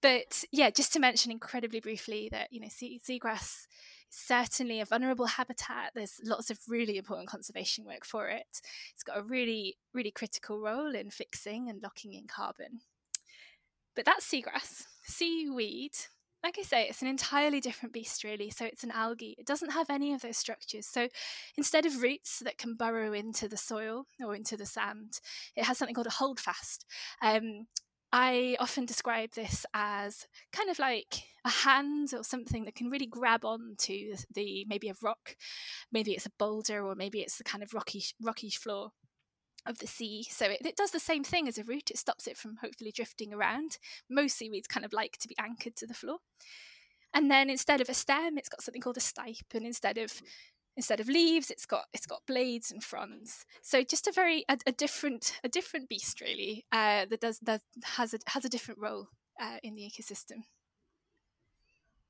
but 0.00 0.44
yeah, 0.52 0.70
just 0.70 0.92
to 0.92 1.00
mention 1.00 1.32
incredibly 1.32 1.80
briefly 1.80 2.28
that 2.32 2.52
you 2.52 2.60
know 2.60 2.68
sea, 2.68 3.00
seagrass 3.02 3.66
is 4.10 4.16
certainly 4.16 4.80
a 4.80 4.84
vulnerable 4.84 5.26
habitat. 5.26 5.92
There's 5.94 6.20
lots 6.24 6.50
of 6.50 6.58
really 6.68 6.96
important 6.96 7.28
conservation 7.28 7.84
work 7.84 8.04
for 8.04 8.28
it. 8.28 8.60
It's 8.92 9.02
got 9.04 9.18
a 9.18 9.22
really 9.22 9.76
really 9.94 10.10
critical 10.10 10.60
role 10.60 10.94
in 10.94 11.10
fixing 11.10 11.68
and 11.68 11.82
locking 11.82 12.14
in 12.14 12.26
carbon. 12.26 12.80
But 13.94 14.04
that's 14.06 14.26
seagrass. 14.26 14.84
Seaweed 15.04 15.92
like 16.42 16.58
I 16.58 16.62
say, 16.62 16.88
it's 16.88 17.02
an 17.02 17.08
entirely 17.08 17.60
different 17.60 17.92
beast, 17.92 18.24
really. 18.24 18.50
So 18.50 18.64
it's 18.64 18.82
an 18.82 18.90
algae. 18.90 19.36
It 19.38 19.46
doesn't 19.46 19.70
have 19.70 19.88
any 19.90 20.12
of 20.12 20.22
those 20.22 20.36
structures. 20.36 20.86
So 20.86 21.08
instead 21.56 21.86
of 21.86 22.02
roots 22.02 22.40
that 22.40 22.58
can 22.58 22.74
burrow 22.74 23.12
into 23.12 23.48
the 23.48 23.56
soil 23.56 24.06
or 24.24 24.34
into 24.34 24.56
the 24.56 24.66
sand, 24.66 25.20
it 25.54 25.64
has 25.64 25.78
something 25.78 25.94
called 25.94 26.08
a 26.08 26.10
holdfast. 26.10 26.84
Um, 27.22 27.66
I 28.12 28.56
often 28.60 28.84
describe 28.84 29.32
this 29.32 29.64
as 29.72 30.26
kind 30.52 30.68
of 30.68 30.78
like 30.78 31.22
a 31.44 31.50
hand 31.50 32.12
or 32.14 32.22
something 32.22 32.64
that 32.64 32.74
can 32.74 32.90
really 32.90 33.06
grab 33.06 33.44
onto 33.44 34.16
the 34.34 34.66
maybe 34.68 34.90
a 34.90 34.94
rock, 35.02 35.36
maybe 35.90 36.12
it's 36.12 36.26
a 36.26 36.32
boulder, 36.38 36.84
or 36.86 36.94
maybe 36.94 37.20
it's 37.20 37.38
the 37.38 37.44
kind 37.44 37.62
of 37.62 37.72
rocky 37.72 38.04
rocky 38.20 38.50
floor 38.50 38.92
of 39.64 39.78
the 39.78 39.86
sea. 39.86 40.24
So 40.28 40.46
it, 40.46 40.58
it, 40.64 40.76
does 40.76 40.90
the 40.90 41.00
same 41.00 41.24
thing 41.24 41.48
as 41.48 41.56
a 41.56 41.64
root. 41.64 41.90
It 41.90 41.98
stops 41.98 42.26
it 42.26 42.36
from 42.36 42.56
hopefully 42.56 42.92
drifting 42.92 43.32
around. 43.32 43.78
Most 44.10 44.36
seaweeds 44.36 44.66
kind 44.66 44.84
of 44.84 44.92
like 44.92 45.16
to 45.18 45.28
be 45.28 45.36
anchored 45.38 45.76
to 45.76 45.86
the 45.86 45.94
floor. 45.94 46.18
And 47.14 47.30
then 47.30 47.50
instead 47.50 47.80
of 47.80 47.88
a 47.88 47.94
stem, 47.94 48.38
it's 48.38 48.48
got 48.48 48.62
something 48.62 48.80
called 48.80 48.96
a 48.96 49.00
stipe, 49.00 49.54
and 49.54 49.66
instead 49.66 49.98
of 49.98 50.12
hmm. 50.12 50.26
Instead 50.76 51.00
of 51.00 51.08
leaves, 51.08 51.50
it's 51.50 51.66
got 51.66 51.84
it's 51.92 52.06
got 52.06 52.26
blades 52.26 52.70
and 52.70 52.82
fronds. 52.82 53.44
So 53.62 53.82
just 53.82 54.06
a 54.06 54.12
very 54.12 54.44
a, 54.48 54.58
a 54.66 54.72
different 54.72 55.40
a 55.44 55.48
different 55.48 55.88
beast 55.88 56.20
really 56.20 56.64
uh, 56.72 57.06
that 57.10 57.20
does 57.20 57.38
that 57.40 57.62
has 57.84 58.14
a 58.14 58.18
has 58.26 58.44
a 58.44 58.48
different 58.48 58.80
role 58.80 59.08
uh, 59.40 59.58
in 59.62 59.74
the 59.74 59.82
ecosystem. 59.82 60.44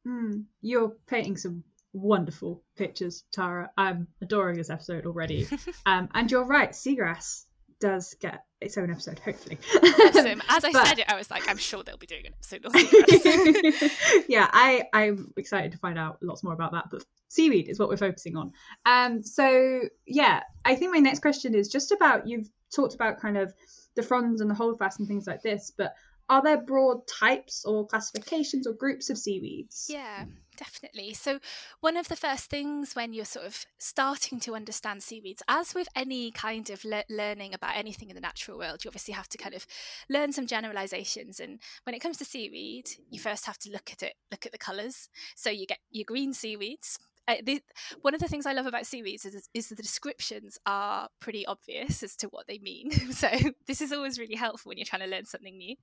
Mm, 0.06 0.44
you're 0.60 0.96
painting 1.06 1.36
some 1.36 1.64
wonderful 1.92 2.62
pictures, 2.76 3.24
Tara. 3.32 3.70
I'm 3.76 4.08
adoring 4.20 4.56
this 4.56 4.70
episode 4.70 5.06
already. 5.06 5.46
um, 5.86 6.08
and 6.14 6.30
you're 6.30 6.44
right, 6.44 6.70
seagrass 6.70 7.44
does 7.82 8.14
get 8.20 8.44
its 8.60 8.78
own 8.78 8.92
episode, 8.92 9.18
hopefully. 9.18 9.58
awesome. 9.74 10.40
As 10.48 10.64
I 10.64 10.70
but... 10.70 10.86
said 10.86 11.00
it, 11.00 11.12
I 11.12 11.16
was 11.16 11.32
like, 11.32 11.48
I'm 11.48 11.56
sure 11.56 11.82
they'll 11.82 11.96
be 11.96 12.06
doing 12.06 12.26
an 12.26 12.32
episode 12.32 12.62
yeah, 14.28 14.48
I, 14.52 14.84
I'm 14.92 15.32
excited 15.36 15.72
to 15.72 15.78
find 15.78 15.98
out 15.98 16.18
lots 16.22 16.44
more 16.44 16.52
about 16.54 16.70
that. 16.72 16.84
But 16.92 17.04
seaweed 17.28 17.68
is 17.68 17.80
what 17.80 17.88
we're 17.88 17.96
focusing 17.96 18.36
on. 18.36 18.52
Um, 18.86 19.24
so 19.24 19.80
yeah, 20.06 20.44
I 20.64 20.76
think 20.76 20.92
my 20.92 21.00
next 21.00 21.22
question 21.22 21.56
is 21.56 21.68
just 21.68 21.90
about 21.90 22.28
you've 22.28 22.48
talked 22.72 22.94
about 22.94 23.20
kind 23.20 23.36
of 23.36 23.52
the 23.96 24.02
fronds 24.04 24.40
and 24.40 24.48
the 24.48 24.54
holdfast 24.54 25.00
and 25.00 25.08
things 25.08 25.26
like 25.26 25.42
this, 25.42 25.72
but 25.76 25.92
are 26.28 26.40
there 26.40 26.62
broad 26.62 27.00
types 27.08 27.64
or 27.64 27.84
classifications 27.84 28.68
or 28.68 28.74
groups 28.74 29.10
of 29.10 29.18
seaweeds? 29.18 29.88
Yeah, 29.90 30.26
definitely. 30.62 31.12
So, 31.14 31.40
one 31.80 31.96
of 31.96 32.08
the 32.08 32.16
first 32.16 32.48
things 32.48 32.94
when 32.94 33.12
you're 33.12 33.24
sort 33.24 33.46
of 33.46 33.66
starting 33.78 34.38
to 34.40 34.54
understand 34.54 35.02
seaweeds, 35.02 35.42
as 35.48 35.74
with 35.74 35.88
any 35.96 36.30
kind 36.30 36.70
of 36.70 36.84
le- 36.84 37.04
learning 37.10 37.54
about 37.54 37.76
anything 37.76 38.10
in 38.10 38.14
the 38.14 38.20
natural 38.20 38.58
world, 38.58 38.84
you 38.84 38.88
obviously 38.88 39.14
have 39.14 39.28
to 39.30 39.38
kind 39.38 39.54
of 39.54 39.66
learn 40.08 40.32
some 40.32 40.46
generalizations. 40.46 41.40
And 41.40 41.58
when 41.84 41.94
it 41.94 42.00
comes 42.00 42.18
to 42.18 42.24
seaweed, 42.24 42.88
you 43.10 43.18
first 43.18 43.46
have 43.46 43.58
to 43.58 43.70
look 43.70 43.90
at 43.90 44.02
it, 44.02 44.14
look 44.30 44.46
at 44.46 44.52
the 44.52 44.58
colors. 44.58 45.08
So, 45.34 45.50
you 45.50 45.66
get 45.66 45.78
your 45.90 46.04
green 46.04 46.32
seaweeds, 46.32 46.98
the, 47.28 47.62
one 48.00 48.14
of 48.14 48.20
the 48.20 48.28
things 48.28 48.46
I 48.46 48.52
love 48.52 48.66
about 48.66 48.86
seaweeds 48.86 49.24
is, 49.24 49.48
is 49.54 49.68
the 49.68 49.76
descriptions 49.76 50.58
are 50.66 51.08
pretty 51.20 51.46
obvious 51.46 52.02
as 52.02 52.16
to 52.16 52.28
what 52.28 52.46
they 52.46 52.58
mean. 52.58 52.90
so 53.12 53.28
this 53.66 53.80
is 53.80 53.92
always 53.92 54.18
really 54.18 54.34
helpful 54.34 54.70
when 54.70 54.78
you're 54.78 54.84
trying 54.84 55.02
to 55.02 55.08
learn 55.08 55.24
something 55.24 55.56
new. 55.56 55.76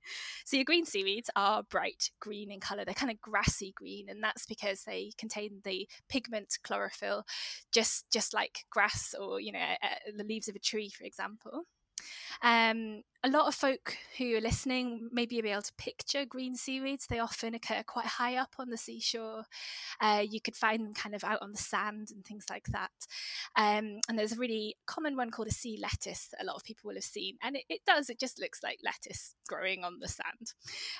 So 0.44 0.56
your 0.56 0.64
green 0.64 0.84
seaweeds 0.84 1.30
are 1.36 1.62
bright 1.62 2.10
green 2.20 2.50
in 2.50 2.60
color. 2.60 2.84
They're 2.84 2.94
kind 2.94 3.12
of 3.12 3.20
grassy 3.20 3.72
green, 3.74 4.08
and 4.08 4.22
that's 4.22 4.46
because 4.46 4.82
they 4.84 5.12
contain 5.18 5.60
the 5.64 5.88
pigment 6.08 6.58
chlorophyll, 6.62 7.24
just 7.72 8.10
just 8.10 8.34
like 8.34 8.64
grass 8.70 9.14
or 9.18 9.40
you 9.40 9.52
know 9.52 9.58
uh, 9.60 10.12
the 10.16 10.24
leaves 10.24 10.48
of 10.48 10.56
a 10.56 10.60
tree, 10.60 10.90
for 10.90 11.04
example. 11.04 11.64
Um, 12.42 13.02
a 13.22 13.28
lot 13.28 13.46
of 13.46 13.54
folk 13.54 13.96
who 14.16 14.34
are 14.36 14.40
listening 14.40 15.10
may 15.12 15.26
be 15.26 15.38
able 15.38 15.60
to 15.60 15.72
picture 15.74 16.24
green 16.24 16.56
seaweeds. 16.56 17.06
They 17.06 17.18
often 17.18 17.54
occur 17.54 17.82
quite 17.86 18.06
high 18.06 18.36
up 18.36 18.54
on 18.58 18.70
the 18.70 18.78
seashore. 18.78 19.44
Uh, 20.00 20.24
you 20.28 20.40
could 20.40 20.56
find 20.56 20.84
them 20.84 20.94
kind 20.94 21.14
of 21.14 21.22
out 21.22 21.42
on 21.42 21.52
the 21.52 21.58
sand 21.58 22.08
and 22.14 22.24
things 22.24 22.46
like 22.48 22.66
that. 22.68 22.90
Um, 23.56 24.00
and 24.08 24.18
there's 24.18 24.32
a 24.32 24.38
really 24.38 24.76
common 24.86 25.16
one 25.16 25.30
called 25.30 25.48
a 25.48 25.52
sea 25.52 25.78
lettuce 25.80 26.28
that 26.28 26.42
a 26.42 26.46
lot 26.46 26.56
of 26.56 26.64
people 26.64 26.88
will 26.88 26.94
have 26.94 27.04
seen. 27.04 27.36
And 27.42 27.56
it, 27.56 27.64
it 27.68 27.80
does, 27.86 28.08
it 28.08 28.18
just 28.18 28.40
looks 28.40 28.62
like 28.62 28.78
lettuce 28.82 29.34
growing 29.46 29.84
on 29.84 29.98
the 30.00 30.08
sand. 30.08 30.54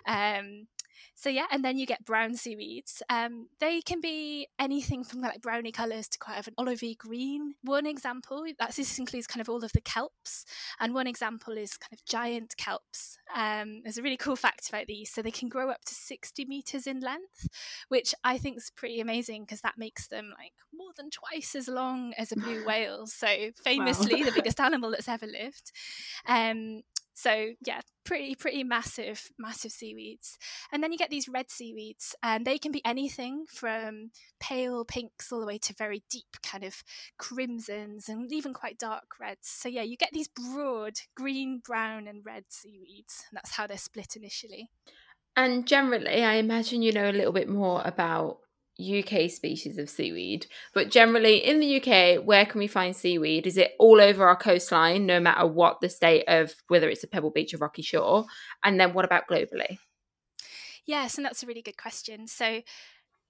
Um, 0.06 0.66
so 1.14 1.29
yeah, 1.29 1.46
and 1.50 1.64
then 1.64 1.79
you 1.79 1.87
get 1.87 2.05
brown 2.05 2.35
seaweeds. 2.35 3.03
Um, 3.09 3.48
they 3.61 3.81
can 3.81 4.00
be 4.00 4.48
anything 4.59 5.05
from 5.05 5.20
like 5.20 5.40
browny 5.40 5.72
colours 5.72 6.09
to 6.09 6.18
quite 6.18 6.38
of 6.38 6.48
an 6.48 6.55
olivey 6.59 6.96
green. 6.96 7.55
One 7.62 7.87
example 7.87 8.44
that 8.59 8.74
this 8.74 8.98
includes 8.98 9.26
kind 9.26 9.40
of 9.40 9.48
all 9.48 9.64
of 9.64 9.72
the 9.72 9.81
kelps, 9.81 10.44
and 10.79 10.94
one 10.94 11.07
example 11.07 11.57
is 11.57 11.76
kind 11.76 11.92
of 11.92 12.05
giant 12.05 12.55
kelps. 12.59 13.16
Um, 13.35 13.83
there's 13.83 13.98
a 13.98 14.03
really 14.03 14.16
cool 14.16 14.37
fact 14.37 14.68
about 14.68 14.87
these. 14.87 15.11
So 15.11 15.22
they 15.22 15.31
can 15.31 15.48
grow 15.48 15.70
up 15.70 15.85
to 15.87 15.94
60 15.94 16.44
meters 16.46 16.87
in 16.87 17.00
length, 17.00 17.48
which 17.88 18.14
I 18.24 18.38
think 18.38 18.57
is 18.57 18.70
pretty 18.74 19.00
amazing 19.00 19.42
because 19.42 19.61
that 19.61 19.79
makes 19.79 20.09
them 20.09 20.33
like 20.38 20.53
more 20.74 20.90
than 20.96 21.11
twice 21.11 21.55
as 21.55 21.68
long 21.68 22.12
as 22.18 22.33
a 22.33 22.37
blue 22.37 22.64
whale. 22.66 23.07
So 23.07 23.26
famously 23.62 24.20
wow. 24.20 24.26
the 24.26 24.33
biggest 24.33 24.61
animal 24.61 24.90
that's 24.90 25.09
ever 25.09 25.26
lived. 25.26 25.72
Um, 26.26 26.83
so 27.20 27.50
yeah, 27.66 27.83
pretty 28.04 28.35
pretty 28.35 28.64
massive 28.64 29.28
massive 29.38 29.72
seaweeds. 29.72 30.38
And 30.72 30.83
then 30.83 30.90
you 30.90 30.96
get 30.96 31.11
these 31.11 31.28
red 31.28 31.50
seaweeds, 31.50 32.14
and 32.22 32.46
they 32.46 32.56
can 32.56 32.72
be 32.72 32.80
anything 32.83 33.44
from 33.46 34.11
pale 34.40 34.87
pinks 34.87 35.30
all 35.30 35.40
the 35.40 35.46
way 35.46 35.59
to 35.59 35.74
very 35.74 36.02
deep 36.09 36.38
kind 36.42 36.64
of 36.64 36.83
crimsons 37.18 38.09
and 38.09 38.33
even 38.33 38.54
quite 38.54 38.78
dark 38.78 39.20
reds. 39.20 39.48
So 39.48 39.68
yeah, 39.68 39.83
you 39.83 39.98
get 39.98 40.12
these 40.14 40.28
broad 40.28 40.94
green, 41.14 41.61
brown, 41.62 42.06
and 42.06 42.24
red 42.24 42.44
seaweeds. 42.48 43.26
And 43.30 43.37
that's 43.37 43.52
how 43.52 43.66
they're 43.66 43.76
split 43.76 44.16
initially. 44.16 44.70
And 45.37 45.66
generally, 45.66 46.24
I 46.24 46.37
imagine 46.37 46.80
you 46.80 46.92
know 46.92 47.11
a 47.11 47.12
little 47.12 47.33
bit 47.33 47.50
more 47.50 47.83
about 47.85 48.38
UK 48.81 49.31
species 49.31 49.79
of 49.79 49.90
seaweed. 49.90 50.47
But 50.75 50.90
generally, 50.90 51.37
in 51.37 51.61
the 51.61 51.77
UK, 51.81 52.25
where 52.25 52.47
can 52.47 52.59
we 52.59 52.66
find 52.66 52.95
seaweed? 52.95 53.47
Is 53.47 53.57
it 53.57 53.73
all 53.79 54.01
over 54.01 54.27
our 54.27 54.37
coastline, 54.37 55.07
no 55.07 55.21
matter 55.21 55.47
what 55.47 55.81
the 55.81 55.88
state 55.88 56.25
of 56.29 56.55
whether 56.69 56.88
it's 56.88 57.05
a 57.05 57.09
pebble 57.09 57.31
beach 57.31 57.55
or 57.55 57.59
rocky 57.59 57.83
shore? 57.83 58.27
And 58.64 58.81
then 58.81 58.93
what 58.93 59.05
about 59.05 59.29
globally? 59.29 59.79
Yes, 60.87 61.16
and 61.16 61.25
that's 61.25 61.43
a 61.43 61.47
really 61.47 61.62
good 61.62 61.77
question. 61.77 62.27
So, 62.27 62.62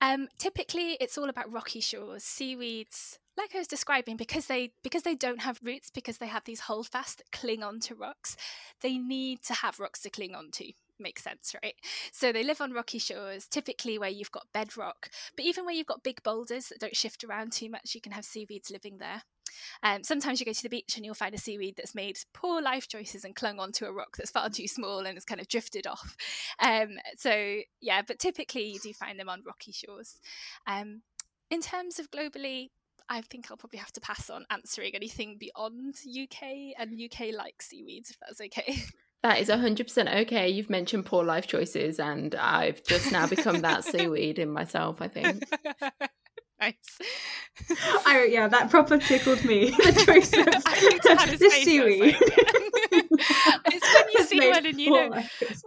um, 0.01 0.29
typically, 0.39 0.97
it's 1.01 1.19
all 1.19 1.29
about 1.29 1.53
rocky 1.53 1.81
shores. 1.81 2.25
Seaweeds, 2.25 3.19
like 3.37 3.55
I 3.55 3.59
was 3.59 3.67
describing, 3.67 4.17
because 4.17 4.47
they 4.47 4.73
because 4.83 5.03
they 5.03 5.15
don't 5.15 5.43
have 5.43 5.61
roots, 5.63 5.91
because 5.91 6.19
they 6.19 6.29
have 6.29 6.45
these 6.45 6.61
holdfasts 6.61 7.17
that 7.17 7.33
cling 7.33 7.63
onto 7.63 7.95
rocks, 7.95 8.37
they 8.81 8.97
need 8.97 9.43
to 9.43 9.55
have 9.55 9.79
rocks 9.79 10.01
to 10.03 10.11
cling 10.11 10.35
onto 10.35 10.73
makes 11.01 11.23
sense, 11.23 11.55
right? 11.63 11.75
So 12.13 12.33
they 12.33 12.45
live 12.45 12.61
on 12.61 12.73
rocky 12.73 12.99
shores, 12.99 13.47
typically 13.47 13.99
where 13.99 14.11
you've 14.11 14.33
got 14.33 14.47
bedrock, 14.53 15.11
but 15.37 15.45
even 15.45 15.65
where 15.65 15.75
you've 15.75 15.87
got 15.87 16.03
big 16.03 16.23
boulders 16.23 16.69
that 16.69 16.81
don't 16.81 16.97
shift 16.97 17.25
around 17.25 17.53
too 17.53 17.71
much, 17.71 17.95
you 17.95 18.01
can 18.01 18.13
have 18.13 18.25
seaweeds 18.25 18.71
living 18.71 18.99
there. 18.99 19.23
Um, 19.83 20.05
sometimes 20.05 20.41
you 20.41 20.47
go 20.47 20.53
to 20.53 20.63
the 20.63 20.69
beach 20.69 20.97
and 20.97 21.05
you'll 21.05 21.15
find 21.15 21.35
a 21.35 21.39
seaweed 21.39 21.75
that's 21.77 21.95
made 21.95 22.19
poor 22.33 22.63
life 22.63 22.89
choices 22.89 23.25
and 23.25 23.35
clung 23.35 23.59
onto 23.59 23.85
a 23.85 23.93
rock 23.93 24.17
that's 24.17 24.31
far 24.31 24.49
too 24.49 24.69
small 24.69 25.01
and 25.01 25.15
has 25.15 25.25
kind 25.25 25.41
of 25.41 25.49
drifted 25.49 25.87
off. 25.87 26.17
Um, 26.61 26.99
so, 27.17 27.61
yeah, 27.81 28.03
but 28.07 28.19
typically 28.19 28.73
you 28.73 28.79
do 28.79 28.93
find 28.93 29.19
them 29.19 29.29
on 29.29 29.43
rocky 29.47 29.73
shores. 29.73 30.21
Um, 30.67 31.03
in 31.51 31.61
terms 31.61 31.99
of 31.99 32.11
globally, 32.11 32.69
I 33.09 33.23
think 33.23 33.51
I'll 33.51 33.57
probably 33.57 33.81
have 33.81 33.93
to 33.93 34.01
pass 34.01 34.31
on 34.31 34.47
answering 34.51 34.95
anything 34.95 35.37
beyond 35.39 35.97
UK 36.07 36.75
and 36.79 37.01
UK 37.01 37.35
like 37.35 37.61
seaweeds, 37.61 38.11
if 38.11 38.19
that's 38.21 38.41
okay. 38.41 38.85
That 39.22 39.38
is 39.38 39.48
100% 39.48 40.22
okay. 40.22 40.48
You've 40.48 40.70
mentioned 40.70 41.04
poor 41.04 41.24
life 41.24 41.46
choices, 41.46 42.00
and 42.00 42.35
I've 42.35 42.83
just 42.85 43.12
now 43.12 43.26
become 43.26 43.61
that 43.61 43.85
seaweed 43.90 44.38
in 44.38 44.50
myself, 44.50 45.02
I 45.02 45.09
think. 45.09 45.44
nice. 46.61 46.98
I, 48.06 48.28
yeah, 48.30 48.48
that 48.48 48.70
proper 48.70 48.96
tickled 48.96 49.44
me. 49.44 49.70
The 49.80 49.92
choice 50.06 51.33
of 51.33 51.38
the 51.38 51.50
seaweed. 51.50 52.16
it's 53.66 53.94
when 53.94 54.04
you 54.14 54.24
see 54.24 54.38
when 54.38 54.64
when 54.64 54.78
you 54.78 54.90
know 54.90 55.22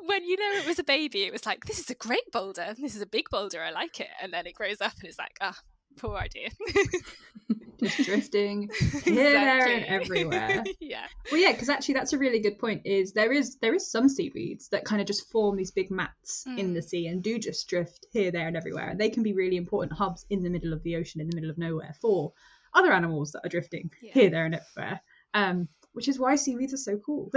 when 0.05 0.23
you 0.23 0.37
know 0.37 0.59
it 0.59 0.65
was 0.65 0.79
a 0.79 0.83
baby, 0.83 1.23
it 1.23 1.31
was 1.31 1.45
like 1.45 1.65
this 1.65 1.79
is 1.79 1.89
a 1.89 1.95
great 1.95 2.31
boulder, 2.31 2.73
this 2.79 2.95
is 2.95 3.01
a 3.01 3.05
big 3.05 3.29
boulder, 3.29 3.61
I 3.61 3.69
like 3.69 3.99
it, 3.99 4.09
and 4.21 4.33
then 4.33 4.47
it 4.47 4.55
grows 4.55 4.81
up 4.81 4.93
and 4.99 5.09
it's 5.09 5.19
like 5.19 5.37
ah, 5.41 5.57
poor 5.97 6.17
idea. 6.17 6.49
Just 7.79 8.03
drifting 8.05 8.69
here, 9.03 9.33
there, 9.33 9.67
and 9.67 9.85
everywhere. 9.85 10.63
yeah. 10.79 11.05
Well, 11.31 11.41
yeah, 11.41 11.51
because 11.51 11.69
actually 11.69 11.95
that's 11.95 12.13
a 12.13 12.17
really 12.17 12.39
good 12.39 12.57
point. 12.57 12.83
Is 12.85 13.13
there 13.13 13.31
is 13.31 13.57
there 13.57 13.73
is 13.73 13.89
some 13.91 14.07
seaweeds 14.07 14.69
that 14.69 14.85
kind 14.85 15.01
of 15.01 15.07
just 15.07 15.29
form 15.31 15.57
these 15.57 15.71
big 15.71 15.91
mats 15.91 16.45
mm. 16.47 16.57
in 16.57 16.73
the 16.73 16.81
sea 16.81 17.07
and 17.07 17.21
do 17.21 17.39
just 17.39 17.67
drift 17.67 18.05
here, 18.11 18.31
there, 18.31 18.47
and 18.47 18.55
everywhere, 18.55 18.89
and 18.89 18.99
they 18.99 19.09
can 19.09 19.23
be 19.23 19.33
really 19.33 19.57
important 19.57 19.97
hubs 19.97 20.25
in 20.29 20.43
the 20.43 20.49
middle 20.49 20.73
of 20.73 20.83
the 20.83 20.95
ocean, 20.95 21.19
in 21.19 21.29
the 21.29 21.35
middle 21.35 21.49
of 21.49 21.57
nowhere 21.57 21.93
for 22.01 22.31
other 22.73 22.91
animals 22.91 23.31
that 23.31 23.45
are 23.45 23.49
drifting 23.49 23.91
yeah. 24.01 24.13
here, 24.13 24.29
there, 24.29 24.45
and 24.45 24.55
everywhere. 24.55 25.01
Um, 25.33 25.67
which 25.93 26.07
is 26.07 26.19
why 26.19 26.35
seaweeds 26.35 26.73
are 26.73 26.77
so 26.77 26.97
cool. 26.97 27.31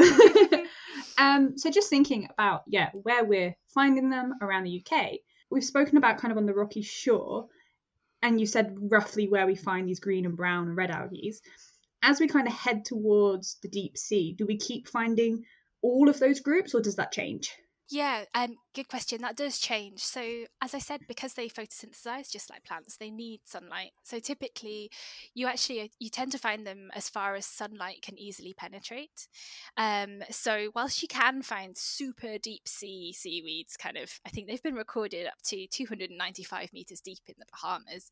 um, 1.18 1.58
so 1.58 1.70
just 1.70 1.90
thinking 1.90 2.28
about 2.30 2.62
yeah 2.66 2.90
where 3.02 3.24
we're 3.24 3.54
finding 3.74 4.10
them 4.10 4.34
around 4.40 4.64
the 4.64 4.82
UK, 4.82 5.12
we've 5.50 5.64
spoken 5.64 5.96
about 5.96 6.18
kind 6.18 6.32
of 6.32 6.38
on 6.38 6.46
the 6.46 6.54
rocky 6.54 6.82
shore, 6.82 7.46
and 8.22 8.40
you 8.40 8.46
said 8.46 8.76
roughly 8.78 9.28
where 9.28 9.46
we 9.46 9.54
find 9.54 9.88
these 9.88 10.00
green 10.00 10.26
and 10.26 10.36
brown 10.36 10.68
and 10.68 10.76
red 10.76 10.90
algae. 10.90 11.34
As 12.02 12.20
we 12.20 12.28
kind 12.28 12.46
of 12.46 12.52
head 12.52 12.84
towards 12.84 13.58
the 13.62 13.68
deep 13.68 13.96
sea, 13.96 14.34
do 14.36 14.46
we 14.46 14.58
keep 14.58 14.88
finding 14.88 15.44
all 15.82 16.08
of 16.08 16.18
those 16.18 16.40
groups, 16.40 16.74
or 16.74 16.80
does 16.80 16.96
that 16.96 17.12
change? 17.12 17.54
Yeah, 17.88 18.24
um, 18.34 18.56
good 18.76 18.88
question. 18.88 19.22
That 19.22 19.36
does 19.36 19.58
change. 19.58 20.00
So, 20.00 20.44
as 20.60 20.74
I 20.74 20.78
said, 20.78 21.00
because 21.08 21.32
they 21.32 21.48
photosynthesize 21.48 22.30
just 22.30 22.50
like 22.50 22.64
plants, 22.64 22.98
they 22.98 23.10
need 23.10 23.40
sunlight. 23.44 23.92
So, 24.02 24.18
typically, 24.18 24.90
you 25.34 25.46
actually 25.46 25.80
uh, 25.80 25.88
you 25.98 26.10
tend 26.10 26.30
to 26.32 26.38
find 26.38 26.66
them 26.66 26.90
as 26.94 27.08
far 27.08 27.34
as 27.34 27.46
sunlight 27.46 28.02
can 28.02 28.18
easily 28.18 28.52
penetrate. 28.52 29.28
Um, 29.78 30.22
so, 30.30 30.70
whilst 30.74 31.00
you 31.00 31.08
can 31.08 31.40
find 31.40 31.74
super 31.76 32.36
deep 32.36 32.68
sea 32.68 33.14
seaweeds, 33.14 33.78
kind 33.78 33.96
of, 33.96 34.20
I 34.26 34.28
think 34.28 34.46
they've 34.46 34.62
been 34.62 34.74
recorded 34.74 35.26
up 35.26 35.40
to 35.46 35.66
295 35.66 36.72
meters 36.74 37.00
deep 37.00 37.20
in 37.28 37.36
the 37.38 37.46
Bahamas. 37.50 38.10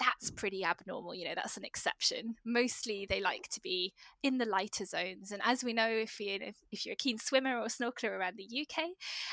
That's 0.00 0.30
pretty 0.30 0.64
abnormal. 0.64 1.14
You 1.14 1.26
know, 1.26 1.34
that's 1.36 1.56
an 1.56 1.64
exception. 1.64 2.34
Mostly, 2.44 3.06
they 3.08 3.20
like 3.20 3.48
to 3.50 3.60
be 3.60 3.94
in 4.24 4.38
the 4.38 4.46
lighter 4.46 4.86
zones. 4.86 5.30
And 5.30 5.40
as 5.44 5.62
we 5.62 5.72
know, 5.72 5.88
if 5.88 6.18
you 6.18 6.52
if 6.72 6.84
you're 6.84 6.94
a 6.94 6.96
keen 6.96 7.18
swimmer 7.18 7.56
or 7.56 7.66
snorkeler 7.66 8.18
around 8.18 8.36
the 8.36 8.66
UK, 8.66 8.86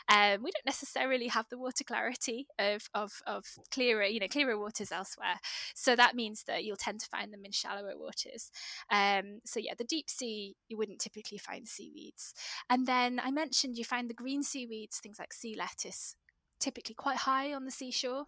um, 0.10 0.44
we 0.44 0.52
don't 0.52 0.67
necessarily 0.68 1.28
have 1.28 1.48
the 1.50 1.58
water 1.58 1.84
clarity 1.84 2.46
of, 2.60 2.88
of, 2.94 3.22
of 3.26 3.46
clearer, 3.72 4.04
you 4.04 4.20
know, 4.20 4.28
clearer 4.28 4.60
waters 4.60 4.92
elsewhere. 4.92 5.40
So 5.74 5.96
that 5.96 6.16
means 6.16 6.44
that 6.44 6.64
you'll 6.64 6.76
tend 6.76 7.00
to 7.00 7.08
find 7.08 7.34
them 7.34 7.46
in 7.46 7.52
shallower 7.52 7.94
waters. 7.98 8.52
Um, 8.92 9.40
so 9.46 9.60
yeah, 9.60 9.74
the 9.78 9.84
deep 9.84 10.10
sea, 10.10 10.56
you 10.68 10.78
wouldn't 10.78 11.00
typically 11.00 11.38
find 11.38 11.68
seaweeds. 11.68 12.34
And 12.70 12.86
then 12.86 13.20
I 13.24 13.32
mentioned 13.32 13.78
you 13.78 13.86
find 13.86 14.10
the 14.10 14.14
green 14.14 14.44
seaweeds, 14.44 15.00
things 15.00 15.18
like 15.20 15.34
sea 15.34 15.56
lettuce, 15.58 16.16
typically 16.60 16.96
quite 16.96 17.18
high 17.18 17.54
on 17.54 17.66
the 17.66 17.72
seashore. 17.72 18.26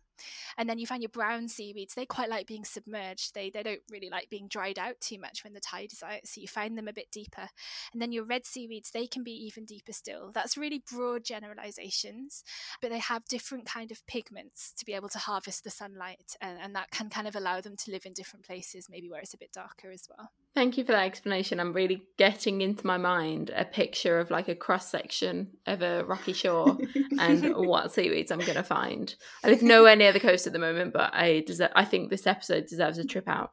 And 0.57 0.69
then 0.69 0.79
you 0.79 0.87
find 0.87 1.01
your 1.01 1.09
brown 1.09 1.47
seaweeds, 1.47 1.95
they 1.95 2.05
quite 2.05 2.29
like 2.29 2.47
being 2.47 2.65
submerged. 2.65 3.33
They, 3.33 3.49
they 3.49 3.63
don't 3.63 3.81
really 3.91 4.09
like 4.09 4.29
being 4.29 4.47
dried 4.47 4.79
out 4.79 4.99
too 4.99 5.19
much 5.19 5.43
when 5.43 5.53
the 5.53 5.59
tide 5.59 5.93
is 5.93 6.03
out. 6.03 6.25
So 6.25 6.41
you 6.41 6.47
find 6.47 6.77
them 6.77 6.87
a 6.87 6.93
bit 6.93 7.11
deeper. 7.11 7.49
And 7.93 8.01
then 8.01 8.11
your 8.11 8.23
red 8.23 8.45
seaweeds, 8.45 8.91
they 8.91 9.07
can 9.07 9.23
be 9.23 9.31
even 9.31 9.65
deeper 9.65 9.93
still. 9.93 10.31
That's 10.33 10.57
really 10.57 10.83
broad 10.91 11.23
generalizations, 11.23 12.43
but 12.81 12.89
they 12.89 12.99
have 12.99 13.25
different 13.25 13.65
kind 13.65 13.91
of 13.91 14.05
pigments 14.07 14.73
to 14.77 14.85
be 14.85 14.93
able 14.93 15.09
to 15.09 15.19
harvest 15.19 15.63
the 15.63 15.69
sunlight. 15.69 16.35
And, 16.41 16.57
and 16.61 16.75
that 16.75 16.91
can 16.91 17.09
kind 17.09 17.27
of 17.27 17.35
allow 17.35 17.61
them 17.61 17.75
to 17.77 17.91
live 17.91 18.05
in 18.05 18.13
different 18.13 18.45
places, 18.45 18.87
maybe 18.89 19.09
where 19.09 19.21
it's 19.21 19.33
a 19.33 19.37
bit 19.37 19.51
darker 19.51 19.91
as 19.91 20.07
well. 20.09 20.31
Thank 20.55 20.77
you 20.77 20.83
for 20.83 20.93
that 20.93 21.05
explanation. 21.05 21.59
I'm 21.59 21.73
really 21.73 22.03
getting 22.17 22.61
into 22.61 22.85
my 22.85 22.97
mind 22.97 23.51
a 23.55 23.63
picture 23.63 24.19
of 24.19 24.31
like 24.31 24.47
a 24.47 24.55
cross 24.55 24.89
section 24.89 25.51
of 25.67 25.81
a 25.83 26.03
rocky 26.03 26.33
shore 26.33 26.77
and 27.19 27.55
what 27.55 27.93
seaweeds 27.93 28.31
I'm 28.31 28.39
going 28.39 28.55
to 28.55 28.63
find. 28.63 29.13
I 29.43 29.49
live 29.49 29.61
nowhere 29.61 29.95
near 29.95 30.08
the 30.11 30.19
coast 30.19 30.47
at 30.47 30.53
the 30.53 30.59
moment, 30.59 30.93
but 30.93 31.11
I 31.13 31.43
I 31.75 31.85
think 31.85 32.09
this 32.09 32.27
episode 32.27 32.65
deserves 32.67 32.97
a 32.97 33.05
trip 33.05 33.27
out. 33.27 33.51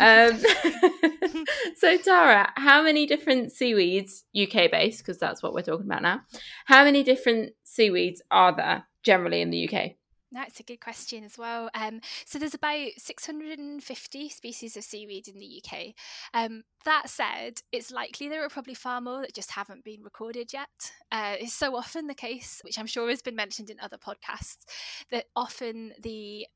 Um, 0.00 0.38
so 1.76 1.98
Tara, 1.98 2.52
how 2.56 2.82
many 2.82 3.06
different 3.06 3.52
seaweeds, 3.52 4.24
UK 4.40 4.70
based, 4.70 4.98
because 4.98 5.18
that's 5.18 5.42
what 5.42 5.54
we're 5.54 5.62
talking 5.62 5.86
about 5.86 6.02
now, 6.02 6.20
how 6.66 6.84
many 6.84 7.02
different 7.02 7.52
seaweeds 7.64 8.22
are 8.30 8.54
there 8.54 8.86
generally 9.02 9.40
in 9.40 9.50
the 9.50 9.68
UK? 9.68 9.92
That's 10.32 10.60
a 10.60 10.62
good 10.62 10.80
question 10.80 11.24
as 11.24 11.36
well. 11.36 11.68
Um, 11.74 12.00
so 12.24 12.38
there's 12.38 12.54
about 12.54 12.88
650 12.96 14.28
species 14.30 14.76
of 14.76 14.84
seaweed 14.84 15.28
in 15.28 15.38
the 15.38 15.62
UK. 15.62 15.94
Um, 16.32 16.62
that 16.84 17.10
said, 17.10 17.60
it's 17.70 17.90
likely 17.90 18.28
there 18.28 18.44
are 18.44 18.48
probably 18.48 18.74
far 18.74 19.00
more 19.00 19.20
that 19.20 19.34
just 19.34 19.50
haven't 19.52 19.84
been 19.84 20.02
recorded 20.02 20.52
yet. 20.52 20.92
Uh, 21.12 21.36
it's 21.38 21.52
so 21.52 21.76
often 21.76 22.06
the 22.06 22.14
case, 22.14 22.60
which 22.64 22.78
I'm 22.78 22.86
sure 22.86 23.10
has 23.10 23.22
been 23.22 23.36
mentioned 23.36 23.68
in 23.68 23.78
other 23.80 23.98
podcasts, 23.98 24.64
that 25.10 25.26
often 25.36 25.92
the 26.02 26.46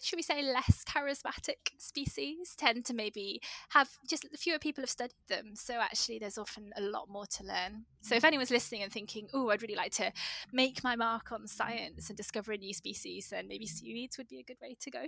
should 0.00 0.16
we 0.16 0.22
say 0.22 0.42
less 0.42 0.84
charismatic 0.84 1.72
species 1.78 2.54
tend 2.56 2.84
to 2.86 2.94
maybe 2.94 3.40
have 3.70 3.88
just 4.08 4.26
fewer 4.36 4.58
people 4.58 4.82
have 4.82 4.90
studied 4.90 5.14
them. 5.28 5.52
So 5.54 5.74
actually 5.74 6.18
there's 6.18 6.38
often 6.38 6.72
a 6.76 6.80
lot 6.80 7.08
more 7.08 7.26
to 7.26 7.44
learn. 7.44 7.84
So 8.00 8.14
if 8.14 8.24
anyone's 8.24 8.50
listening 8.50 8.82
and 8.82 8.92
thinking 8.92 9.28
oh 9.34 9.50
i'd 9.50 9.62
really 9.62 9.74
like 9.74 9.92
to 9.92 10.12
make 10.52 10.82
my 10.82 10.96
mark 10.96 11.32
on 11.32 11.46
science 11.46 12.08
and 12.08 12.16
discover 12.16 12.52
a 12.52 12.56
new 12.56 12.72
species 12.72 13.28
then 13.30 13.48
maybe 13.48 13.66
seaweeds 13.66 14.18
would 14.18 14.28
be 14.28 14.38
a 14.38 14.42
good 14.42 14.58
way 14.60 14.76
to 14.80 14.90
go. 14.90 15.04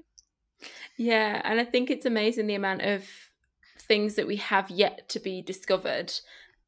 Yeah 0.96 1.40
and 1.44 1.58
i 1.58 1.64
think 1.64 1.90
it's 1.90 2.06
amazing 2.06 2.46
the 2.46 2.54
amount 2.54 2.82
of 2.82 3.04
things 3.78 4.14
that 4.14 4.26
we 4.26 4.36
have 4.36 4.70
yet 4.70 5.08
to 5.08 5.20
be 5.20 5.42
discovered 5.42 6.12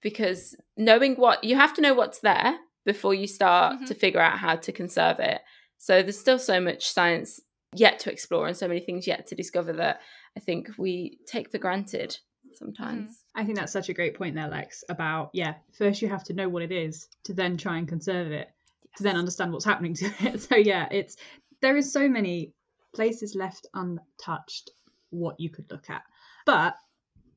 because 0.01 0.57
knowing 0.77 1.15
what 1.15 1.45
you 1.45 1.57
have 1.57 1.75
to 1.75 1.81
know 1.81 1.95
what's 1.95 2.21
there 2.21 2.59
before 2.85 3.15
you 3.15 3.27
start 3.27 3.77
mm-hmm. 3.77 3.85
to 3.87 3.95
figure 3.95 4.21
out 4.21 4.39
how 4.39 4.57
to 4.57 4.73
conserve 4.73 5.19
it. 5.19 5.41
So 5.79 6.03
there's 6.03 6.19
still 6.19 6.39
so 6.39 6.61
much 6.61 6.93
science 6.93 7.41
yet 7.75 7.99
to 8.01 8.13
explore 8.13 8.47
and 8.47 8.57
so 8.57 8.69
many 8.69 8.81
things 8.81 9.07
yet 9.07 9.27
to 9.29 9.35
discover 9.35 9.73
that 9.75 10.01
I 10.37 10.41
think 10.41 10.71
we 10.79 11.19
take 11.27 11.51
for 11.51 11.59
granted 11.59 12.19
sometimes. 12.55 13.11
Mm. 13.11 13.15
I 13.35 13.45
think 13.45 13.59
that's 13.59 13.73
such 13.73 13.89
a 13.89 13.95
great 13.95 14.17
point 14.17 14.35
there, 14.35 14.49
Lex, 14.49 14.85
about 14.89 15.31
yeah, 15.33 15.55
first 15.77 16.03
you 16.03 16.09
have 16.09 16.25
to 16.25 16.33
know 16.33 16.49
what 16.49 16.63
it 16.63 16.73
is 16.73 17.09
to 17.25 17.33
then 17.33 17.57
try 17.57 17.79
and 17.79 17.89
conserve 17.89 18.33
it, 18.33 18.49
yes. 18.85 18.99
to 18.99 19.03
then 19.03 19.17
understand 19.17 19.53
what's 19.53 19.65
happening 19.65 19.95
to 19.95 20.07
it. 20.21 20.43
So 20.43 20.57
yeah, 20.57 20.89
it's 20.91 21.17
there 21.61 21.77
is 21.77 21.93
so 21.93 22.09
many 22.09 22.53
places 22.95 23.35
left 23.35 23.67
untouched 23.75 24.71
what 25.11 25.39
you 25.41 25.51
could 25.51 25.71
look 25.71 25.91
at. 25.91 26.03
But 26.47 26.77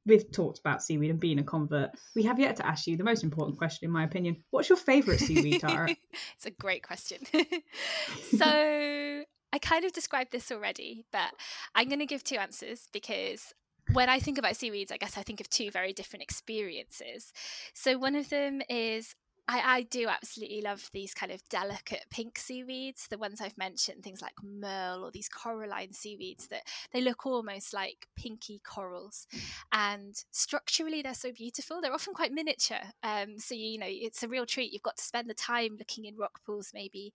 we've 0.06 0.32
talked 0.32 0.60
about 0.60 0.82
seaweed 0.82 1.12
and 1.12 1.20
being 1.20 1.40
a 1.40 1.44
convert. 1.44 1.92
We 2.16 2.24
have 2.24 2.40
yet 2.40 2.56
to 2.58 2.66
ask 2.66 2.88
you 2.88 2.98
the 2.98 3.04
most 3.04 3.24
important 3.24 3.58
question, 3.58 3.86
in 3.86 3.92
my 3.92 4.04
opinion. 4.04 4.44
What's 4.52 4.70
your 4.70 4.78
favourite 4.78 5.20
seaweed, 5.20 5.62
Tara? 5.62 5.90
it's 6.36 6.46
a 6.46 6.52
great 6.52 6.84
question. 6.84 7.20
so 8.38 9.24
I 9.58 9.60
kind 9.60 9.86
of 9.86 9.92
described 9.92 10.32
this 10.32 10.52
already, 10.52 11.04
but 11.12 11.32
I'm 11.74 11.88
going 11.88 11.98
to 11.98 12.06
give 12.06 12.24
two 12.24 12.36
answers 12.36 12.88
because 12.94 13.56
when 13.92 14.08
I 14.08 14.20
think 14.20 14.38
about 14.38 14.56
seaweeds, 14.56 14.92
I 14.92 14.98
guess 14.98 15.18
I 15.18 15.24
think 15.24 15.42
of 15.42 15.50
two 15.50 15.72
very 15.72 15.94
different 15.94 16.22
experiences. 16.22 17.34
So 17.74 17.98
one 17.98 18.16
of 18.16 18.30
them 18.30 18.62
is 18.70 19.16
I, 19.50 19.78
I 19.78 19.82
do 19.84 20.08
absolutely 20.08 20.62
love 20.62 20.90
these 20.92 21.14
kind 21.14 21.32
of 21.32 21.48
delicate 21.50 22.06
pink 22.10 22.38
seaweeds, 22.38 23.08
the 23.08 23.18
ones 23.18 23.40
I've 23.40 23.58
mentioned, 23.58 24.04
things 24.04 24.22
like 24.22 24.36
maerl 24.44 25.04
or 25.04 25.12
these 25.12 25.30
coralline 25.30 25.94
seaweeds 25.94 26.48
that 26.48 26.64
they 26.92 27.02
look 27.02 27.26
almost 27.26 27.74
like 27.74 28.08
pinky 28.18 28.60
corals. 28.66 29.26
And 29.72 30.16
structurally, 30.32 31.02
they're 31.02 31.14
so 31.14 31.32
beautiful. 31.32 31.80
They're 31.82 31.94
often 31.94 32.14
quite 32.14 32.34
miniature. 32.34 32.82
Um, 33.04 33.40
so, 33.40 33.56
you 33.56 33.80
know, 33.80 33.88
it's 33.88 34.24
a 34.24 34.28
real 34.28 34.46
treat. 34.46 34.74
You've 34.74 34.84
got 34.84 34.98
to 34.98 35.04
spend 35.04 35.30
the 35.30 35.34
time 35.34 35.78
looking 35.78 36.06
in 36.06 36.18
rock 36.18 36.42
pools, 36.46 36.72
maybe, 36.74 37.14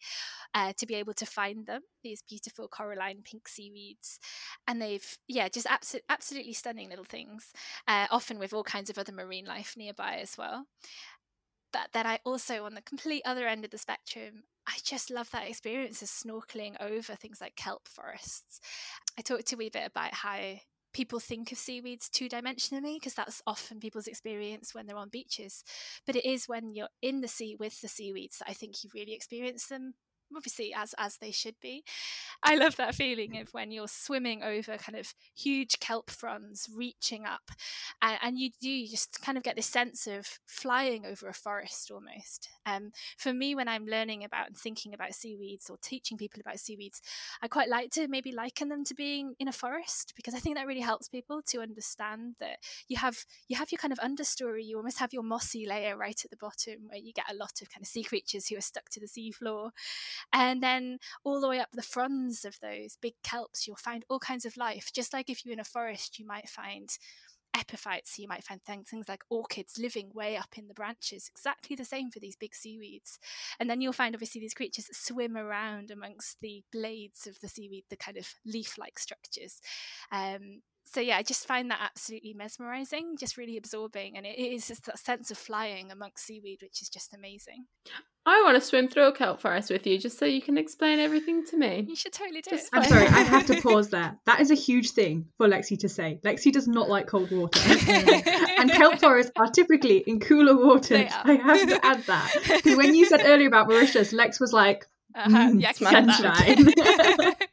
uh, 0.55 0.73
to 0.79 0.87
be 0.87 0.95
able 0.95 1.15
to 1.15 1.27
find 1.27 1.67
them, 1.67 1.83
these 2.03 2.23
beautiful 2.23 2.69
coralline 2.69 3.23
pink 3.25 3.47
seaweeds. 3.47 4.19
And 4.67 4.81
they've, 4.81 5.19
yeah, 5.29 5.49
just 5.49 5.67
abso- 5.67 6.01
absolutely 6.09 6.55
stunning 6.55 6.89
little 6.89 7.05
things, 7.05 7.53
uh, 7.87 8.07
often 8.11 8.39
with 8.39 8.55
all 8.55 8.65
kinds 8.65 8.89
of 8.89 8.99
other 8.99 9.13
marine 9.13 9.45
life 9.45 9.75
nearby 9.77 10.17
as 10.17 10.39
well 10.39 10.67
but 11.73 11.89
then 11.93 12.07
I 12.07 12.19
also, 12.25 12.65
on 12.65 12.75
the 12.75 12.83
complete 12.83 13.23
other 13.25 13.47
end 13.47 13.65
of 13.65 13.71
the 13.71 13.79
spectrum, 13.79 14.45
I 14.67 14.77
just 14.85 15.11
love 15.11 15.31
that 15.33 15.49
experience 15.49 16.03
of 16.03 16.09
snorkeling 16.09 16.81
over 16.81 17.15
things 17.15 17.41
like 17.41 17.57
kelp 17.57 17.89
forests. 17.89 18.61
I 19.19 19.23
talked 19.23 19.53
a 19.53 19.57
wee 19.57 19.71
bit 19.71 19.87
about 19.87 20.15
how 20.15 20.39
people 20.93 21.19
think 21.21 21.51
of 21.53 21.59
seaweeds 21.59 22.09
two 22.09 22.29
dimensionally 22.29 22.97
because 22.97 23.15
that's 23.15 23.43
often 23.47 23.81
people's 23.81 24.07
experience 24.07 24.75
when 24.75 24.87
they're 24.87 24.97
on 24.97 25.09
beaches. 25.09 25.65
But 26.07 26.17
it 26.17 26.25
is 26.25 26.49
when 26.49 26.75
you're 26.75 26.89
in 27.01 27.21
the 27.23 27.29
sea 27.29 27.57
with 27.59 27.81
the 27.81 27.89
seaweeds 27.89 28.39
that 28.39 28.51
I 28.51 28.53
think 28.53 28.85
you 28.85 28.91
really 28.95 29.15
experience 29.15 29.67
them 29.67 29.95
obviously 30.37 30.73
as 30.75 30.95
as 30.99 31.19
they 31.19 31.31
should 31.31 31.57
be. 31.61 31.85
I 32.43 32.57
love 32.57 32.77
that 32.77 32.95
feeling 32.95 33.39
of 33.39 33.53
when 33.53 33.71
you're 33.71 33.89
swimming 33.89 34.43
over 34.43 34.77
kind 34.77 34.99
of 34.99 35.15
huge 35.35 35.81
kelp 35.81 36.11
fronds 36.11 36.69
reaching 36.75 37.25
up, 37.25 37.51
and, 38.01 38.19
and 38.23 38.39
you 38.39 38.51
do 38.61 38.87
just 38.87 39.21
kind 39.23 39.39
of 39.39 39.45
get 39.45 39.57
this 39.57 39.67
sense 39.67 40.07
of 40.07 40.39
flying 40.47 41.07
over 41.07 41.29
a 41.29 41.35
forest 41.35 41.91
almost. 41.91 42.49
Um, 42.67 42.93
for 43.17 43.33
me, 43.33 43.55
when 43.55 43.69
I'm 43.69 43.87
learning 43.87 44.25
about 44.25 44.49
and 44.49 44.57
thinking 44.57 44.95
about 44.95 45.15
seaweeds 45.15 45.69
or 45.71 45.77
teaching 45.81 46.17
people 46.17 46.41
about 46.41 46.59
seaweeds, 46.59 47.01
I 47.43 47.49
quite 47.49 47.69
like 47.69 47.91
to 47.93 48.09
maybe 48.09 48.33
liken 48.33 48.69
them 48.69 48.85
to 48.85 48.95
being 48.95 49.35
in 49.39 49.49
a 49.49 49.53
forest 49.53 50.13
because 50.17 50.35
I 50.35 50.39
think 50.39 50.57
that 50.57 50.67
really 50.67 50.81
helps 50.81 51.09
people 51.09 51.43
to 51.49 51.61
understand 51.61 52.37
that 52.41 52.59
you 52.89 52.97
have 52.97 53.25
you 53.49 53.57
have 53.57 53.71
your 53.71 53.79
kind 53.79 53.93
of 53.93 53.99
understory. 53.99 54.65
You 54.65 54.77
almost 54.77 54.99
have 54.99 55.13
your 55.13 55.23
mossy 55.23 55.67
layer 55.67 55.97
right 55.97 56.21
at 56.25 56.31
the 56.31 56.37
bottom 56.37 56.89
where 56.89 56.99
you 56.99 57.13
get 57.13 57.31
a 57.31 57.35
lot 57.35 57.61
of 57.61 57.71
kind 57.71 57.83
of 57.83 57.89
sea 57.89 58.03
creatures 58.03 58.49
who 58.49 58.57
are 58.57 58.63
stuck 58.63 58.89
to 58.91 59.01
the 59.01 59.07
seafloor 59.07 59.71
and 60.33 60.63
then 60.63 60.99
all 61.25 61.41
the 61.41 61.49
way 61.49 61.61
up 61.61 61.71
the 61.73 61.83
fronds 61.83 62.45
of 62.45 62.59
those 62.61 62.97
big 63.01 63.15
kelps, 63.25 63.67
you'll 63.67 63.77
find 63.77 64.05
all 64.09 64.19
kinds 64.19 64.45
of 64.45 64.57
life. 64.57 64.91
Just 64.95 65.13
like 65.13 65.31
if 65.31 65.45
you're 65.45 65.55
in 65.55 65.61
a 65.61 65.65
forest, 65.65 66.19
you 66.19 66.27
might 66.27 66.49
find 66.49 66.91
epiphytes, 67.55 68.19
you 68.19 68.27
might 68.27 68.45
find 68.45 68.63
things 68.63 68.91
like 69.09 69.23
orchids 69.29 69.79
living 69.79 70.11
way 70.15 70.37
up 70.37 70.57
in 70.57 70.69
the 70.69 70.75
branches. 70.75 71.31
Exactly 71.31 71.77
the 71.77 71.85
same 71.85 72.11
for 72.11 72.19
these 72.19 72.37
big 72.37 72.55
seaweeds. 72.55 73.19
And 73.61 73.69
then 73.69 73.81
you'll 73.81 73.93
find 73.93 74.15
obviously 74.15 74.41
these 74.41 74.55
creatures 74.55 74.87
that 74.87 74.97
swim 74.97 75.37
around 75.37 75.91
amongst 75.91 76.41
the 76.41 76.63
blades 76.73 77.27
of 77.27 77.41
the 77.41 77.49
seaweed, 77.49 77.85
the 77.91 77.97
kind 77.97 78.17
of 78.17 78.27
leaf 78.47 78.79
like 78.79 78.99
structures. 78.99 79.61
Um, 80.11 80.63
so 80.85 81.01
yeah, 81.01 81.17
I 81.17 81.23
just 81.23 81.47
find 81.47 81.71
that 81.71 81.81
absolutely 81.81 82.35
mesmerizing, 82.35 83.17
just 83.19 83.37
really 83.37 83.57
absorbing, 83.57 84.17
and 84.17 84.27
it 84.27 84.39
is 84.39 84.69
just 84.69 84.85
that 84.87 84.99
sense 84.99 85.31
of 85.31 85.39
flying 85.39 85.91
amongst 85.91 86.25
seaweed, 86.27 86.61
which 86.63 86.83
is 86.83 86.89
just 86.89 87.15
amazing. 87.15 87.67
I 88.25 88.41
want 88.45 88.55
to 88.55 88.61
swim 88.61 88.87
through 88.89 89.09
a 89.09 89.13
kelp 89.13 89.41
forest 89.41 89.71
with 89.71 89.85
you, 89.87 89.99
just 89.99 90.19
so 90.19 90.27
you 90.27 90.41
can 90.41 90.57
explain 90.57 91.01
everything 91.01 91.45
to 91.47 91.57
me. 91.57 91.87
You 91.89 91.97
should 91.97 92.13
totally 92.13 92.41
do 92.41 92.51
Just 92.51 92.67
it. 92.67 92.71
I'm 92.73 92.85
sorry, 92.85 93.07
I 93.07 93.23
have 93.23 93.47
to 93.47 93.61
pause 93.63 93.91
there. 93.91 94.17
That 94.27 94.41
is 94.41 94.51
a 94.51 94.55
huge 94.55 94.91
thing 94.93 95.27
for 95.39 95.49
Lexi 95.49 95.79
to 95.81 95.89
say. 95.89 96.21
Lexi 96.25 96.53
does 96.53 96.69
not 96.69 96.89
like 96.89 97.07
cold 97.09 97.31
water. 97.33 97.61
and 97.89 98.71
kelp 98.71 99.01
forests 99.01 99.33
are 99.37 99.49
typically 99.49 99.99
in 100.07 100.21
cooler 100.21 100.57
waters. 100.57 101.11
I 101.25 101.35
have 101.35 101.69
to 101.69 101.85
add 101.85 102.03
that. 102.05 102.33
Because 102.47 102.77
when 102.77 102.95
you 102.95 103.07
said 103.07 103.23
earlier 103.25 103.49
about 103.49 103.69
Mauritius, 103.69 104.13
Lex 104.13 104.39
was 104.39 104.53
like, 104.53 104.87
Uh-huh. 105.17 105.29
Mm, 105.29 105.61
Yeah, 105.61 105.71
I 105.71 105.73
can 105.73 106.07
get 106.07 106.17
sunshine. 106.17 107.35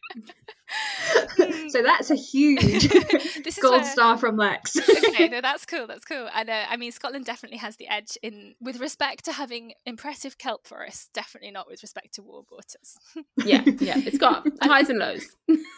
So 1.69 1.81
that's 1.83 2.09
a 2.11 2.15
huge 2.15 2.61
This 3.43 3.59
gold 3.61 3.81
where- 3.81 3.83
star 3.85 4.17
from 4.17 4.37
Lex. 4.37 4.77
okay, 4.77 5.27
no, 5.29 5.41
that's 5.49 5.65
cool. 5.65 5.87
That's 5.87 6.05
cool. 6.05 6.27
And 6.33 6.49
uh, 6.49 6.65
I 6.69 6.77
mean, 6.77 6.91
Scotland 6.91 7.25
definitely 7.25 7.57
has 7.59 7.75
the 7.77 7.87
edge 7.87 8.17
in 8.21 8.55
with 8.61 8.79
respect 8.79 9.25
to 9.25 9.31
having 9.33 9.73
impressive 9.85 10.37
kelp 10.37 10.67
forests. 10.67 11.09
Definitely 11.13 11.51
not 11.51 11.67
with 11.67 11.81
respect 11.81 12.13
to 12.15 12.21
warm 12.23 12.45
waters. 12.51 12.97
Yeah, 13.45 13.63
yeah. 13.79 13.95
It's 13.97 14.17
got 14.17 14.45
highs 14.61 14.89
and 14.89 14.99
lows. 14.99 15.25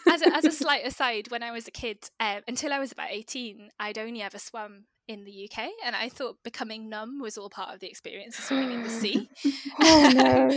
as, 0.10 0.22
a, 0.22 0.34
as 0.36 0.46
a 0.46 0.52
slight 0.52 0.86
aside, 0.86 1.30
when 1.30 1.44
I 1.44 1.52
was 1.52 1.68
a 1.68 1.72
kid, 1.72 1.98
um, 2.20 2.42
until 2.48 2.74
I 2.74 2.80
was 2.80 2.92
about 2.92 3.12
18, 3.12 3.70
I'd 3.80 3.98
only 3.98 4.22
ever 4.22 4.40
swum 4.40 4.86
in 5.12 5.26
the 5.26 5.50
UK, 5.50 5.70
and 5.86 5.96
I 5.96 6.08
thought 6.08 6.38
becoming 6.44 6.90
numb 6.90 7.20
was 7.20 7.38
all 7.38 7.50
part 7.50 7.74
of 7.74 7.82
the 7.82 7.88
experience 7.88 8.40
of 8.40 8.46
swimming 8.46 8.72
in 8.72 8.84
the 8.84 8.90
sea. 8.90 9.30
oh 9.82 10.12
no. 10.16 10.50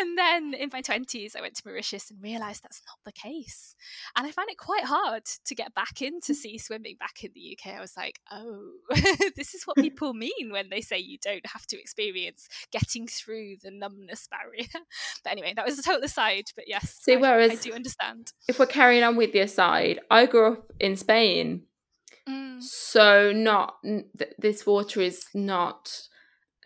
and 0.00 0.18
then 0.18 0.52
in 0.54 0.70
my 0.72 0.82
20s, 0.82 1.36
I 1.36 1.40
went 1.40 1.54
to 1.54 1.62
Mauritius 1.64 2.10
and 2.10 2.20
realised 2.20 2.62
that's 2.62 2.82
not 2.86 2.98
the 3.04 3.12
case. 3.12 3.76
And 4.16 4.26
I 4.26 4.32
found 4.32 4.50
it 4.50 4.58
quite 4.58 4.84
hard 4.84 5.24
to 5.44 5.54
get 5.54 5.74
back 5.74 6.02
into 6.02 6.32
mm. 6.32 6.36
sea 6.36 6.58
swimming 6.58 6.96
back 6.98 7.22
in 7.22 7.30
the 7.34 7.56
UK. 7.56 7.74
I 7.76 7.80
was 7.80 7.96
like, 7.96 8.20
oh, 8.32 8.72
this 9.36 9.54
is 9.54 9.64
what 9.64 9.76
people 9.76 10.12
mean 10.12 10.50
when 10.50 10.70
they 10.70 10.80
say 10.80 10.98
you 10.98 11.18
don't 11.22 11.46
have 11.46 11.66
to 11.68 11.80
experience 11.80 12.48
getting 12.72 13.06
through 13.06 13.56
the 13.62 13.70
numbness 13.70 14.28
barrier. 14.28 14.66
but 15.22 15.30
anyway, 15.30 15.52
that 15.54 15.64
was 15.64 15.78
a 15.78 15.82
total 15.82 16.02
aside. 16.02 16.46
But 16.56 16.64
yes, 16.66 16.98
See, 17.00 17.14
I, 17.14 17.44
I 17.44 17.54
do 17.54 17.72
understand. 17.72 18.32
If 18.48 18.58
we're 18.58 18.66
carrying 18.66 19.04
on 19.04 19.14
with 19.14 19.32
the 19.32 19.40
aside, 19.40 20.00
I 20.10 20.26
grew 20.26 20.54
up 20.54 20.72
in 20.80 20.96
Spain, 20.96 21.62
Mm. 22.28 22.62
so 22.62 23.32
not 23.32 23.76
th- 23.82 24.06
this 24.38 24.64
water 24.66 25.00
is 25.00 25.26
not. 25.34 26.08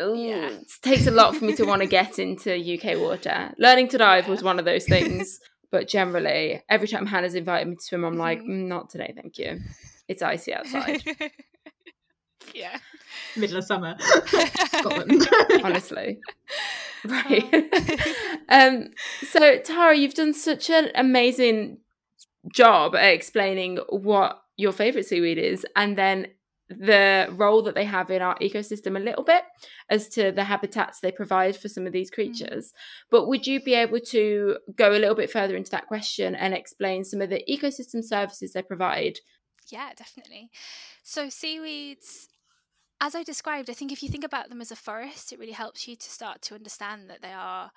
Ooh, 0.00 0.14
Yeah. 0.14 0.50
It 0.50 0.68
takes 0.82 1.06
a 1.08 1.10
lot 1.10 1.34
for 1.34 1.44
me 1.44 1.54
to 1.56 1.64
want 1.64 1.82
to 1.82 1.88
get 1.88 2.18
into 2.20 2.54
UK 2.54 2.96
water. 2.96 3.52
Learning 3.58 3.88
to 3.88 3.98
dive 3.98 4.24
Yeah. 4.26 4.30
was 4.30 4.42
one 4.44 4.58
of 4.60 4.64
those 4.64 4.84
things, 4.84 5.40
but 5.72 5.88
generally, 5.88 6.62
every 6.68 6.86
time 6.86 7.06
Hannah's 7.06 7.34
invited 7.34 7.66
me 7.68 7.74
to 7.76 7.82
swim, 7.82 8.04
I'm 8.04 8.16
like, 8.16 8.40
Mhm. 8.40 8.48
"Mm, 8.48 8.66
not 8.68 8.90
today, 8.90 9.12
thank 9.16 9.38
you. 9.38 9.58
It's 10.06 10.22
icy 10.22 10.54
outside. 10.54 11.02
yeah. 12.54 12.78
Middle 13.36 13.58
of 13.58 13.64
summer. 13.64 13.96
Scotland. 14.78 15.28
honestly. 15.64 16.18
Right. 17.04 17.70
um, 18.48 18.90
so 19.30 19.58
Tara, 19.58 19.96
you've 19.96 20.14
done 20.14 20.32
such 20.34 20.70
an 20.70 20.90
amazing 20.94 21.78
job 22.52 22.94
at 22.94 23.12
explaining 23.12 23.78
what 23.88 24.42
your 24.58 24.72
favorite 24.72 25.06
seaweed 25.06 25.38
is 25.38 25.64
and 25.74 25.96
then 25.96 26.26
the 26.68 27.28
role 27.32 27.62
that 27.62 27.74
they 27.74 27.84
have 27.84 28.10
in 28.10 28.20
our 28.20 28.36
ecosystem 28.40 28.96
a 28.96 29.02
little 29.02 29.24
bit 29.24 29.42
as 29.88 30.08
to 30.08 30.32
the 30.32 30.44
habitats 30.44 31.00
they 31.00 31.10
provide 31.10 31.56
for 31.56 31.68
some 31.68 31.86
of 31.86 31.92
these 31.92 32.10
mm. 32.10 32.14
creatures. 32.14 32.74
But 33.10 33.26
would 33.26 33.46
you 33.46 33.62
be 33.62 33.74
able 33.74 34.00
to 34.00 34.58
go 34.76 34.90
a 34.90 34.98
little 34.98 35.14
bit 35.14 35.30
further 35.30 35.56
into 35.56 35.70
that 35.70 35.86
question 35.86 36.34
and 36.34 36.52
explain 36.52 37.04
some 37.04 37.22
of 37.22 37.30
the 37.30 37.42
ecosystem 37.50 38.04
services 38.04 38.52
they 38.52 38.62
provide? 38.62 39.20
Yeah, 39.68 39.92
definitely. 39.96 40.50
So 41.02 41.30
seaweeds, 41.30 42.28
as 43.00 43.14
I 43.14 43.22
described, 43.22 43.70
I 43.70 43.74
think 43.74 43.92
if 43.92 44.02
you 44.02 44.10
think 44.10 44.24
about 44.24 44.50
them 44.50 44.60
as 44.60 44.70
a 44.70 44.76
forest, 44.76 45.32
it 45.32 45.38
really 45.38 45.52
helps 45.52 45.88
you 45.88 45.96
to 45.96 46.10
start 46.10 46.42
to 46.42 46.54
understand 46.54 47.08
that 47.08 47.22
they 47.22 47.32
are 47.32 47.70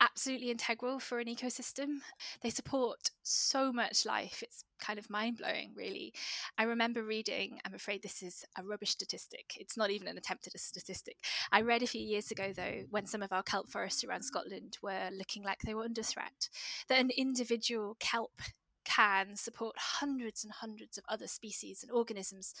absolutely 0.00 0.50
integral 0.50 0.98
for 0.98 1.18
an 1.18 1.26
ecosystem. 1.26 1.98
They 2.40 2.50
support 2.50 3.10
so 3.22 3.72
much 3.72 4.06
life. 4.06 4.42
It's 4.42 4.64
kind 4.80 4.98
of 4.98 5.10
mind 5.10 5.38
blowing, 5.38 5.72
really. 5.76 6.12
I 6.56 6.64
remember 6.64 7.02
reading, 7.02 7.58
I'm 7.64 7.74
afraid 7.74 8.02
this 8.02 8.22
is 8.22 8.44
a 8.56 8.62
rubbish 8.62 8.90
statistic. 8.90 9.54
It's 9.56 9.76
not 9.76 9.90
even 9.90 10.08
an 10.08 10.18
attempt 10.18 10.46
at 10.46 10.54
a 10.54 10.58
statistic. 10.58 11.16
I 11.50 11.62
read 11.62 11.82
a 11.82 11.86
few 11.86 12.02
years 12.02 12.30
ago, 12.30 12.52
though, 12.54 12.84
when 12.90 13.06
some 13.06 13.22
of 13.22 13.32
our 13.32 13.42
kelp 13.42 13.68
forests 13.68 14.04
around 14.04 14.22
Scotland 14.22 14.78
were 14.82 15.10
looking 15.12 15.42
like 15.42 15.58
they 15.60 15.74
were 15.74 15.84
under 15.84 16.02
threat, 16.02 16.48
that 16.88 17.00
an 17.00 17.10
individual 17.16 17.96
kelp 17.98 18.40
can 18.88 19.36
support 19.36 19.76
hundreds 19.78 20.44
and 20.44 20.52
hundreds 20.52 20.96
of 20.96 21.04
other 21.08 21.26
species 21.26 21.82
and 21.82 21.92
organisms. 21.92 22.54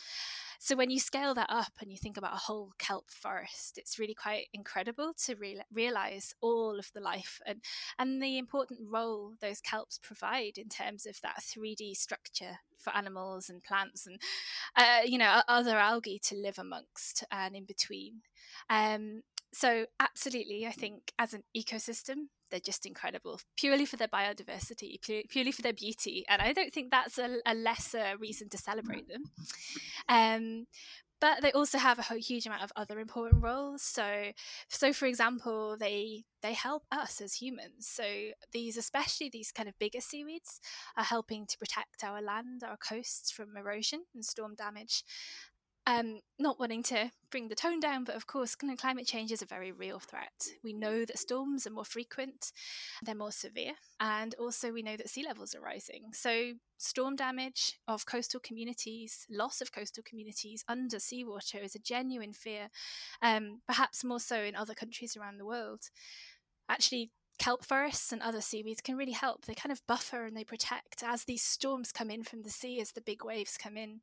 So 0.58 0.76
when 0.76 0.90
you 0.90 1.00
scale 1.00 1.34
that 1.34 1.50
up 1.50 1.72
and 1.80 1.90
you 1.90 1.96
think 1.96 2.16
about 2.16 2.34
a 2.34 2.38
whole 2.38 2.72
kelp 2.78 3.10
forest, 3.10 3.78
it's 3.78 3.98
really 3.98 4.14
quite 4.14 4.46
incredible 4.52 5.12
to 5.24 5.36
real- 5.36 5.62
realize 5.72 6.34
all 6.40 6.78
of 6.78 6.90
the 6.94 7.00
life 7.00 7.40
and 7.46 7.62
and 7.98 8.22
the 8.22 8.38
important 8.38 8.80
role 8.90 9.34
those 9.40 9.60
kelps 9.60 10.00
provide 10.02 10.58
in 10.58 10.68
terms 10.68 11.06
of 11.06 11.20
that 11.22 11.40
3D 11.40 11.96
structure 11.96 12.58
for 12.76 12.94
animals 12.94 13.48
and 13.48 13.62
plants 13.62 14.06
and 14.06 14.20
uh, 14.76 15.00
you 15.04 15.18
know 15.18 15.42
other 15.48 15.76
algae 15.76 16.20
to 16.24 16.34
live 16.34 16.58
amongst 16.58 17.24
and 17.30 17.56
in 17.56 17.64
between. 17.64 18.22
Um, 18.68 19.22
so 19.52 19.86
absolutely, 19.98 20.66
I 20.66 20.72
think 20.72 21.12
as 21.18 21.32
an 21.32 21.44
ecosystem, 21.56 22.28
they're 22.50 22.60
just 22.60 22.86
incredible, 22.86 23.40
purely 23.56 23.86
for 23.86 23.96
their 23.96 24.08
biodiversity, 24.08 25.00
purely 25.28 25.52
for 25.52 25.62
their 25.62 25.72
beauty, 25.72 26.24
and 26.28 26.40
I 26.42 26.52
don't 26.52 26.72
think 26.72 26.90
that's 26.90 27.18
a, 27.18 27.38
a 27.46 27.54
lesser 27.54 28.14
reason 28.18 28.48
to 28.50 28.58
celebrate 28.58 29.08
them. 29.08 29.24
Um, 30.08 30.66
but 31.20 31.42
they 31.42 31.52
also 31.52 31.78
have 31.78 31.98
a 31.98 32.14
huge 32.14 32.46
amount 32.46 32.62
of 32.62 32.72
other 32.76 33.00
important 33.00 33.42
roles. 33.42 33.82
So, 33.82 34.30
so 34.68 34.92
for 34.92 35.06
example, 35.06 35.76
they 35.78 36.24
they 36.42 36.52
help 36.52 36.84
us 36.92 37.20
as 37.20 37.34
humans. 37.34 37.88
So 37.88 38.04
these, 38.52 38.76
especially 38.76 39.28
these 39.28 39.50
kind 39.50 39.68
of 39.68 39.78
bigger 39.78 40.00
seaweeds, 40.00 40.60
are 40.96 41.04
helping 41.04 41.46
to 41.46 41.58
protect 41.58 42.04
our 42.04 42.22
land, 42.22 42.62
our 42.64 42.76
coasts 42.76 43.32
from 43.32 43.56
erosion 43.56 44.04
and 44.14 44.24
storm 44.24 44.54
damage. 44.54 45.02
Um, 45.88 46.20
not 46.38 46.60
wanting 46.60 46.82
to 46.84 47.10
bring 47.30 47.48
the 47.48 47.54
tone 47.54 47.80
down, 47.80 48.04
but 48.04 48.14
of 48.14 48.26
course, 48.26 48.54
climate 48.54 49.06
change 49.06 49.32
is 49.32 49.40
a 49.40 49.46
very 49.46 49.72
real 49.72 49.98
threat. 49.98 50.46
We 50.62 50.74
know 50.74 51.06
that 51.06 51.18
storms 51.18 51.66
are 51.66 51.70
more 51.70 51.84
frequent, 51.84 52.52
they're 53.02 53.14
more 53.14 53.32
severe, 53.32 53.72
and 53.98 54.34
also 54.34 54.70
we 54.70 54.82
know 54.82 54.98
that 54.98 55.08
sea 55.08 55.24
levels 55.24 55.54
are 55.54 55.62
rising. 55.62 56.10
So, 56.12 56.52
storm 56.76 57.16
damage 57.16 57.78
of 57.88 58.04
coastal 58.04 58.38
communities, 58.38 59.24
loss 59.30 59.62
of 59.62 59.72
coastal 59.72 60.02
communities 60.06 60.62
under 60.68 60.98
seawater 60.98 61.58
is 61.58 61.74
a 61.74 61.80
genuine 61.80 62.34
fear, 62.34 62.68
um, 63.22 63.62
perhaps 63.66 64.04
more 64.04 64.20
so 64.20 64.42
in 64.42 64.54
other 64.54 64.74
countries 64.74 65.16
around 65.16 65.38
the 65.38 65.46
world. 65.46 65.88
Actually, 66.68 67.12
kelp 67.38 67.64
forests 67.64 68.12
and 68.12 68.20
other 68.20 68.40
seaweeds 68.42 68.82
can 68.82 68.96
really 68.96 69.12
help. 69.12 69.46
They 69.46 69.54
kind 69.54 69.72
of 69.72 69.86
buffer 69.86 70.26
and 70.26 70.36
they 70.36 70.44
protect 70.44 71.02
as 71.02 71.24
these 71.24 71.42
storms 71.42 71.92
come 71.92 72.10
in 72.10 72.24
from 72.24 72.42
the 72.42 72.50
sea, 72.50 72.78
as 72.78 72.92
the 72.92 73.00
big 73.00 73.24
waves 73.24 73.56
come 73.56 73.76
in 73.76 74.00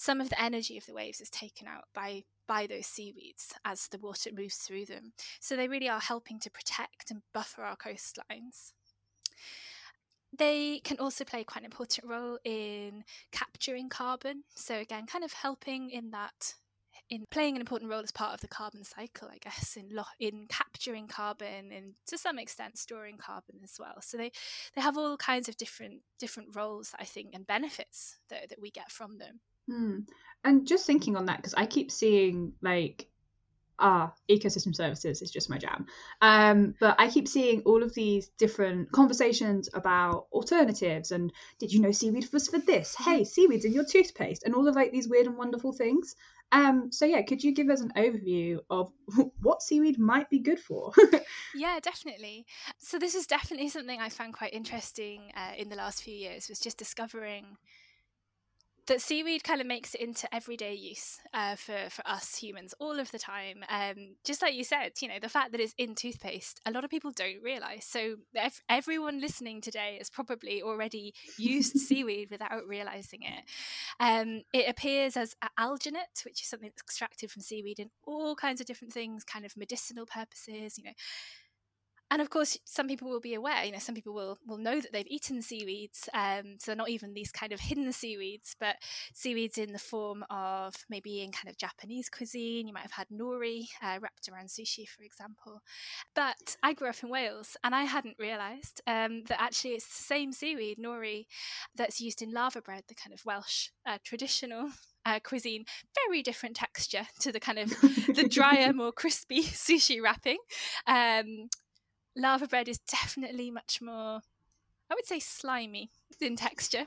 some 0.00 0.22
of 0.22 0.30
the 0.30 0.42
energy 0.42 0.78
of 0.78 0.86
the 0.86 0.94
waves 0.94 1.20
is 1.20 1.28
taken 1.28 1.68
out 1.68 1.84
by 1.94 2.24
by 2.48 2.66
those 2.66 2.86
seaweeds 2.86 3.52
as 3.66 3.86
the 3.88 3.98
water 3.98 4.30
moves 4.34 4.56
through 4.56 4.86
them. 4.86 5.12
So 5.40 5.54
they 5.56 5.68
really 5.68 5.90
are 5.90 6.00
helping 6.00 6.40
to 6.40 6.50
protect 6.50 7.10
and 7.10 7.20
buffer 7.34 7.62
our 7.62 7.76
coastlines. 7.76 8.72
They 10.32 10.80
can 10.84 10.96
also 10.98 11.24
play 11.24 11.44
quite 11.44 11.60
an 11.60 11.66
important 11.66 12.08
role 12.08 12.38
in 12.46 13.04
capturing 13.30 13.90
carbon. 13.90 14.44
So 14.54 14.76
again, 14.76 15.04
kind 15.04 15.22
of 15.22 15.34
helping 15.34 15.90
in 15.90 16.12
that 16.12 16.54
in 17.10 17.26
playing 17.30 17.56
an 17.56 17.60
important 17.60 17.90
role 17.90 18.02
as 18.02 18.10
part 18.10 18.32
of 18.32 18.40
the 18.40 18.48
carbon 18.48 18.84
cycle, 18.84 19.28
I 19.30 19.36
guess, 19.36 19.76
in 19.76 19.90
lo- 19.92 20.16
in 20.18 20.46
capturing 20.48 21.08
carbon 21.08 21.72
and 21.72 21.92
to 22.06 22.16
some 22.16 22.38
extent 22.38 22.78
storing 22.78 23.18
carbon 23.18 23.56
as 23.62 23.74
well. 23.78 24.00
So 24.00 24.16
they 24.16 24.32
they 24.74 24.80
have 24.80 24.96
all 24.96 25.18
kinds 25.18 25.50
of 25.50 25.58
different 25.58 26.00
different 26.18 26.56
roles, 26.56 26.94
I 26.98 27.04
think, 27.04 27.34
and 27.34 27.46
benefits 27.46 28.16
that 28.30 28.48
that 28.48 28.62
we 28.62 28.70
get 28.70 28.90
from 28.90 29.18
them. 29.18 29.40
Hmm. 29.70 30.00
And 30.42 30.66
just 30.66 30.86
thinking 30.86 31.16
on 31.16 31.26
that, 31.26 31.36
because 31.36 31.54
I 31.54 31.66
keep 31.66 31.90
seeing 31.90 32.54
like 32.62 33.10
ah, 33.80 34.12
ecosystem 34.28 34.74
services 34.74 35.22
is 35.22 35.30
just 35.30 35.50
my 35.50 35.58
jam. 35.58 35.86
Um, 36.20 36.74
but 36.78 36.96
I 36.98 37.08
keep 37.08 37.26
seeing 37.26 37.62
all 37.62 37.82
of 37.82 37.94
these 37.94 38.28
different 38.38 38.92
conversations 38.92 39.68
about 39.72 40.26
alternatives 40.32 41.10
and 41.10 41.32
did 41.58 41.72
you 41.72 41.80
know 41.80 41.92
seaweed 41.92 42.28
was 42.32 42.48
for 42.48 42.58
this? 42.58 42.94
Hey, 42.94 43.24
seaweed's 43.24 43.64
in 43.64 43.72
your 43.72 43.84
toothpaste 43.84 44.44
and 44.44 44.54
all 44.54 44.68
of 44.68 44.76
like 44.76 44.92
these 44.92 45.08
weird 45.08 45.26
and 45.26 45.36
wonderful 45.36 45.72
things. 45.72 46.14
Um, 46.52 46.90
so 46.90 47.04
yeah, 47.04 47.22
could 47.22 47.44
you 47.44 47.52
give 47.52 47.70
us 47.70 47.80
an 47.80 47.92
overview 47.96 48.58
of 48.68 48.92
what 49.40 49.62
seaweed 49.62 49.98
might 49.98 50.28
be 50.30 50.40
good 50.40 50.58
for? 50.58 50.92
yeah, 51.54 51.78
definitely. 51.80 52.44
So 52.78 52.98
this 52.98 53.14
is 53.14 53.26
definitely 53.26 53.68
something 53.68 54.00
I 54.00 54.08
found 54.08 54.34
quite 54.34 54.52
interesting 54.52 55.32
uh, 55.36 55.54
in 55.56 55.68
the 55.68 55.76
last 55.76 56.02
few 56.02 56.14
years 56.14 56.48
was 56.48 56.60
just 56.60 56.76
discovering 56.76 57.56
that 58.86 59.00
seaweed 59.00 59.44
kind 59.44 59.60
of 59.60 59.66
makes 59.66 59.94
it 59.94 60.00
into 60.00 60.32
everyday 60.34 60.74
use 60.74 61.18
uh, 61.34 61.56
for 61.56 61.88
for 61.90 62.06
us 62.06 62.36
humans 62.36 62.74
all 62.78 62.98
of 62.98 63.10
the 63.12 63.18
time. 63.18 63.64
Um, 63.68 64.16
just 64.24 64.42
like 64.42 64.54
you 64.54 64.64
said, 64.64 64.92
you 65.00 65.08
know, 65.08 65.18
the 65.20 65.28
fact 65.28 65.52
that 65.52 65.60
it's 65.60 65.74
in 65.78 65.94
toothpaste, 65.94 66.60
a 66.66 66.70
lot 66.70 66.84
of 66.84 66.90
people 66.90 67.10
don't 67.10 67.42
realize. 67.42 67.84
So 67.84 68.16
ev- 68.34 68.62
everyone 68.68 69.20
listening 69.20 69.60
today 69.60 69.96
has 69.98 70.10
probably 70.10 70.62
already 70.62 71.14
used 71.38 71.76
seaweed 71.78 72.30
without 72.30 72.66
realizing 72.66 73.20
it. 73.22 73.44
Um, 73.98 74.42
it 74.52 74.68
appears 74.68 75.16
as 75.16 75.34
alginate, 75.58 76.24
which 76.24 76.42
is 76.42 76.48
something 76.48 76.70
that's 76.70 76.82
extracted 76.82 77.30
from 77.30 77.42
seaweed 77.42 77.78
in 77.78 77.90
all 78.04 78.34
kinds 78.34 78.60
of 78.60 78.66
different 78.66 78.92
things, 78.92 79.24
kind 79.24 79.44
of 79.44 79.56
medicinal 79.56 80.06
purposes. 80.06 80.78
You 80.78 80.84
know, 80.84 80.94
and 82.10 82.20
of 82.20 82.30
course 82.30 82.58
some 82.64 82.88
people 82.88 83.08
will 83.08 83.20
be 83.20 83.34
aware 83.34 83.64
you 83.64 83.72
know 83.72 83.78
some 83.78 83.94
people 83.94 84.12
will 84.12 84.38
will 84.46 84.58
know 84.58 84.80
that 84.80 84.92
they've 84.92 85.06
eaten 85.08 85.40
seaweeds 85.42 86.08
um, 86.14 86.56
so 86.58 86.74
not 86.74 86.88
even 86.88 87.14
these 87.14 87.32
kind 87.32 87.52
of 87.52 87.60
hidden 87.60 87.92
seaweeds 87.92 88.56
but 88.58 88.76
seaweeds 89.14 89.58
in 89.58 89.72
the 89.72 89.78
form 89.78 90.24
of 90.30 90.74
maybe 90.88 91.22
in 91.22 91.32
kind 91.32 91.48
of 91.48 91.56
japanese 91.56 92.08
cuisine. 92.08 92.66
You 92.66 92.74
might 92.74 92.82
have 92.82 92.92
had 92.92 93.08
nori 93.08 93.68
uh, 93.82 93.98
wrapped 94.00 94.28
around 94.30 94.48
sushi 94.48 94.88
for 94.88 95.02
example. 95.02 95.62
But 96.14 96.56
i 96.62 96.72
grew 96.72 96.88
up 96.88 97.02
in 97.02 97.08
wales 97.08 97.56
and 97.62 97.74
i 97.74 97.84
hadn't 97.84 98.16
realized 98.18 98.80
um, 98.86 99.24
that 99.28 99.40
actually 99.40 99.72
it's 99.72 99.86
the 99.86 100.02
same 100.02 100.32
seaweed 100.32 100.78
nori 100.78 101.26
that's 101.76 102.00
used 102.00 102.22
in 102.22 102.32
laverbread 102.32 102.84
the 102.88 102.94
kind 102.94 103.14
of 103.14 103.24
welsh 103.24 103.68
uh, 103.86 103.98
traditional 104.04 104.70
uh, 105.06 105.20
cuisine, 105.22 105.64
very 106.06 106.22
different 106.22 106.56
texture 106.56 107.06
to 107.20 107.32
the 107.32 107.40
kind 107.40 107.58
of 107.58 107.70
the 108.14 108.28
drier, 108.30 108.72
more 108.74 108.92
crispy 108.92 109.42
sushi 109.42 110.02
wrapping. 110.02 110.38
Um, 110.86 111.48
laverbread 112.16 112.68
is 112.68 112.78
definitely 112.78 113.50
much 113.50 113.80
more, 113.80 114.20
I 114.90 114.94
would 114.94 115.06
say, 115.06 115.18
slimy 115.18 115.90
in 116.20 116.36
texture. 116.36 116.86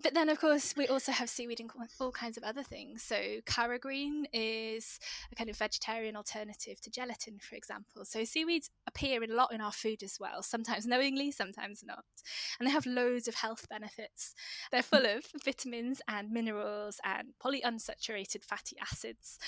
But 0.00 0.14
then, 0.14 0.28
of 0.28 0.40
course, 0.40 0.74
we 0.76 0.86
also 0.86 1.10
have 1.10 1.28
seaweed 1.28 1.58
and 1.58 1.70
all 1.98 2.12
kinds 2.12 2.36
of 2.36 2.44
other 2.44 2.62
things. 2.62 3.02
So, 3.02 3.16
carrageen 3.46 4.26
is 4.32 5.00
a 5.32 5.34
kind 5.34 5.50
of 5.50 5.56
vegetarian 5.56 6.14
alternative 6.14 6.80
to 6.82 6.90
gelatin, 6.90 7.40
for 7.40 7.56
example. 7.56 8.04
So, 8.04 8.22
seaweeds 8.22 8.70
appear 8.86 9.24
a 9.24 9.26
lot 9.26 9.52
in 9.52 9.60
our 9.60 9.72
food 9.72 10.04
as 10.04 10.18
well, 10.20 10.42
sometimes 10.42 10.86
knowingly, 10.86 11.32
sometimes 11.32 11.82
not. 11.84 12.04
And 12.60 12.68
they 12.68 12.72
have 12.72 12.86
loads 12.86 13.26
of 13.26 13.34
health 13.34 13.68
benefits. 13.68 14.34
They're 14.70 14.82
full 14.82 15.04
of 15.04 15.24
vitamins 15.44 16.00
and 16.06 16.30
minerals 16.30 17.00
and 17.04 17.30
polyunsaturated 17.44 18.44
fatty 18.44 18.76
acids. 18.80 19.40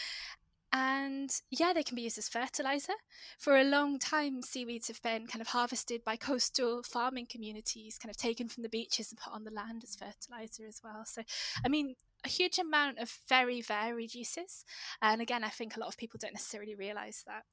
And 0.72 1.30
yeah, 1.50 1.72
they 1.72 1.82
can 1.82 1.96
be 1.96 2.02
used 2.02 2.18
as 2.18 2.28
fertilizer. 2.28 2.92
For 3.38 3.56
a 3.56 3.64
long 3.64 3.98
time, 3.98 4.42
seaweeds 4.42 4.88
have 4.88 5.02
been 5.02 5.26
kind 5.26 5.40
of 5.40 5.48
harvested 5.48 6.04
by 6.04 6.16
coastal 6.16 6.82
farming 6.84 7.26
communities, 7.30 7.98
kind 7.98 8.10
of 8.10 8.16
taken 8.16 8.48
from 8.48 8.62
the 8.62 8.68
beaches 8.68 9.10
and 9.10 9.18
put 9.18 9.32
on 9.32 9.44
the 9.44 9.50
land 9.50 9.82
as 9.82 9.96
fertilizer 9.96 10.66
as 10.68 10.80
well. 10.84 11.04
So, 11.04 11.22
I 11.64 11.68
mean, 11.68 11.96
a 12.24 12.28
huge 12.28 12.58
amount 12.58 12.98
of 12.98 13.18
very 13.28 13.60
varied 13.60 14.14
uses. 14.14 14.64
And 15.02 15.20
again, 15.20 15.42
I 15.42 15.48
think 15.48 15.76
a 15.76 15.80
lot 15.80 15.88
of 15.88 15.96
people 15.96 16.18
don't 16.20 16.34
necessarily 16.34 16.74
realize 16.74 17.24
that. 17.26 17.44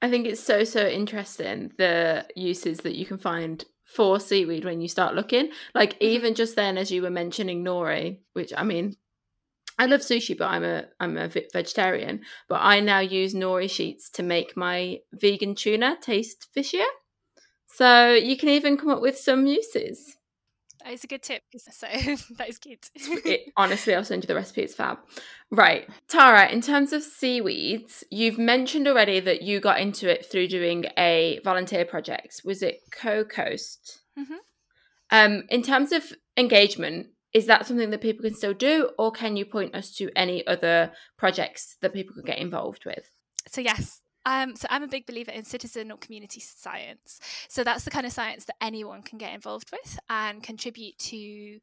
I 0.00 0.10
think 0.10 0.26
it's 0.26 0.42
so, 0.42 0.64
so 0.64 0.86
interesting 0.86 1.72
the 1.78 2.26
uses 2.34 2.78
that 2.78 2.96
you 2.96 3.06
can 3.06 3.18
find 3.18 3.64
for 3.84 4.18
seaweed 4.18 4.64
when 4.64 4.80
you 4.80 4.88
start 4.88 5.14
looking. 5.14 5.50
Like, 5.74 5.94
mm-hmm. 5.94 6.04
even 6.04 6.34
just 6.34 6.56
then, 6.56 6.76
as 6.76 6.90
you 6.90 7.02
were 7.02 7.10
mentioning 7.10 7.64
nori, 7.64 8.18
which 8.32 8.52
I 8.56 8.64
mean, 8.64 8.96
I 9.82 9.86
love 9.86 10.00
sushi, 10.02 10.38
but 10.38 10.46
I'm 10.46 10.62
a 10.62 10.84
I'm 11.00 11.16
a 11.16 11.28
vegetarian. 11.28 12.20
But 12.48 12.60
I 12.62 12.78
now 12.78 13.00
use 13.00 13.34
nori 13.34 13.68
sheets 13.68 14.08
to 14.10 14.22
make 14.22 14.56
my 14.56 14.98
vegan 15.12 15.56
tuna 15.56 15.96
taste 16.00 16.46
fishier. 16.56 16.86
So 17.66 18.12
you 18.12 18.36
can 18.36 18.50
even 18.50 18.76
come 18.76 18.90
up 18.90 19.02
with 19.02 19.18
some 19.18 19.44
uses. 19.44 20.18
That 20.84 20.92
is 20.92 21.02
a 21.02 21.08
good 21.08 21.22
tip. 21.22 21.42
So 21.58 21.86
that 22.38 22.48
is 22.48 22.58
good. 22.58 22.78
it, 22.94 23.52
honestly, 23.56 23.92
I'll 23.92 24.04
send 24.04 24.22
you 24.22 24.28
the 24.28 24.36
recipe. 24.36 24.62
It's 24.62 24.74
fab. 24.74 24.98
Right, 25.50 25.88
Tara. 26.06 26.48
In 26.48 26.60
terms 26.60 26.92
of 26.92 27.02
seaweeds, 27.02 28.04
you've 28.08 28.38
mentioned 28.38 28.86
already 28.86 29.18
that 29.18 29.42
you 29.42 29.58
got 29.58 29.80
into 29.80 30.08
it 30.08 30.24
through 30.24 30.46
doing 30.46 30.84
a 30.96 31.40
volunteer 31.42 31.84
project. 31.84 32.42
Was 32.44 32.62
it 32.62 32.82
Co-Coast? 32.92 34.02
Mm-hmm. 34.16 34.34
Um, 35.10 35.42
in 35.50 35.62
terms 35.62 35.90
of 35.90 36.12
engagement, 36.36 37.08
is 37.32 37.46
that 37.46 37.66
something 37.66 37.90
that 37.90 38.00
people 38.00 38.22
can 38.22 38.34
still 38.34 38.54
do 38.54 38.90
or 38.98 39.10
can 39.10 39.36
you 39.36 39.44
point 39.44 39.74
us 39.74 39.94
to 39.94 40.10
any 40.16 40.46
other 40.46 40.92
projects 41.16 41.76
that 41.80 41.92
people 41.92 42.14
could 42.14 42.26
get 42.26 42.38
involved 42.38 42.84
with 42.84 43.10
so 43.48 43.60
yes 43.60 44.02
um, 44.24 44.54
so 44.54 44.66
I'm 44.70 44.82
a 44.82 44.88
big 44.88 45.06
believer 45.06 45.32
in 45.32 45.44
citizen 45.44 45.90
or 45.90 45.98
community 45.98 46.40
science. 46.40 47.18
So 47.48 47.64
that's 47.64 47.84
the 47.84 47.90
kind 47.90 48.06
of 48.06 48.12
science 48.12 48.44
that 48.44 48.54
anyone 48.60 49.02
can 49.02 49.18
get 49.18 49.34
involved 49.34 49.72
with 49.72 49.98
and 50.08 50.42
contribute 50.42 50.96
to 50.98 51.58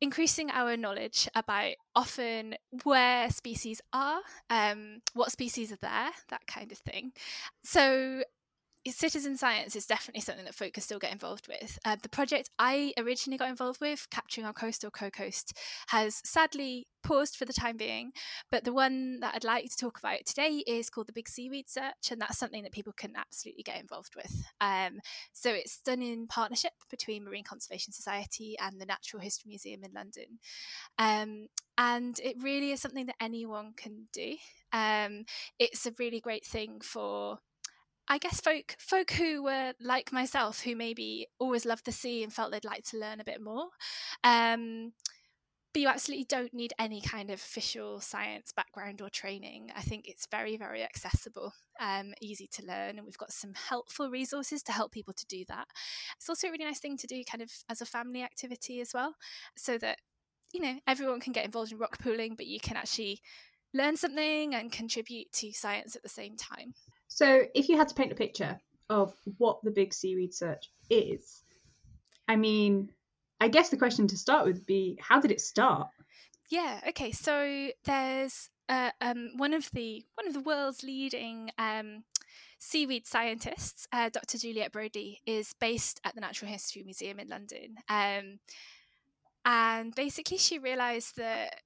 increasing 0.00 0.50
our 0.50 0.76
knowledge 0.76 1.28
about 1.34 1.74
often 1.94 2.56
where 2.82 3.30
species 3.30 3.80
are, 3.92 4.20
um, 4.50 5.00
what 5.14 5.30
species 5.30 5.70
are 5.70 5.78
there, 5.80 6.10
that 6.28 6.46
kind 6.46 6.72
of 6.72 6.78
thing. 6.78 7.12
So 7.62 8.24
citizen 8.90 9.36
science 9.36 9.76
is 9.76 9.86
definitely 9.86 10.22
something 10.22 10.44
that 10.44 10.54
folk 10.54 10.72
can 10.72 10.82
still 10.82 10.98
get 10.98 11.12
involved 11.12 11.46
with. 11.48 11.78
Uh, 11.84 11.96
the 12.02 12.08
project 12.08 12.50
I 12.58 12.92
originally 12.98 13.38
got 13.38 13.48
involved 13.48 13.80
with, 13.80 14.08
Capturing 14.10 14.46
Our 14.46 14.52
Coast 14.52 14.84
or 14.84 14.90
Co-Coast, 14.90 15.56
has 15.88 16.20
sadly 16.24 16.88
paused 17.02 17.36
for 17.36 17.44
the 17.44 17.52
time 17.52 17.76
being. 17.76 18.12
But 18.50 18.64
the 18.64 18.72
one 18.72 19.20
that 19.20 19.34
I'd 19.34 19.44
like 19.44 19.70
to 19.70 19.76
talk 19.76 19.98
about 19.98 20.24
today 20.26 20.64
is 20.66 20.90
called 20.90 21.06
the 21.06 21.12
Big 21.12 21.28
Seaweed 21.28 21.68
Search, 21.68 22.10
and 22.10 22.20
that's 22.20 22.38
something 22.38 22.62
that 22.62 22.72
people 22.72 22.92
can 22.96 23.14
absolutely 23.16 23.62
get 23.62 23.80
involved 23.80 24.14
with. 24.16 24.44
Um, 24.60 25.00
so 25.32 25.50
it's 25.50 25.80
done 25.80 26.02
in 26.02 26.26
partnership 26.26 26.72
between 26.90 27.24
Marine 27.24 27.44
Conservation 27.44 27.92
Society 27.92 28.56
and 28.60 28.80
the 28.80 28.86
Natural 28.86 29.22
History 29.22 29.48
Museum 29.48 29.84
in 29.84 29.92
London. 29.92 30.38
Um, 30.98 31.48
and 31.78 32.18
it 32.22 32.36
really 32.42 32.72
is 32.72 32.80
something 32.80 33.06
that 33.06 33.16
anyone 33.20 33.72
can 33.76 34.08
do. 34.12 34.34
Um, 34.72 35.24
it's 35.58 35.86
a 35.86 35.92
really 35.98 36.20
great 36.20 36.44
thing 36.44 36.80
for 36.82 37.38
I 38.08 38.18
guess 38.18 38.40
folk 38.40 38.76
folk 38.78 39.12
who 39.12 39.42
were 39.44 39.72
like 39.80 40.12
myself, 40.12 40.62
who 40.62 40.76
maybe 40.76 41.28
always 41.38 41.64
loved 41.64 41.86
the 41.86 41.92
sea 41.92 42.22
and 42.22 42.32
felt 42.32 42.52
they'd 42.52 42.64
like 42.64 42.84
to 42.86 42.98
learn 42.98 43.20
a 43.20 43.24
bit 43.24 43.40
more. 43.40 43.68
Um, 44.24 44.92
but 45.72 45.80
you 45.80 45.88
absolutely 45.88 46.26
don't 46.26 46.52
need 46.52 46.74
any 46.78 47.00
kind 47.00 47.30
of 47.30 47.36
official 47.36 47.98
science 48.00 48.52
background 48.52 49.00
or 49.00 49.08
training. 49.08 49.70
I 49.74 49.80
think 49.80 50.06
it's 50.06 50.26
very, 50.30 50.58
very 50.58 50.82
accessible, 50.82 51.54
um, 51.80 52.12
easy 52.20 52.46
to 52.52 52.66
learn, 52.66 52.98
and 52.98 53.06
we've 53.06 53.16
got 53.16 53.32
some 53.32 53.54
helpful 53.54 54.10
resources 54.10 54.62
to 54.64 54.72
help 54.72 54.92
people 54.92 55.14
to 55.14 55.26
do 55.26 55.44
that. 55.48 55.66
It's 56.18 56.28
also 56.28 56.48
a 56.48 56.50
really 56.50 56.64
nice 56.64 56.80
thing 56.80 56.98
to 56.98 57.06
do 57.06 57.22
kind 57.24 57.40
of 57.40 57.50
as 57.70 57.80
a 57.80 57.86
family 57.86 58.22
activity 58.22 58.80
as 58.80 58.92
well, 58.92 59.14
so 59.56 59.78
that 59.78 59.98
you 60.52 60.60
know 60.60 60.78
everyone 60.86 61.20
can 61.20 61.32
get 61.32 61.46
involved 61.46 61.72
in 61.72 61.78
rock 61.78 61.98
pooling, 62.02 62.34
but 62.36 62.46
you 62.46 62.60
can 62.60 62.76
actually 62.76 63.20
learn 63.72 63.96
something 63.96 64.54
and 64.54 64.70
contribute 64.72 65.32
to 65.32 65.52
science 65.52 65.96
at 65.96 66.02
the 66.02 66.08
same 66.08 66.36
time. 66.36 66.74
So, 67.14 67.42
if 67.54 67.68
you 67.68 67.76
had 67.76 67.88
to 67.88 67.94
paint 67.94 68.12
a 68.12 68.16
picture 68.16 68.58
of 68.88 69.14
what 69.38 69.62
the 69.62 69.70
big 69.70 69.92
seaweed 69.92 70.34
search 70.34 70.70
is, 70.90 71.42
I 72.28 72.36
mean, 72.36 72.90
I 73.40 73.48
guess 73.48 73.70
the 73.70 73.76
question 73.76 74.06
to 74.08 74.16
start 74.16 74.46
with 74.46 74.56
would 74.56 74.66
be 74.66 74.98
how 75.00 75.20
did 75.20 75.30
it 75.30 75.40
start? 75.40 75.88
Yeah. 76.48 76.80
Okay. 76.88 77.12
So 77.12 77.70
there's 77.84 78.48
uh, 78.68 78.90
um, 79.00 79.30
one 79.36 79.52
of 79.52 79.70
the 79.72 80.04
one 80.14 80.28
of 80.28 80.34
the 80.34 80.40
world's 80.40 80.82
leading 80.82 81.50
um, 81.58 82.04
seaweed 82.58 83.06
scientists, 83.06 83.88
uh, 83.92 84.10
Dr. 84.10 84.38
Juliet 84.38 84.70
Brodie, 84.70 85.20
is 85.26 85.54
based 85.54 86.00
at 86.04 86.14
the 86.14 86.20
Natural 86.20 86.50
History 86.50 86.82
Museum 86.82 87.18
in 87.18 87.28
London. 87.28 87.76
Um, 87.88 88.38
and 89.44 89.94
basically, 89.94 90.38
she 90.38 90.58
realised 90.58 91.16
that 91.16 91.62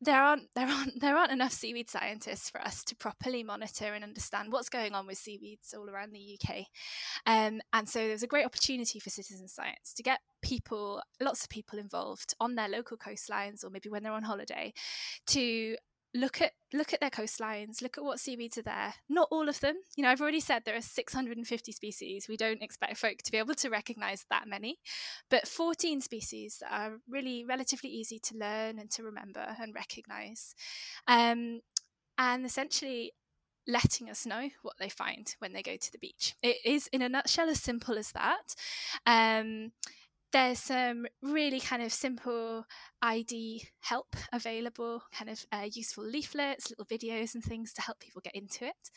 there 0.00 0.22
aren't 0.22 0.48
there 0.54 0.66
aren't 0.66 1.00
there 1.00 1.16
aren't 1.16 1.32
enough 1.32 1.52
seaweed 1.52 1.90
scientists 1.90 2.48
for 2.48 2.60
us 2.62 2.82
to 2.84 2.96
properly 2.96 3.42
monitor 3.42 3.92
and 3.92 4.02
understand 4.02 4.52
what's 4.52 4.68
going 4.68 4.94
on 4.94 5.06
with 5.06 5.18
seaweeds 5.18 5.74
all 5.76 5.90
around 5.90 6.12
the 6.12 6.38
UK. 6.38 6.66
Um, 7.26 7.60
and 7.72 7.88
so 7.88 7.98
there's 8.00 8.22
a 8.22 8.28
great 8.28 8.46
opportunity 8.46 8.98
for 8.98 9.10
citizen 9.10 9.48
science 9.48 9.92
to 9.94 10.02
get 10.02 10.20
people, 10.42 11.02
lots 11.20 11.42
of 11.42 11.50
people 11.50 11.78
involved 11.78 12.34
on 12.40 12.54
their 12.54 12.68
local 12.68 12.96
coastlines 12.96 13.64
or 13.64 13.70
maybe 13.70 13.90
when 13.90 14.02
they're 14.02 14.12
on 14.12 14.22
holiday, 14.22 14.72
to 15.26 15.76
look 16.12 16.40
at 16.40 16.52
look 16.72 16.92
at 16.92 17.00
their 17.00 17.10
coastlines 17.10 17.80
look 17.82 17.96
at 17.96 18.04
what 18.04 18.18
seaweeds 18.18 18.58
are 18.58 18.62
there. 18.62 18.94
Not 19.08 19.28
all 19.30 19.48
of 19.48 19.60
them. 19.60 19.76
You 19.96 20.02
know 20.02 20.10
i've 20.10 20.20
already 20.20 20.40
said 20.40 20.62
there 20.64 20.76
are 20.76 20.82
650 20.82 21.72
species. 21.72 22.26
We 22.28 22.36
don't 22.36 22.62
expect 22.62 22.96
folk 22.96 23.18
to 23.18 23.32
be 23.32 23.38
able 23.38 23.54
to 23.54 23.70
recognize 23.70 24.26
that 24.30 24.48
many 24.48 24.78
but 25.28 25.46
14 25.46 26.00
species 26.00 26.58
that 26.60 26.72
are 26.72 26.98
really 27.08 27.44
relatively 27.44 27.90
easy 27.90 28.18
to 28.24 28.36
learn 28.36 28.78
and 28.78 28.90
to 28.92 29.02
remember 29.02 29.56
and 29.60 29.74
recognize. 29.74 30.54
Um, 31.06 31.60
and 32.18 32.44
essentially 32.44 33.12
letting 33.66 34.10
us 34.10 34.26
know 34.26 34.50
what 34.62 34.74
they 34.78 34.88
find 34.88 35.34
when 35.38 35.52
they 35.52 35.62
go 35.62 35.76
to 35.76 35.92
the 35.92 35.98
beach. 35.98 36.34
It 36.42 36.56
is 36.64 36.88
in 36.88 37.02
a 37.02 37.08
nutshell 37.08 37.48
as 37.48 37.60
simple 37.60 37.96
as 37.96 38.12
that. 38.12 38.54
Um, 39.06 39.72
there's 40.32 40.60
some 40.60 41.06
really 41.22 41.60
kind 41.60 41.82
of 41.82 41.92
simple 41.92 42.64
ID 43.02 43.68
help 43.80 44.14
available, 44.32 45.02
kind 45.12 45.30
of 45.30 45.44
uh, 45.50 45.66
useful 45.72 46.04
leaflets, 46.04 46.70
little 46.70 46.84
videos, 46.84 47.34
and 47.34 47.42
things 47.42 47.72
to 47.72 47.82
help 47.82 47.98
people 47.98 48.20
get 48.22 48.34
into 48.34 48.66
it. 48.66 48.90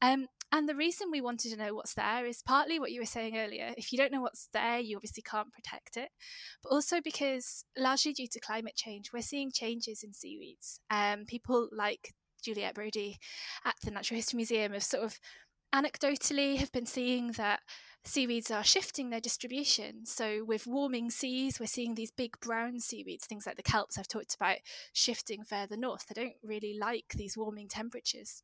Um, 0.00 0.26
and 0.52 0.68
the 0.68 0.74
reason 0.74 1.08
we 1.10 1.20
wanted 1.20 1.50
to 1.50 1.56
know 1.56 1.74
what's 1.74 1.94
there 1.94 2.24
is 2.26 2.42
partly 2.42 2.78
what 2.78 2.92
you 2.92 3.00
were 3.00 3.06
saying 3.06 3.36
earlier. 3.36 3.74
If 3.76 3.92
you 3.92 3.98
don't 3.98 4.12
know 4.12 4.22
what's 4.22 4.48
there, 4.52 4.78
you 4.78 4.96
obviously 4.96 5.22
can't 5.22 5.52
protect 5.52 5.96
it. 5.96 6.10
But 6.62 6.70
also 6.70 7.00
because, 7.00 7.64
largely 7.76 8.12
due 8.12 8.28
to 8.28 8.40
climate 8.40 8.76
change, 8.76 9.12
we're 9.12 9.22
seeing 9.22 9.50
changes 9.52 10.02
in 10.02 10.12
seaweeds. 10.12 10.80
Um, 10.90 11.24
people 11.26 11.68
like 11.72 12.14
Juliet 12.42 12.74
Brodie 12.74 13.18
at 13.64 13.74
the 13.82 13.90
Natural 13.90 14.16
History 14.16 14.36
Museum 14.36 14.72
have 14.72 14.84
sort 14.84 15.04
of 15.04 15.18
anecdotally 15.74 16.56
have 16.56 16.72
been 16.72 16.86
seeing 16.86 17.32
that 17.32 17.60
seaweeds 18.08 18.50
are 18.50 18.64
shifting 18.64 19.10
their 19.10 19.20
distribution. 19.20 20.06
So, 20.06 20.44
with 20.44 20.66
warming 20.66 21.10
seas, 21.10 21.60
we're 21.60 21.66
seeing 21.66 21.94
these 21.94 22.10
big 22.10 22.40
brown 22.40 22.80
seaweeds, 22.80 23.26
things 23.26 23.46
like 23.46 23.56
the 23.56 23.62
kelps 23.62 23.98
I've 23.98 24.08
talked 24.08 24.34
about, 24.34 24.58
shifting 24.92 25.44
further 25.44 25.76
north. 25.76 26.06
They 26.06 26.20
don't 26.20 26.36
really 26.42 26.76
like 26.78 27.14
these 27.14 27.36
warming 27.36 27.68
temperatures. 27.68 28.42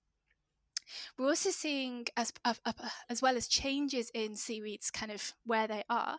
We're 1.19 1.29
also 1.29 1.51
seeing, 1.51 2.07
as 2.17 2.33
uh, 2.45 2.55
uh, 2.65 2.73
as 3.09 3.23
well 3.23 3.37
as 3.37 3.49
changes 3.49 4.11
in 4.15 4.37
seaweeds, 4.37 4.91
kind 4.91 5.11
of 5.11 5.33
where 5.45 5.67
they 5.67 5.83
are. 5.89 6.19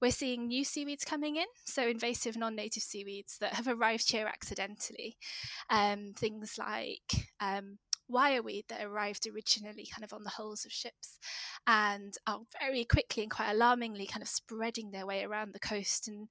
We're 0.00 0.10
seeing 0.10 0.46
new 0.46 0.64
seaweeds 0.64 1.04
coming 1.04 1.36
in, 1.36 1.46
so 1.64 1.86
invasive 1.86 2.36
non-native 2.36 2.82
seaweeds 2.82 3.38
that 3.38 3.54
have 3.54 3.68
arrived 3.68 4.10
here 4.10 4.26
accidentally. 4.26 5.16
Um, 5.70 6.14
things 6.16 6.56
like 6.58 7.28
um, 7.40 7.78
wireweed 8.10 8.64
that 8.68 8.84
arrived 8.84 9.26
originally 9.26 9.86
kind 9.86 10.04
of 10.04 10.12
on 10.12 10.24
the 10.24 10.30
hulls 10.30 10.64
of 10.64 10.72
ships 10.72 11.18
and 11.66 12.14
are 12.26 12.40
very 12.60 12.84
quickly 12.84 13.22
and 13.22 13.32
quite 13.32 13.50
alarmingly 13.50 14.06
kind 14.06 14.22
of 14.22 14.28
spreading 14.28 14.90
their 14.90 15.06
way 15.06 15.24
around 15.24 15.52
the 15.52 15.58
coast 15.58 16.08
and 16.08 16.28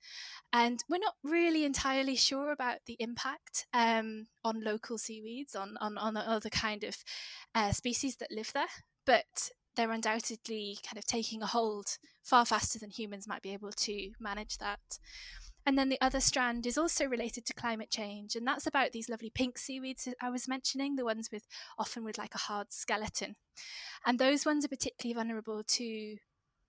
and 0.54 0.84
we're 0.90 0.98
not 0.98 1.16
really 1.24 1.66
entirely 1.66 2.16
sure 2.16 2.52
about 2.52 2.78
the 2.86 2.96
impact 3.00 3.66
um, 3.74 4.28
on 4.44 4.64
local 4.64 4.98
seaweeds 4.98 5.56
on 5.56 5.76
on, 5.82 5.98
on 5.98 6.14
the 6.14 6.30
other 6.30 6.50
kind 6.50 6.84
of 6.84 6.98
uh, 7.54 7.72
species 7.72 8.18
that 8.18 8.32
live 8.32 8.52
there 8.54 8.66
but 9.06 9.50
they're 9.76 9.92
undoubtedly 9.92 10.78
kind 10.88 10.98
of 10.98 11.06
taking 11.06 11.42
a 11.42 11.48
hold 11.48 11.98
far 12.24 12.46
faster 12.46 12.80
than 12.80 12.90
humans 12.90 13.28
might 13.28 13.42
be 13.42 13.54
able 13.54 13.72
to 13.72 14.12
manage 14.20 14.58
that 14.58 15.00
and 15.66 15.78
then 15.78 15.90
the 15.90 16.02
other 16.02 16.20
strand 16.20 16.66
is 16.66 16.78
also 16.78 17.06
related 17.06 17.46
to 17.46 17.54
climate 17.54 17.90
change, 17.90 18.36
and 18.36 18.46
that's 18.48 18.68
about 18.68 18.92
these 18.92 19.10
lovely 19.10 19.30
pink 19.30 19.58
seaweeds 19.58 20.08
I 20.22 20.30
was 20.30 20.48
mentioning, 20.48 20.96
the 20.96 21.06
ones 21.06 21.30
with 21.32 21.48
often 21.78 22.04
with 22.04 22.18
like 22.18 22.36
a 22.36 22.40
hard 22.40 22.72
skeleton. 22.72 23.36
And 24.06 24.20
those 24.20 24.46
ones 24.46 24.66
are 24.66 24.70
particularly 24.70 25.16
vulnerable 25.16 25.64
to 25.64 26.18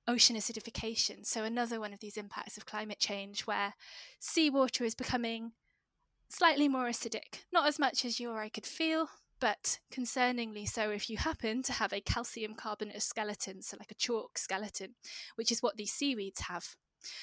ocean 0.08 0.36
acidification. 0.36 1.26
So, 1.26 1.44
another 1.44 1.80
one 1.80 1.92
of 1.92 2.00
these 2.00 2.16
impacts 2.16 2.56
of 2.56 2.66
climate 2.66 2.98
change 2.98 3.42
where 3.42 3.74
seawater 4.20 4.84
is 4.84 4.94
becoming 4.94 5.52
slightly 6.28 6.68
more 6.68 6.86
acidic, 6.86 7.44
not 7.52 7.66
as 7.66 7.78
much 7.78 8.04
as 8.04 8.18
you 8.18 8.30
or 8.30 8.40
I 8.40 8.48
could 8.48 8.66
feel, 8.66 9.08
but 9.40 9.78
concerningly 9.92 10.68
so 10.68 10.90
if 10.90 11.10
you 11.10 11.18
happen 11.18 11.62
to 11.62 11.72
have 11.72 11.92
a 11.92 12.00
calcium 12.00 12.54
carbonate 12.54 13.02
skeleton, 13.02 13.62
so 13.62 13.76
like 13.78 13.90
a 13.90 13.94
chalk 13.94 14.38
skeleton, 14.38 14.94
which 15.36 15.52
is 15.52 15.62
what 15.62 15.76
these 15.76 15.92
seaweeds 15.92 16.40
have. 16.42 16.76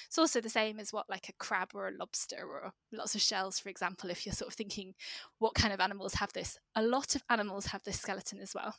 It's 0.07 0.17
also 0.17 0.41
the 0.41 0.49
same 0.49 0.79
as 0.79 0.93
what 0.93 1.09
like 1.09 1.29
a 1.29 1.33
crab 1.33 1.69
or 1.73 1.87
a 1.87 1.97
lobster 1.97 2.43
or 2.43 2.71
lots 2.91 3.15
of 3.15 3.21
shells, 3.21 3.59
for 3.59 3.69
example, 3.69 4.09
if 4.09 4.25
you're 4.25 4.33
sort 4.33 4.49
of 4.49 4.55
thinking 4.55 4.93
what 5.39 5.55
kind 5.55 5.73
of 5.73 5.79
animals 5.79 6.15
have 6.15 6.33
this. 6.33 6.57
A 6.75 6.83
lot 6.83 7.15
of 7.15 7.23
animals 7.29 7.67
have 7.67 7.83
this 7.83 7.99
skeleton 7.99 8.39
as 8.39 8.53
well. 8.53 8.75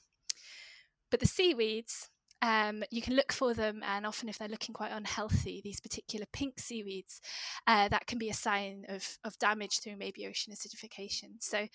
But 1.11 1.21
the 1.21 1.27
seaweeds, 1.27 2.11
um, 2.43 2.83
you 2.91 3.01
can 3.01 3.15
look 3.15 3.33
for 3.33 3.55
them, 3.55 3.83
and 3.85 4.07
often 4.07 4.29
if 4.29 4.39
they're 4.39 4.49
looking 4.49 4.75
quite 4.75 4.93
unhealthy, 4.93 5.61
these 5.63 5.81
particular 5.81 6.27
pink 6.33 6.59
seaweeds, 6.59 7.21
uh, 7.67 7.89
that 7.89 8.07
can 8.07 8.19
be 8.19 8.29
a 8.29 8.35
sign 8.35 8.85
of, 8.89 9.19
of 9.25 9.39
damage 9.39 9.81
through 9.81 9.97
maybe 9.97 10.27
ocean 10.27 10.53
acidification. 10.53 11.37
So 11.41 11.69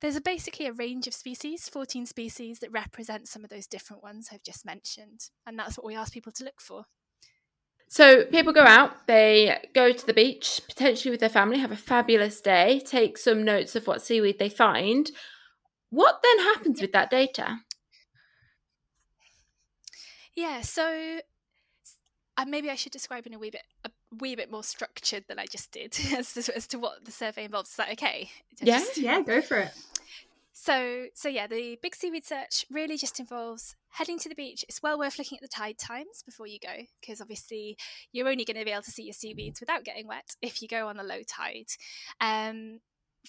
there's 0.00 0.16
a, 0.16 0.20
basically 0.20 0.66
a 0.66 0.72
range 0.72 1.06
of 1.06 1.14
species, 1.14 1.68
14 1.68 2.06
species, 2.06 2.60
that 2.60 2.72
represent 2.72 3.28
some 3.28 3.44
of 3.44 3.50
those 3.50 3.66
different 3.66 4.02
ones 4.02 4.28
I've 4.32 4.42
just 4.42 4.64
mentioned. 4.64 5.30
And 5.46 5.58
that's 5.58 5.76
what 5.76 5.86
we 5.86 5.96
ask 5.96 6.12
people 6.12 6.32
to 6.32 6.44
look 6.44 6.60
for. 6.60 6.84
So 7.90 8.24
people 8.26 8.52
go 8.52 8.62
out, 8.62 9.08
they 9.08 9.68
go 9.74 9.90
to 9.90 10.06
the 10.06 10.14
beach, 10.14 10.60
potentially 10.68 11.10
with 11.10 11.18
their 11.18 11.28
family, 11.28 11.58
have 11.58 11.72
a 11.72 11.76
fabulous 11.76 12.40
day, 12.40 12.80
take 12.86 13.18
some 13.18 13.44
notes 13.44 13.74
of 13.74 13.88
what 13.88 14.00
seaweed 14.00 14.38
they 14.38 14.48
find. 14.48 15.10
What 15.90 16.20
then 16.22 16.38
happens 16.38 16.80
with 16.80 16.92
that 16.92 17.10
data? 17.10 17.58
Yeah, 20.36 20.60
so 20.60 21.18
uh, 22.36 22.44
maybe 22.46 22.70
I 22.70 22.76
should 22.76 22.92
describe 22.92 23.26
in 23.26 23.34
a 23.34 23.40
wee 23.40 23.50
bit 23.50 23.62
a 23.84 23.90
wee 24.20 24.36
bit 24.36 24.52
more 24.52 24.62
structured 24.62 25.24
than 25.26 25.40
I 25.40 25.46
just 25.46 25.72
did 25.72 25.98
as 26.16 26.32
to, 26.34 26.56
as 26.56 26.68
to 26.68 26.78
what 26.78 27.04
the 27.04 27.10
survey 27.10 27.44
involves. 27.44 27.70
Is 27.70 27.76
that 27.76 27.90
okay? 27.90 28.30
Yeah, 28.62 28.78
just... 28.78 28.98
yeah, 28.98 29.20
go 29.20 29.42
for 29.42 29.58
it. 29.58 29.72
So, 30.62 31.06
so 31.14 31.30
yeah, 31.30 31.46
the 31.46 31.78
big 31.80 31.94
seaweed 31.94 32.26
search 32.26 32.66
really 32.70 32.98
just 32.98 33.18
involves 33.18 33.76
heading 33.92 34.18
to 34.18 34.28
the 34.28 34.34
beach. 34.34 34.62
It's 34.68 34.82
well 34.82 34.98
worth 34.98 35.16
looking 35.16 35.38
at 35.38 35.40
the 35.42 35.48
tide 35.48 35.78
times 35.78 36.22
before 36.22 36.46
you 36.46 36.58
go, 36.58 36.84
because 37.00 37.22
obviously 37.22 37.78
you're 38.12 38.28
only 38.28 38.44
going 38.44 38.58
to 38.58 38.64
be 38.66 38.70
able 38.70 38.82
to 38.82 38.90
see 38.90 39.04
your 39.04 39.14
seaweeds 39.14 39.58
without 39.58 39.84
getting 39.84 40.06
wet 40.06 40.36
if 40.42 40.60
you 40.60 40.68
go 40.68 40.88
on 40.88 41.00
a 41.00 41.02
low 41.02 41.22
tide. 41.26 41.68
Um, 42.20 42.80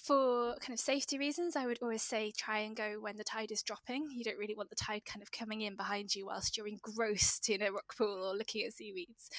for 0.04 0.56
kind 0.60 0.74
of 0.74 0.78
safety 0.78 1.16
reasons, 1.16 1.56
I 1.56 1.64
would 1.64 1.78
always 1.80 2.02
say 2.02 2.34
try 2.36 2.58
and 2.58 2.76
go 2.76 2.98
when 3.00 3.16
the 3.16 3.24
tide 3.24 3.50
is 3.50 3.62
dropping. 3.62 4.08
You 4.14 4.24
don't 4.24 4.38
really 4.38 4.54
want 4.54 4.68
the 4.68 4.76
tide 4.76 5.06
kind 5.06 5.22
of 5.22 5.32
coming 5.32 5.62
in 5.62 5.74
behind 5.74 6.14
you 6.14 6.26
whilst 6.26 6.58
you're 6.58 6.68
engrossed 6.68 7.48
in 7.48 7.62
a 7.62 7.72
rock 7.72 7.96
pool 7.96 8.30
or 8.30 8.36
looking 8.36 8.66
at 8.66 8.74
seaweeds. 8.74 9.30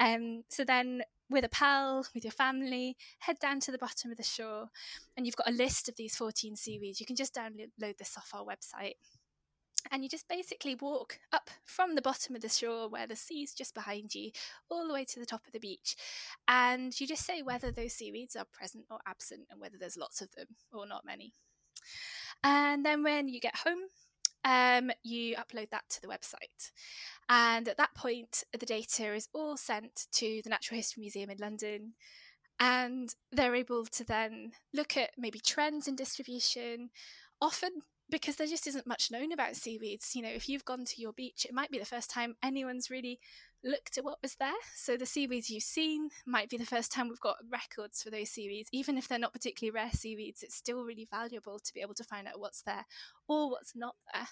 Um, 0.00 0.42
so 0.48 0.64
then 0.64 1.02
with 1.30 1.44
a 1.44 1.48
pal, 1.48 2.06
with 2.14 2.24
your 2.24 2.32
family, 2.32 2.96
head 3.20 3.38
down 3.38 3.60
to 3.60 3.72
the 3.72 3.78
bottom 3.78 4.10
of 4.10 4.16
the 4.16 4.22
shore, 4.22 4.68
and 5.16 5.26
you've 5.26 5.36
got 5.36 5.48
a 5.48 5.52
list 5.52 5.88
of 5.88 5.96
these 5.96 6.16
14 6.16 6.56
seaweeds. 6.56 7.00
You 7.00 7.06
can 7.06 7.16
just 7.16 7.34
download 7.34 7.98
this 7.98 8.16
off 8.16 8.30
our 8.34 8.44
website. 8.44 8.94
And 9.90 10.02
you 10.02 10.08
just 10.08 10.28
basically 10.28 10.74
walk 10.74 11.20
up 11.32 11.50
from 11.64 11.94
the 11.94 12.02
bottom 12.02 12.34
of 12.34 12.42
the 12.42 12.48
shore 12.48 12.88
where 12.88 13.06
the 13.06 13.16
sea's 13.16 13.54
just 13.54 13.74
behind 13.74 14.14
you, 14.14 14.32
all 14.68 14.86
the 14.86 14.92
way 14.92 15.04
to 15.04 15.20
the 15.20 15.26
top 15.26 15.46
of 15.46 15.52
the 15.52 15.60
beach. 15.60 15.96
And 16.46 16.98
you 17.00 17.06
just 17.06 17.24
say 17.24 17.42
whether 17.42 17.70
those 17.70 17.92
seaweeds 17.92 18.36
are 18.36 18.44
present 18.44 18.84
or 18.90 18.98
absent, 19.06 19.42
and 19.50 19.60
whether 19.60 19.78
there's 19.78 19.96
lots 19.96 20.20
of 20.20 20.32
them 20.32 20.48
or 20.72 20.86
not 20.86 21.04
many. 21.06 21.32
And 22.42 22.84
then 22.84 23.02
when 23.02 23.28
you 23.28 23.40
get 23.40 23.56
home, 23.56 23.78
um, 24.44 24.90
you 25.02 25.36
upload 25.36 25.70
that 25.70 25.88
to 25.90 26.00
the 26.00 26.08
website. 26.08 26.70
And 27.28 27.68
at 27.68 27.76
that 27.76 27.94
point, 27.94 28.44
the 28.58 28.66
data 28.66 29.14
is 29.14 29.28
all 29.34 29.56
sent 29.56 30.06
to 30.12 30.40
the 30.42 30.50
Natural 30.50 30.76
History 30.76 31.02
Museum 31.02 31.30
in 31.30 31.38
London. 31.38 31.94
And 32.60 33.14
they're 33.30 33.54
able 33.54 33.84
to 33.86 34.04
then 34.04 34.52
look 34.72 34.96
at 34.96 35.10
maybe 35.16 35.38
trends 35.38 35.86
in 35.86 35.94
distribution. 35.94 36.90
Often, 37.40 37.70
because 38.10 38.36
there 38.36 38.46
just 38.46 38.66
isn't 38.66 38.86
much 38.86 39.10
known 39.10 39.32
about 39.32 39.56
seaweeds. 39.56 40.16
You 40.16 40.22
know, 40.22 40.30
if 40.30 40.48
you've 40.48 40.64
gone 40.64 40.84
to 40.86 41.00
your 41.00 41.12
beach, 41.12 41.44
it 41.44 41.54
might 41.54 41.70
be 41.70 41.78
the 41.78 41.84
first 41.84 42.10
time 42.10 42.34
anyone's 42.42 42.90
really 42.90 43.20
looked 43.62 43.98
at 43.98 44.04
what 44.04 44.22
was 44.22 44.36
there. 44.36 44.50
So 44.74 44.96
the 44.96 45.06
seaweeds 45.06 45.50
you've 45.50 45.62
seen 45.62 46.08
might 46.26 46.48
be 46.48 46.56
the 46.56 46.64
first 46.64 46.90
time 46.90 47.08
we've 47.08 47.20
got 47.20 47.36
records 47.50 48.02
for 48.02 48.10
those 48.10 48.30
seaweeds. 48.30 48.68
Even 48.72 48.96
if 48.96 49.08
they're 49.08 49.18
not 49.18 49.32
particularly 49.32 49.74
rare 49.74 49.92
seaweeds, 49.92 50.42
it's 50.42 50.54
still 50.54 50.84
really 50.84 51.06
valuable 51.10 51.58
to 51.58 51.74
be 51.74 51.80
able 51.80 51.94
to 51.94 52.04
find 52.04 52.26
out 52.26 52.40
what's 52.40 52.62
there 52.62 52.86
or 53.28 53.50
what's 53.50 53.76
not 53.76 53.96
there. 54.14 54.28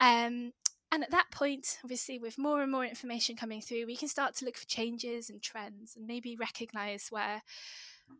Um, 0.00 0.52
and 0.90 1.02
at 1.02 1.10
that 1.10 1.30
point, 1.30 1.78
obviously, 1.84 2.18
with 2.18 2.38
more 2.38 2.62
and 2.62 2.72
more 2.72 2.84
information 2.84 3.36
coming 3.36 3.60
through, 3.60 3.86
we 3.86 3.96
can 3.96 4.08
start 4.08 4.34
to 4.36 4.44
look 4.44 4.56
for 4.56 4.66
changes 4.66 5.28
and 5.28 5.42
trends 5.42 5.96
and 5.96 6.06
maybe 6.06 6.36
recognize 6.36 7.08
where 7.10 7.42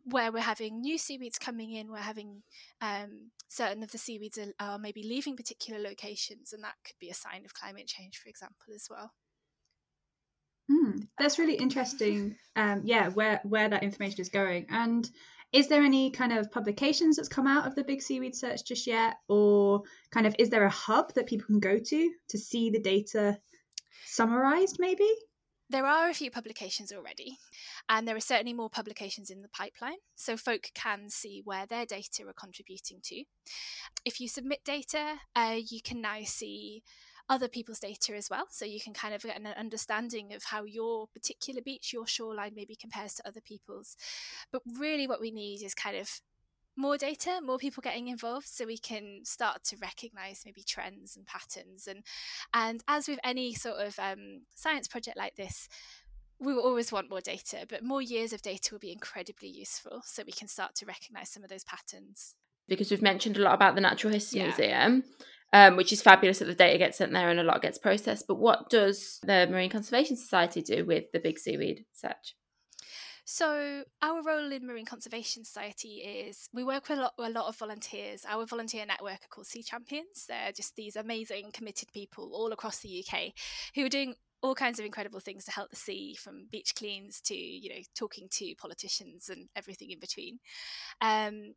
where 0.05 0.31
we're 0.31 0.39
having 0.39 0.81
new 0.81 0.99
seaweeds 0.99 1.39
coming 1.39 1.71
in, 1.71 1.91
we're 1.91 1.97
having 1.97 2.43
um, 2.79 3.31
certain 3.47 3.81
of 3.81 3.91
the 3.91 3.97
seaweeds 3.97 4.37
are, 4.37 4.53
are, 4.59 4.77
maybe 4.77 5.01
leaving 5.01 5.35
particular 5.35 5.79
locations, 5.81 6.53
and 6.53 6.63
that 6.63 6.75
could 6.85 6.97
be 6.99 7.09
a 7.09 7.13
sign 7.13 7.43
of 7.43 7.55
climate 7.55 7.87
change, 7.87 8.17
for 8.17 8.29
example, 8.29 8.73
as 8.75 8.87
well. 8.87 9.11
Mm, 10.71 11.07
that's 11.17 11.39
really 11.39 11.55
interesting. 11.55 12.35
Um, 12.55 12.81
yeah, 12.85 13.09
where 13.09 13.41
where 13.43 13.67
that 13.69 13.81
information 13.81 14.21
is 14.21 14.29
going, 14.29 14.67
and 14.69 15.09
is 15.51 15.67
there 15.67 15.81
any 15.81 16.11
kind 16.11 16.31
of 16.31 16.51
publications 16.51 17.15
that's 17.15 17.29
come 17.29 17.47
out 17.47 17.65
of 17.65 17.75
the 17.75 17.83
big 17.83 18.01
seaweed 18.01 18.35
search 18.35 18.63
just 18.65 18.85
yet 18.85 19.15
or 19.27 19.81
kind 20.11 20.27
of 20.27 20.35
is 20.37 20.49
there 20.49 20.65
a 20.65 20.69
hub 20.69 21.13
that 21.13 21.27
people 21.27 21.47
can 21.47 21.59
go 21.59 21.79
to 21.79 22.11
to 22.29 22.37
see 22.37 22.69
the 22.69 22.79
data 22.79 23.37
summarized 24.05 24.77
maybe 24.79 25.09
there 25.71 25.85
are 25.85 26.09
a 26.09 26.15
few 26.15 26.31
publications 26.31 26.91
already, 26.91 27.37
and 27.87 28.07
there 28.07 28.15
are 28.15 28.19
certainly 28.19 28.53
more 28.53 28.71
publications 28.71 29.29
in 29.29 29.43
the 29.43 29.49
pipeline, 29.49 29.99
so 30.15 30.35
folk 30.35 30.71
can 30.73 31.11
see 31.11 31.43
where 31.45 31.67
their 31.67 31.85
data 31.85 32.23
are 32.27 32.33
contributing 32.33 33.01
to. 33.03 33.23
If 34.03 34.19
you 34.19 34.27
submit 34.27 34.63
data, 34.65 35.19
uh, 35.35 35.57
you 35.69 35.79
can 35.83 36.01
now 36.01 36.21
see 36.23 36.81
other 37.29 37.47
people's 37.47 37.79
data 37.79 38.15
as 38.15 38.29
well. 38.29 38.47
So 38.49 38.65
you 38.65 38.79
can 38.81 38.93
kind 38.93 39.13
of 39.13 39.21
get 39.21 39.39
an 39.39 39.47
understanding 39.47 40.33
of 40.33 40.43
how 40.45 40.63
your 40.63 41.07
particular 41.07 41.61
beach, 41.61 41.93
your 41.93 42.07
shoreline 42.07 42.53
maybe 42.55 42.75
compares 42.75 43.13
to 43.15 43.27
other 43.27 43.41
people's. 43.41 43.95
But 44.51 44.63
really, 44.79 45.07
what 45.07 45.21
we 45.21 45.31
need 45.31 45.63
is 45.63 45.75
kind 45.75 45.95
of 45.95 46.21
more 46.75 46.97
data, 46.97 47.39
more 47.43 47.57
people 47.57 47.81
getting 47.81 48.07
involved, 48.07 48.47
so 48.47 48.65
we 48.65 48.77
can 48.77 49.19
start 49.23 49.63
to 49.65 49.77
recognise 49.81 50.43
maybe 50.45 50.63
trends 50.63 51.15
and 51.15 51.25
patterns. 51.25 51.87
And 51.87 52.03
and 52.53 52.83
as 52.87 53.07
with 53.07 53.19
any 53.23 53.53
sort 53.53 53.77
of 53.77 53.99
um, 53.99 54.41
science 54.55 54.87
project 54.87 55.17
like 55.17 55.35
this, 55.35 55.67
we 56.39 56.53
will 56.53 56.63
always 56.63 56.91
want 56.91 57.09
more 57.09 57.21
data, 57.21 57.65
but 57.69 57.83
more 57.83 58.01
years 58.01 58.33
of 58.33 58.41
data 58.41 58.69
will 58.71 58.79
be 58.79 58.91
incredibly 58.91 59.49
useful, 59.49 60.01
so 60.05 60.23
we 60.25 60.31
can 60.31 60.47
start 60.47 60.73
to 60.75 60.85
recognise 60.85 61.29
some 61.29 61.43
of 61.43 61.49
those 61.49 61.65
patterns. 61.65 62.35
Because 62.67 62.91
we've 62.91 63.01
mentioned 63.01 63.35
a 63.37 63.41
lot 63.41 63.55
about 63.55 63.75
the 63.75 63.81
Natural 63.81 64.13
History 64.13 64.39
yeah. 64.39 64.45
Museum, 64.45 65.03
um, 65.53 65.75
which 65.75 65.91
is 65.91 66.01
fabulous 66.01 66.39
that 66.39 66.45
the 66.45 66.55
data 66.55 66.77
gets 66.77 66.97
sent 66.97 67.11
there 67.11 67.29
and 67.29 67.39
a 67.39 67.43
lot 67.43 67.61
gets 67.61 67.77
processed. 67.77 68.27
But 68.27 68.35
what 68.35 68.69
does 68.69 69.19
the 69.23 69.47
Marine 69.49 69.69
Conservation 69.69 70.15
Society 70.15 70.61
do 70.61 70.85
with 70.85 71.11
the 71.11 71.19
big 71.19 71.39
seaweed 71.39 71.85
search? 71.93 72.35
So, 73.31 73.83
our 74.01 74.23
role 74.23 74.51
in 74.51 74.65
Marine 74.65 74.87
Conservation 74.87 75.45
Society 75.45 75.97
is 75.97 76.49
we 76.51 76.63
work 76.63 76.89
with 76.89 76.97
a 76.97 77.01
lot, 77.03 77.13
a 77.19 77.29
lot, 77.29 77.47
of 77.47 77.55
volunteers. 77.57 78.25
Our 78.27 78.47
volunteer 78.47 78.87
network 78.87 79.23
are 79.23 79.27
called 79.29 79.45
Sea 79.45 79.61
Champions. 79.61 80.25
They're 80.27 80.51
just 80.51 80.75
these 80.75 80.95
amazing, 80.95 81.51
committed 81.53 81.91
people 81.93 82.31
all 82.33 82.51
across 82.53 82.79
the 82.79 83.05
UK 83.05 83.33
who 83.75 83.85
are 83.85 83.89
doing 83.89 84.15
all 84.41 84.55
kinds 84.55 84.79
of 84.79 84.85
incredible 84.85 85.19
things 85.19 85.45
to 85.45 85.51
help 85.51 85.69
the 85.69 85.75
sea, 85.75 86.15
from 86.15 86.47
beach 86.51 86.73
cleans 86.75 87.21
to 87.21 87.35
you 87.35 87.69
know 87.69 87.81
talking 87.95 88.27
to 88.31 88.55
politicians 88.55 89.29
and 89.29 89.47
everything 89.55 89.91
in 89.91 89.99
between. 89.99 90.39
Um, 90.99 91.53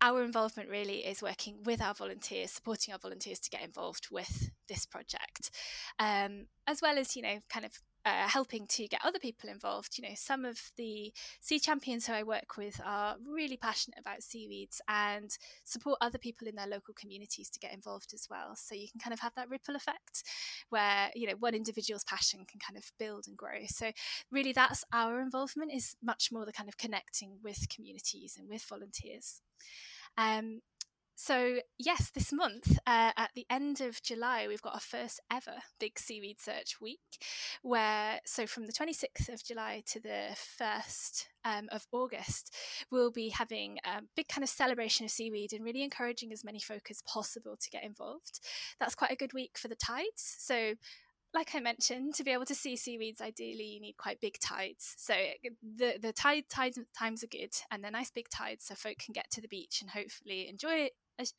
our 0.00 0.22
involvement 0.22 0.68
really 0.68 1.06
is 1.06 1.22
working 1.22 1.62
with 1.64 1.80
our 1.80 1.94
volunteers, 1.94 2.50
supporting 2.50 2.92
our 2.92 2.98
volunteers 2.98 3.40
to 3.40 3.50
get 3.50 3.62
involved 3.62 4.08
with 4.10 4.50
this 4.68 4.86
project, 4.86 5.50
um, 5.98 6.46
as 6.66 6.80
well 6.82 6.98
as 6.98 7.16
you 7.16 7.22
know, 7.22 7.38
kind 7.48 7.64
of 7.64 7.72
uh, 8.06 8.28
helping 8.28 8.68
to 8.68 8.86
get 8.86 9.00
other 9.04 9.18
people 9.18 9.50
involved. 9.50 9.98
You 9.98 10.08
know, 10.08 10.14
some 10.14 10.44
of 10.44 10.70
the 10.76 11.12
sea 11.40 11.58
champions 11.58 12.06
who 12.06 12.12
I 12.12 12.22
work 12.22 12.56
with 12.56 12.80
are 12.84 13.16
really 13.28 13.56
passionate 13.56 13.98
about 13.98 14.22
seaweeds 14.22 14.80
and 14.88 15.36
support 15.64 15.98
other 16.00 16.16
people 16.16 16.46
in 16.46 16.54
their 16.54 16.68
local 16.68 16.94
communities 16.94 17.50
to 17.50 17.58
get 17.58 17.74
involved 17.74 18.14
as 18.14 18.28
well. 18.30 18.54
So 18.54 18.76
you 18.76 18.86
can 18.88 19.00
kind 19.00 19.12
of 19.12 19.18
have 19.20 19.34
that 19.34 19.50
ripple 19.50 19.74
effect 19.74 20.22
where, 20.70 21.10
you 21.16 21.26
know, 21.26 21.34
one 21.40 21.56
individual's 21.56 22.04
passion 22.04 22.46
can 22.48 22.60
kind 22.60 22.76
of 22.76 22.92
build 22.96 23.24
and 23.26 23.36
grow. 23.36 23.66
So 23.66 23.90
really 24.30 24.52
that's 24.52 24.84
our 24.92 25.20
involvement 25.20 25.72
is 25.74 25.96
much 26.00 26.30
more 26.30 26.46
the 26.46 26.52
kind 26.52 26.68
of 26.68 26.78
connecting 26.78 27.38
with 27.42 27.68
communities 27.74 28.36
and 28.38 28.48
with 28.48 28.62
volunteers. 28.62 29.42
Um, 30.16 30.60
so, 31.18 31.60
yes, 31.78 32.10
this 32.10 32.30
month, 32.30 32.78
uh, 32.86 33.10
at 33.16 33.30
the 33.34 33.46
end 33.48 33.80
of 33.80 34.02
July, 34.02 34.46
we've 34.46 34.60
got 34.60 34.74
our 34.74 34.80
first 34.80 35.18
ever 35.32 35.54
Big 35.80 35.98
Seaweed 35.98 36.38
Search 36.38 36.78
Week, 36.78 37.24
where, 37.62 38.20
so 38.26 38.46
from 38.46 38.66
the 38.66 38.72
26th 38.72 39.32
of 39.32 39.42
July 39.42 39.82
to 39.86 39.98
the 39.98 40.36
1st 40.60 41.24
um, 41.46 41.68
of 41.72 41.86
August, 41.90 42.54
we'll 42.90 43.10
be 43.10 43.30
having 43.30 43.78
a 43.82 44.02
big 44.14 44.28
kind 44.28 44.42
of 44.42 44.50
celebration 44.50 45.06
of 45.06 45.10
seaweed 45.10 45.54
and 45.54 45.64
really 45.64 45.82
encouraging 45.82 46.32
as 46.34 46.44
many 46.44 46.60
folk 46.60 46.90
as 46.90 47.00
possible 47.02 47.56
to 47.58 47.70
get 47.70 47.82
involved. 47.82 48.40
That's 48.78 48.94
quite 48.94 49.10
a 49.10 49.16
good 49.16 49.32
week 49.32 49.56
for 49.56 49.68
the 49.68 49.74
tides. 49.74 50.36
So, 50.38 50.74
like 51.32 51.54
I 51.54 51.60
mentioned, 51.60 52.14
to 52.16 52.24
be 52.24 52.30
able 52.30 52.44
to 52.44 52.54
see 52.54 52.76
seaweeds, 52.76 53.22
ideally 53.22 53.64
you 53.64 53.80
need 53.80 53.96
quite 53.96 54.20
big 54.20 54.38
tides. 54.38 54.94
So 54.96 55.14
the 55.62 55.98
the 56.00 56.12
tide 56.12 56.44
times 56.48 57.24
are 57.24 57.26
good, 57.26 57.54
and 57.70 57.82
they're 57.82 57.90
nice 57.90 58.10
big 58.10 58.28
tides, 58.28 58.64
so 58.64 58.74
folk 58.74 58.98
can 58.98 59.12
get 59.12 59.30
to 59.32 59.40
the 59.40 59.48
beach 59.48 59.80
and 59.80 59.90
hopefully 59.90 60.48
enjoy 60.48 60.88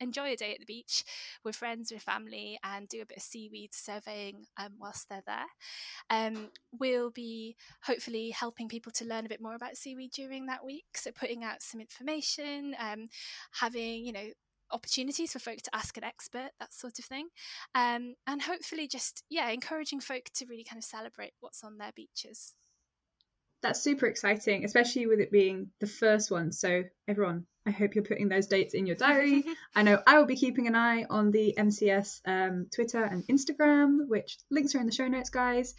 enjoy 0.00 0.32
a 0.32 0.36
day 0.36 0.52
at 0.52 0.60
the 0.60 0.66
beach 0.66 1.04
with 1.44 1.56
friends, 1.56 1.92
with 1.92 2.02
family, 2.02 2.58
and 2.62 2.88
do 2.88 3.02
a 3.02 3.06
bit 3.06 3.18
of 3.18 3.22
seaweed 3.22 3.74
surveying 3.74 4.46
um, 4.56 4.74
whilst 4.78 5.08
they're 5.08 5.22
there. 5.26 5.46
Um, 6.10 6.50
we'll 6.78 7.10
be 7.10 7.56
hopefully 7.82 8.30
helping 8.30 8.68
people 8.68 8.92
to 8.92 9.04
learn 9.04 9.26
a 9.26 9.28
bit 9.28 9.42
more 9.42 9.54
about 9.54 9.76
seaweed 9.76 10.12
during 10.12 10.46
that 10.46 10.64
week. 10.64 10.86
So 10.96 11.10
putting 11.12 11.44
out 11.44 11.62
some 11.62 11.80
information, 11.80 12.74
um, 12.78 13.06
having 13.52 14.04
you 14.04 14.12
know 14.12 14.28
opportunities 14.70 15.32
for 15.32 15.38
folk 15.38 15.58
to 15.62 15.74
ask 15.74 15.96
an 15.96 16.04
expert, 16.04 16.50
that 16.60 16.72
sort 16.72 16.98
of 16.98 17.04
thing. 17.04 17.28
Um, 17.74 18.14
and 18.26 18.42
hopefully 18.42 18.88
just, 18.88 19.24
yeah, 19.30 19.48
encouraging 19.50 20.00
folk 20.00 20.24
to 20.34 20.46
really 20.46 20.64
kind 20.64 20.78
of 20.78 20.84
celebrate 20.84 21.32
what's 21.40 21.64
on 21.64 21.78
their 21.78 21.92
beaches. 21.94 22.54
That's 23.62 23.82
super 23.82 24.06
exciting, 24.06 24.64
especially 24.64 25.06
with 25.06 25.20
it 25.20 25.32
being 25.32 25.70
the 25.80 25.86
first 25.86 26.30
one. 26.30 26.52
So, 26.52 26.84
everyone, 27.08 27.46
I 27.68 27.70
hope 27.70 27.94
you're 27.94 28.04
putting 28.04 28.30
those 28.30 28.46
dates 28.46 28.72
in 28.72 28.86
your 28.86 28.96
diary. 28.96 29.44
I 29.76 29.82
know 29.82 30.00
I 30.06 30.18
will 30.18 30.24
be 30.24 30.36
keeping 30.36 30.68
an 30.68 30.74
eye 30.74 31.04
on 31.10 31.30
the 31.30 31.54
MCS 31.58 32.22
um, 32.24 32.66
Twitter 32.74 33.04
and 33.04 33.22
Instagram, 33.24 34.08
which 34.08 34.38
links 34.50 34.74
are 34.74 34.80
in 34.80 34.86
the 34.86 34.92
show 34.92 35.06
notes, 35.06 35.28
guys. 35.28 35.74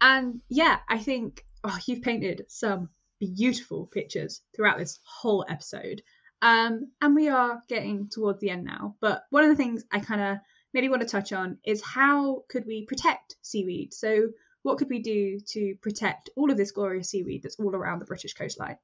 And 0.00 0.42
yeah, 0.48 0.78
I 0.88 0.98
think 0.98 1.44
oh, 1.64 1.76
you've 1.86 2.02
painted 2.02 2.44
some 2.48 2.90
beautiful 3.18 3.86
pictures 3.92 4.42
throughout 4.54 4.78
this 4.78 5.00
whole 5.02 5.44
episode. 5.48 6.02
Um, 6.40 6.92
and 7.00 7.16
we 7.16 7.28
are 7.28 7.60
getting 7.68 8.08
towards 8.10 8.38
the 8.38 8.50
end 8.50 8.64
now. 8.64 8.94
But 9.00 9.24
one 9.30 9.42
of 9.42 9.50
the 9.50 9.56
things 9.56 9.82
I 9.90 9.98
kind 9.98 10.20
of 10.20 10.38
maybe 10.72 10.88
want 10.88 11.02
to 11.02 11.08
touch 11.08 11.32
on 11.32 11.58
is 11.66 11.82
how 11.82 12.44
could 12.48 12.64
we 12.64 12.86
protect 12.86 13.34
seaweed? 13.42 13.92
So, 13.92 14.28
what 14.62 14.78
could 14.78 14.88
we 14.88 15.02
do 15.02 15.40
to 15.48 15.74
protect 15.82 16.30
all 16.36 16.52
of 16.52 16.56
this 16.56 16.70
glorious 16.70 17.10
seaweed 17.10 17.42
that's 17.42 17.58
all 17.58 17.74
around 17.74 17.98
the 17.98 18.06
British 18.06 18.34
coastline? 18.34 18.78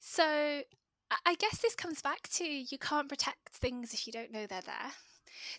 So, 0.00 0.62
I 1.24 1.34
guess 1.34 1.58
this 1.58 1.74
comes 1.74 2.02
back 2.02 2.28
to 2.34 2.44
you 2.44 2.78
can't 2.78 3.08
protect 3.08 3.50
things 3.50 3.94
if 3.94 4.06
you 4.06 4.12
don't 4.12 4.32
know 4.32 4.46
they're 4.46 4.60
there. 4.60 4.92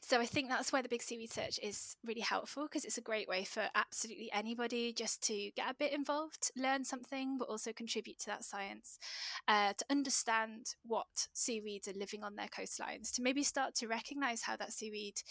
So 0.01 0.19
I 0.19 0.25
think 0.25 0.49
that's 0.49 0.73
why 0.73 0.81
the 0.81 0.89
Big 0.89 1.03
Seaweed 1.03 1.31
Search 1.31 1.59
is 1.61 1.95
really 2.05 2.21
helpful 2.21 2.63
because 2.63 2.83
it's 2.83 2.97
a 2.97 3.01
great 3.01 3.27
way 3.27 3.43
for 3.43 3.63
absolutely 3.75 4.29
anybody 4.33 4.91
just 4.93 5.21
to 5.27 5.51
get 5.55 5.69
a 5.69 5.75
bit 5.75 5.93
involved, 5.93 6.51
learn 6.55 6.83
something, 6.83 7.37
but 7.37 7.47
also 7.47 7.71
contribute 7.73 8.19
to 8.19 8.25
that 8.27 8.43
science, 8.43 8.99
uh, 9.47 9.73
to 9.77 9.85
understand 9.89 10.75
what 10.83 11.27
seaweeds 11.33 11.87
are 11.87 11.93
living 11.93 12.23
on 12.23 12.35
their 12.35 12.47
coastlines, 12.47 13.13
to 13.13 13.21
maybe 13.21 13.43
start 13.43 13.75
to 13.75 13.87
recognize 13.87 14.41
how 14.41 14.55
that 14.55 14.73
seaweed 14.73 15.21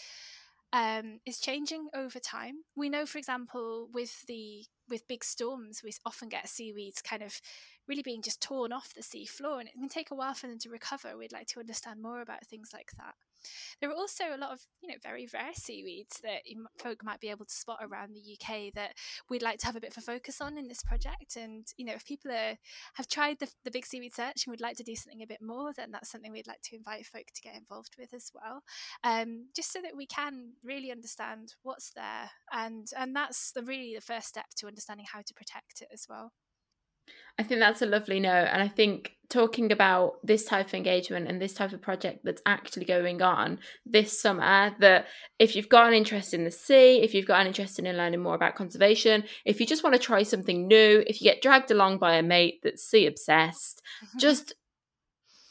um, 0.73 1.19
is 1.25 1.39
changing 1.39 1.89
over 1.93 2.19
time. 2.19 2.63
We 2.75 2.89
know, 2.89 3.05
for 3.05 3.17
example, 3.17 3.89
with 3.93 4.25
the 4.27 4.65
with 4.89 5.07
big 5.07 5.23
storms, 5.23 5.81
we 5.83 5.91
often 6.05 6.29
get 6.29 6.47
seaweeds 6.47 7.01
kind 7.01 7.21
of 7.21 7.41
really 7.87 8.03
being 8.03 8.21
just 8.21 8.41
torn 8.41 8.71
off 8.71 8.93
the 8.93 9.03
sea 9.03 9.25
floor, 9.25 9.59
and 9.59 9.67
it 9.67 9.73
can 9.73 9.89
take 9.89 10.11
a 10.11 10.15
while 10.15 10.33
for 10.33 10.47
them 10.47 10.59
to 10.59 10.69
recover. 10.69 11.17
We'd 11.17 11.31
like 11.31 11.47
to 11.47 11.59
understand 11.59 12.01
more 12.01 12.21
about 12.21 12.45
things 12.45 12.71
like 12.73 12.91
that. 12.97 13.15
There 13.79 13.89
are 13.89 13.95
also 13.95 14.23
a 14.33 14.37
lot 14.37 14.51
of, 14.51 14.61
you 14.81 14.89
know, 14.89 14.95
very 15.01 15.27
rare 15.33 15.53
seaweeds 15.53 16.19
that 16.21 16.41
folk 16.81 17.03
might 17.03 17.19
be 17.19 17.29
able 17.29 17.45
to 17.45 17.53
spot 17.53 17.79
around 17.81 18.13
the 18.13 18.33
UK 18.33 18.73
that 18.73 18.93
we'd 19.29 19.41
like 19.41 19.59
to 19.59 19.65
have 19.67 19.75
a 19.75 19.81
bit 19.81 19.91
of 19.91 19.97
a 19.97 20.01
focus 20.01 20.41
on 20.41 20.57
in 20.57 20.67
this 20.67 20.83
project. 20.83 21.35
And, 21.35 21.67
you 21.77 21.85
know, 21.85 21.93
if 21.93 22.05
people 22.05 22.31
are, 22.31 22.57
have 22.95 23.07
tried 23.07 23.39
the, 23.39 23.49
the 23.63 23.71
big 23.71 23.85
seaweed 23.85 24.13
search 24.13 24.45
and 24.45 24.51
would 24.51 24.61
like 24.61 24.77
to 24.77 24.83
do 24.83 24.95
something 24.95 25.21
a 25.21 25.27
bit 25.27 25.41
more, 25.41 25.71
then 25.73 25.91
that's 25.91 26.09
something 26.09 26.31
we'd 26.31 26.47
like 26.47 26.61
to 26.63 26.75
invite 26.75 27.05
folk 27.05 27.27
to 27.33 27.41
get 27.41 27.55
involved 27.55 27.95
with 27.97 28.13
as 28.13 28.31
well. 28.33 28.63
Um, 29.03 29.47
just 29.55 29.71
so 29.71 29.81
that 29.81 29.95
we 29.95 30.07
can 30.07 30.53
really 30.63 30.91
understand 30.91 31.53
what's 31.63 31.91
there. 31.91 32.31
And, 32.51 32.87
and 32.97 33.15
that's 33.15 33.51
the, 33.51 33.63
really 33.63 33.93
the 33.95 34.01
first 34.01 34.27
step 34.27 34.47
to 34.57 34.67
understanding 34.67 35.05
how 35.11 35.21
to 35.21 35.33
protect 35.33 35.81
it 35.81 35.89
as 35.93 36.05
well. 36.09 36.31
I 37.39 37.43
think 37.43 37.59
that's 37.59 37.81
a 37.81 37.85
lovely 37.85 38.19
note. 38.19 38.47
And 38.51 38.61
I 38.61 38.67
think 38.67 39.13
talking 39.29 39.71
about 39.71 40.13
this 40.23 40.45
type 40.45 40.67
of 40.67 40.73
engagement 40.73 41.27
and 41.27 41.41
this 41.41 41.53
type 41.53 41.73
of 41.73 41.81
project 41.81 42.21
that's 42.23 42.41
actually 42.45 42.85
going 42.85 43.21
on 43.21 43.59
this 43.85 44.19
summer, 44.19 44.73
that 44.79 45.05
if 45.37 45.55
you've 45.55 45.69
got 45.69 45.87
an 45.87 45.93
interest 45.93 46.33
in 46.33 46.45
the 46.45 46.51
sea, 46.51 47.01
if 47.01 47.13
you've 47.13 47.27
got 47.27 47.41
an 47.41 47.47
interest 47.47 47.77
in 47.77 47.85
learning 47.85 48.21
more 48.21 48.35
about 48.35 48.55
conservation, 48.55 49.23
if 49.45 49.59
you 49.59 49.65
just 49.65 49.83
want 49.83 49.93
to 49.93 49.99
try 49.99 50.23
something 50.23 50.67
new, 50.67 51.03
if 51.05 51.21
you 51.21 51.29
get 51.29 51.41
dragged 51.41 51.71
along 51.71 51.97
by 51.97 52.15
a 52.15 52.23
mate 52.23 52.59
that's 52.63 52.83
sea 52.83 53.05
obsessed, 53.05 53.81
mm-hmm. 54.03 54.17
just 54.17 54.53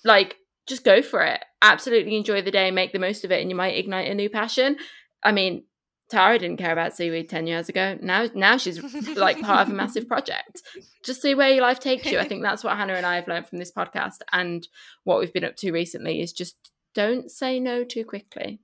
like, 0.05 0.37
just 0.67 0.83
go 0.83 1.03
for 1.03 1.23
it. 1.23 1.45
Absolutely 1.63 2.17
enjoy 2.17 2.43
the 2.43 2.51
day, 2.51 2.71
make 2.71 2.93
the 2.93 2.99
most 2.99 3.25
of 3.25 3.31
it, 3.31 3.41
and 3.41 3.51
you 3.51 3.57
might 3.57 3.77
ignite 3.77 4.11
a 4.11 4.15
new 4.15 4.31
passion. 4.31 4.77
I 5.23 5.33
mean, 5.33 5.65
Tara 6.09 6.39
didn't 6.39 6.59
care 6.59 6.73
about 6.73 6.97
seaweed 6.97 7.29
10 7.29 7.47
years 7.47 7.69
ago. 7.69 7.99
Now 8.01 8.29
now 8.35 8.57
she's 8.57 8.81
like 9.17 9.41
part 9.41 9.67
of 9.67 9.73
a 9.73 9.77
massive 9.77 10.07
project. 10.07 10.63
Just 11.03 11.23
see 11.23 11.35
where 11.35 11.51
your 11.51 11.63
life 11.63 11.81
takes 11.81 12.07
you. 12.07 12.19
I 12.19 12.29
think 12.29 12.43
that's 12.43 12.63
what 12.63 12.77
Hannah 12.77 12.95
and 12.95 13.07
I 13.07 13.17
have 13.17 13.29
learned 13.29 13.49
from 13.49 13.59
this 13.59 13.73
podcast 13.73 14.19
and 14.33 14.67
what 15.05 15.19
we've 15.19 15.33
been 15.33 15.45
up 15.45 15.57
to 15.57 15.73
recently 15.73 16.21
is 16.21 16.33
just 16.33 16.57
don't 16.95 17.31
say 17.31 17.59
no 17.59 17.85
too 17.85 18.05
quickly. 18.05 18.61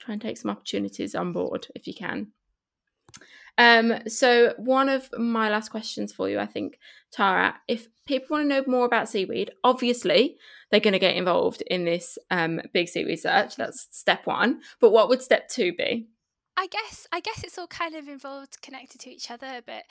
Try 0.00 0.14
and 0.14 0.22
take 0.22 0.36
some 0.36 0.50
opportunities 0.50 1.14
on 1.14 1.32
board 1.32 1.68
if 1.74 1.86
you 1.86 1.94
can. 1.94 2.32
Um, 3.58 4.08
so 4.08 4.54
one 4.56 4.88
of 4.88 5.10
my 5.18 5.50
last 5.50 5.68
questions 5.68 6.12
for 6.12 6.28
you, 6.28 6.38
I 6.38 6.46
think, 6.46 6.78
Tara, 7.12 7.56
if 7.68 7.88
people 8.06 8.36
want 8.36 8.48
to 8.48 8.48
know 8.48 8.64
more 8.66 8.86
about 8.86 9.08
seaweed, 9.08 9.50
obviously 9.62 10.38
they're 10.70 10.80
going 10.80 10.92
to 10.92 10.98
get 10.98 11.16
involved 11.16 11.62
in 11.66 11.84
this 11.84 12.16
um, 12.30 12.60
big 12.72 12.88
seaweed 12.88 13.20
search. 13.20 13.56
That's 13.56 13.88
step 13.90 14.26
one. 14.26 14.62
But 14.80 14.92
what 14.92 15.08
would 15.08 15.20
step 15.20 15.48
two 15.48 15.74
be? 15.74 16.08
I 16.60 16.66
guess 16.66 17.06
I 17.10 17.20
guess 17.20 17.42
it's 17.42 17.56
all 17.56 17.66
kind 17.66 17.94
of 17.94 18.06
involved, 18.06 18.60
connected 18.60 19.00
to 19.00 19.10
each 19.10 19.30
other. 19.30 19.62
But 19.64 19.84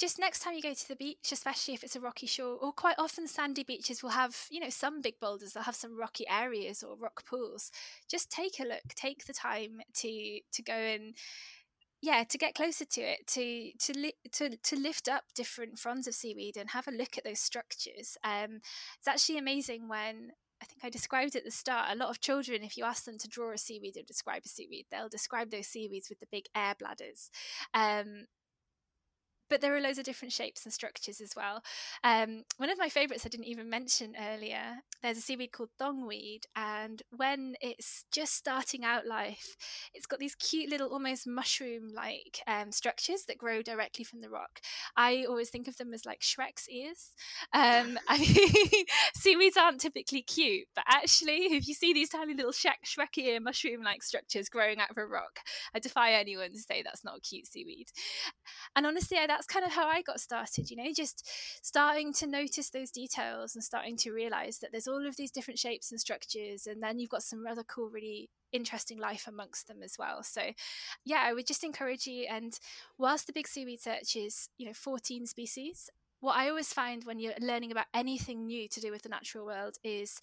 just 0.00 0.18
next 0.18 0.40
time 0.40 0.54
you 0.54 0.62
go 0.62 0.74
to 0.74 0.88
the 0.88 0.96
beach, 0.96 1.30
especially 1.30 1.74
if 1.74 1.84
it's 1.84 1.94
a 1.94 2.00
rocky 2.00 2.26
shore, 2.26 2.58
or 2.60 2.72
quite 2.72 2.96
often 2.98 3.28
sandy 3.28 3.62
beaches 3.62 4.02
will 4.02 4.10
have 4.10 4.36
you 4.50 4.58
know 4.58 4.68
some 4.68 5.00
big 5.00 5.20
boulders. 5.20 5.52
They'll 5.52 5.62
have 5.62 5.76
some 5.76 5.96
rocky 5.96 6.24
areas 6.28 6.82
or 6.82 6.96
rock 6.96 7.24
pools. 7.24 7.70
Just 8.10 8.32
take 8.32 8.58
a 8.58 8.64
look. 8.64 8.82
Take 8.96 9.26
the 9.26 9.32
time 9.32 9.78
to 9.94 10.40
to 10.50 10.62
go 10.62 10.72
and 10.72 11.14
yeah 12.02 12.24
to 12.24 12.36
get 12.36 12.54
closer 12.56 12.84
to 12.84 13.00
it 13.00 13.24
to 13.28 13.70
to 13.78 13.96
li- 13.96 14.14
to 14.32 14.56
to 14.56 14.76
lift 14.76 15.08
up 15.08 15.22
different 15.36 15.78
fronds 15.78 16.08
of 16.08 16.14
seaweed 16.14 16.56
and 16.56 16.70
have 16.70 16.88
a 16.88 16.92
look 16.92 17.18
at 17.18 17.24
those 17.24 17.40
structures 17.40 18.16
um 18.22 18.60
it's 18.98 19.08
actually 19.08 19.36
amazing 19.36 19.88
when 19.88 20.30
I 20.60 20.64
think 20.64 20.84
I 20.84 20.90
described 20.90 21.36
at 21.36 21.44
the 21.44 21.50
start. 21.50 21.90
A 21.90 21.96
lot 21.96 22.10
of 22.10 22.20
children, 22.20 22.62
if 22.62 22.76
you 22.76 22.84
ask 22.84 23.04
them 23.04 23.18
to 23.18 23.28
draw 23.28 23.52
a 23.52 23.58
seaweed 23.58 23.96
or 23.96 24.02
describe 24.02 24.42
a 24.44 24.48
seaweed, 24.48 24.86
they'll 24.90 25.08
describe 25.08 25.50
those 25.50 25.68
seaweeds 25.68 26.08
with 26.08 26.20
the 26.20 26.26
big 26.30 26.46
air 26.54 26.74
bladders. 26.78 27.30
Um, 27.74 28.26
but 29.48 29.60
there 29.60 29.74
are 29.76 29.80
loads 29.80 29.98
of 29.98 30.04
different 30.04 30.32
shapes 30.32 30.64
and 30.64 30.72
structures 30.72 31.20
as 31.20 31.32
well. 31.36 31.62
Um, 32.04 32.44
one 32.56 32.70
of 32.70 32.78
my 32.78 32.88
favourites 32.88 33.24
I 33.24 33.28
didn't 33.28 33.46
even 33.46 33.70
mention 33.70 34.14
earlier. 34.20 34.78
There's 35.02 35.18
a 35.18 35.22
seaweed 35.22 35.52
called 35.52 35.70
thongweed, 35.80 36.44
and 36.56 37.02
when 37.10 37.54
it's 37.60 38.04
just 38.12 38.34
starting 38.34 38.84
out 38.84 39.06
life, 39.06 39.56
it's 39.94 40.06
got 40.06 40.18
these 40.18 40.34
cute 40.34 40.70
little, 40.70 40.88
almost 40.88 41.26
mushroom-like 41.26 42.40
um, 42.46 42.72
structures 42.72 43.24
that 43.28 43.38
grow 43.38 43.62
directly 43.62 44.04
from 44.04 44.20
the 44.20 44.30
rock. 44.30 44.60
I 44.96 45.24
always 45.28 45.50
think 45.50 45.68
of 45.68 45.76
them 45.76 45.94
as 45.94 46.04
like 46.04 46.20
Shrek's 46.20 46.68
ears. 46.68 47.12
Um, 47.52 47.98
I 48.08 48.18
mean, 48.18 48.84
seaweeds 49.14 49.56
aren't 49.56 49.80
typically 49.80 50.22
cute, 50.22 50.66
but 50.74 50.84
actually, 50.88 51.54
if 51.54 51.68
you 51.68 51.74
see 51.74 51.92
these 51.92 52.10
tiny 52.10 52.34
little 52.34 52.52
Shrek, 52.52 52.84
Shrek 52.84 53.16
ear 53.18 53.40
mushroom-like 53.40 54.02
structures 54.02 54.48
growing 54.48 54.78
out 54.78 54.90
of 54.90 54.98
a 54.98 55.06
rock, 55.06 55.40
I 55.74 55.78
defy 55.78 56.12
anyone 56.12 56.52
to 56.52 56.58
say 56.58 56.82
that's 56.82 57.04
not 57.04 57.18
a 57.18 57.20
cute 57.20 57.46
seaweed. 57.46 57.88
And 58.76 58.86
honestly, 58.86 59.18
I, 59.18 59.37
that's 59.38 59.46
kind 59.46 59.64
of 59.64 59.70
how 59.70 59.86
I 59.86 60.02
got 60.02 60.18
started, 60.18 60.68
you 60.68 60.76
know, 60.76 60.90
just 60.92 61.24
starting 61.62 62.12
to 62.14 62.26
notice 62.26 62.70
those 62.70 62.90
details 62.90 63.54
and 63.54 63.62
starting 63.62 63.96
to 63.98 64.10
realize 64.10 64.58
that 64.58 64.72
there's 64.72 64.88
all 64.88 65.06
of 65.06 65.14
these 65.14 65.30
different 65.30 65.60
shapes 65.60 65.92
and 65.92 66.00
structures. 66.00 66.66
And 66.66 66.82
then 66.82 66.98
you've 66.98 67.10
got 67.10 67.22
some 67.22 67.44
rather 67.44 67.62
cool, 67.62 67.88
really 67.88 68.30
interesting 68.50 68.98
life 68.98 69.28
amongst 69.28 69.68
them 69.68 69.80
as 69.80 69.94
well. 69.96 70.24
So, 70.24 70.42
yeah, 71.04 71.22
I 71.22 71.34
would 71.34 71.46
just 71.46 71.62
encourage 71.62 72.04
you. 72.04 72.26
And 72.28 72.58
whilst 72.98 73.28
the 73.28 73.32
Big 73.32 73.46
Seaweed 73.46 73.80
Search 73.80 74.16
is, 74.16 74.48
you 74.58 74.66
know, 74.66 74.74
14 74.74 75.26
species, 75.26 75.88
what 76.18 76.36
I 76.36 76.48
always 76.48 76.72
find 76.72 77.04
when 77.04 77.20
you're 77.20 77.34
learning 77.40 77.70
about 77.70 77.86
anything 77.94 78.44
new 78.44 78.66
to 78.70 78.80
do 78.80 78.90
with 78.90 79.02
the 79.02 79.08
natural 79.08 79.46
world 79.46 79.76
is 79.84 80.18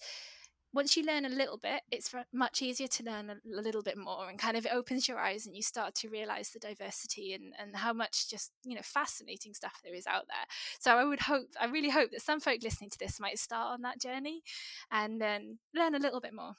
once 0.72 0.96
you 0.96 1.04
learn 1.04 1.24
a 1.24 1.30
little 1.30 1.56
bit, 1.56 1.82
it's 1.90 2.14
much 2.32 2.60
easier 2.60 2.86
to 2.86 3.02
learn 3.02 3.30
a, 3.30 3.36
little 3.44 3.82
bit 3.82 3.96
more 3.96 4.28
and 4.28 4.38
kind 4.38 4.56
of 4.56 4.66
it 4.66 4.72
opens 4.72 5.08
your 5.08 5.18
eyes 5.18 5.46
and 5.46 5.56
you 5.56 5.62
start 5.62 5.94
to 5.94 6.08
realize 6.08 6.50
the 6.50 6.58
diversity 6.58 7.32
and, 7.32 7.54
and 7.58 7.74
how 7.74 7.92
much 7.92 8.28
just, 8.28 8.52
you 8.64 8.74
know, 8.74 8.82
fascinating 8.82 9.54
stuff 9.54 9.80
there 9.82 9.94
is 9.94 10.06
out 10.06 10.26
there. 10.28 10.46
So 10.78 10.96
I 10.96 11.04
would 11.04 11.20
hope, 11.20 11.46
I 11.60 11.66
really 11.66 11.90
hope 11.90 12.10
that 12.10 12.22
some 12.22 12.40
folk 12.40 12.62
listening 12.62 12.90
to 12.90 12.98
this 12.98 13.18
might 13.18 13.38
start 13.38 13.72
on 13.72 13.82
that 13.82 14.00
journey 14.00 14.42
and 14.90 15.20
then 15.20 15.58
learn 15.74 15.94
a 15.94 16.00
little 16.00 16.20
bit 16.20 16.34
more. 16.34 16.54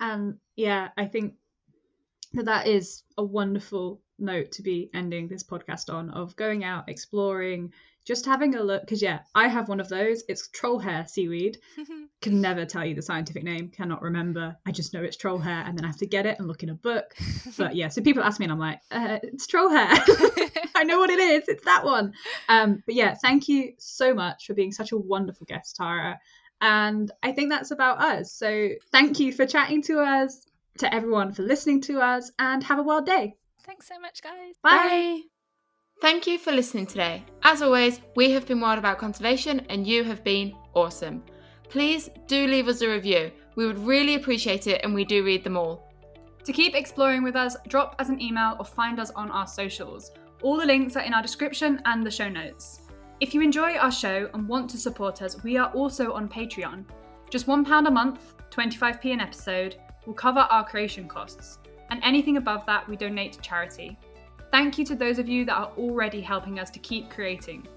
And 0.00 0.38
yeah, 0.56 0.88
I 0.96 1.06
think 1.06 1.34
that 2.34 2.46
that 2.46 2.66
is 2.66 3.04
a 3.16 3.24
wonderful 3.24 4.00
note 4.22 4.52
to 4.52 4.62
be 4.62 4.90
ending 4.94 5.28
this 5.28 5.42
podcast 5.42 5.92
on 5.92 6.10
of 6.10 6.36
going 6.36 6.64
out, 6.64 6.88
exploring, 6.88 7.72
just 8.04 8.26
having 8.26 8.56
a 8.56 8.62
look 8.62 8.82
because 8.82 9.00
yeah 9.00 9.20
i 9.34 9.48
have 9.48 9.68
one 9.68 9.80
of 9.80 9.88
those. 9.88 10.24
It's 10.28 10.48
troll 10.48 10.78
hair 10.78 11.06
seaweed. 11.06 11.58
Can 12.20 12.40
never 12.40 12.64
tell 12.64 12.84
you 12.84 12.94
the 12.94 13.02
scientific 13.02 13.42
name 13.42 13.68
cannot 13.68 14.02
remember. 14.02 14.56
I 14.66 14.72
just 14.72 14.94
know 14.94 15.02
it's 15.02 15.16
troll 15.16 15.38
hair 15.38 15.64
and 15.66 15.76
then 15.76 15.84
i 15.84 15.88
have 15.88 15.98
to 15.98 16.06
get 16.06 16.26
it 16.26 16.38
and 16.38 16.48
look 16.48 16.62
in 16.62 16.70
a 16.70 16.74
book. 16.74 17.14
But 17.56 17.76
yeah 17.76 17.88
so 17.88 18.02
people 18.02 18.22
ask 18.22 18.38
me 18.40 18.44
and 18.44 18.52
i'm 18.52 18.58
like 18.58 18.80
uh, 18.90 19.18
it's 19.22 19.46
troll 19.46 19.70
hair. 19.70 19.88
I 20.74 20.84
know 20.84 20.98
what 20.98 21.10
it 21.10 21.18
is. 21.18 21.48
It's 21.48 21.64
that 21.64 21.84
one. 21.84 22.14
Um 22.48 22.82
but 22.86 22.94
yeah 22.94 23.14
thank 23.14 23.48
you 23.48 23.74
so 23.78 24.14
much 24.14 24.46
for 24.46 24.54
being 24.54 24.72
such 24.72 24.92
a 24.92 24.96
wonderful 24.96 25.46
guest 25.46 25.76
tara. 25.76 26.18
And 26.60 27.10
i 27.22 27.32
think 27.32 27.50
that's 27.50 27.70
about 27.70 28.00
us. 28.00 28.32
So 28.32 28.70
thank 28.90 29.20
you 29.20 29.32
for 29.32 29.46
chatting 29.46 29.82
to 29.82 30.00
us 30.00 30.46
to 30.78 30.92
everyone 30.92 31.32
for 31.32 31.42
listening 31.42 31.82
to 31.82 32.00
us 32.00 32.32
and 32.38 32.64
have 32.64 32.78
a 32.78 32.82
wild 32.82 33.06
day 33.06 33.36
thanks 33.64 33.88
so 33.88 33.98
much 33.98 34.22
guys 34.22 34.54
bye. 34.62 34.70
bye. 34.70 35.20
Thank 36.00 36.26
you 36.26 36.36
for 36.36 36.50
listening 36.50 36.86
today. 36.86 37.24
As 37.44 37.62
always, 37.62 38.00
we 38.16 38.32
have 38.32 38.44
been 38.46 38.60
wild 38.60 38.78
about 38.78 38.98
conservation 38.98 39.64
and 39.68 39.86
you 39.86 40.02
have 40.02 40.24
been 40.24 40.52
awesome. 40.74 41.22
Please 41.68 42.10
do 42.26 42.48
leave 42.48 42.66
us 42.66 42.82
a 42.82 42.88
review. 42.88 43.30
We 43.54 43.66
would 43.66 43.78
really 43.78 44.16
appreciate 44.16 44.66
it 44.66 44.80
and 44.82 44.94
we 44.94 45.04
do 45.04 45.24
read 45.24 45.44
them 45.44 45.56
all. 45.56 45.88
To 46.44 46.52
keep 46.52 46.74
exploring 46.74 47.22
with 47.22 47.36
us, 47.36 47.56
drop 47.68 47.94
us 48.00 48.08
an 48.08 48.20
email 48.20 48.56
or 48.58 48.64
find 48.64 48.98
us 48.98 49.12
on 49.12 49.30
our 49.30 49.46
socials. 49.46 50.10
All 50.42 50.56
the 50.56 50.66
links 50.66 50.96
are 50.96 51.04
in 51.04 51.14
our 51.14 51.22
description 51.22 51.80
and 51.84 52.04
the 52.04 52.10
show 52.10 52.28
notes. 52.28 52.80
If 53.20 53.32
you 53.32 53.40
enjoy 53.40 53.76
our 53.76 53.92
show 53.92 54.28
and 54.34 54.48
want 54.48 54.68
to 54.70 54.78
support 54.78 55.22
us, 55.22 55.40
we 55.44 55.56
are 55.56 55.70
also 55.70 56.12
on 56.14 56.28
Patreon. 56.28 56.84
Just 57.30 57.46
£1 57.46 57.86
a 57.86 57.90
month, 57.90 58.34
25p 58.50 59.12
an 59.12 59.20
episode, 59.20 59.76
will 60.04 60.14
cover 60.14 60.40
our 60.40 60.68
creation 60.68 61.06
costs, 61.06 61.58
and 61.92 62.02
anything 62.02 62.38
above 62.38 62.64
that 62.64 62.88
we 62.88 62.96
donate 62.96 63.34
to 63.34 63.40
charity. 63.42 63.98
Thank 64.50 64.78
you 64.78 64.84
to 64.86 64.96
those 64.96 65.18
of 65.18 65.28
you 65.28 65.44
that 65.44 65.54
are 65.54 65.72
already 65.76 66.22
helping 66.22 66.58
us 66.58 66.70
to 66.70 66.78
keep 66.78 67.10
creating. 67.10 67.68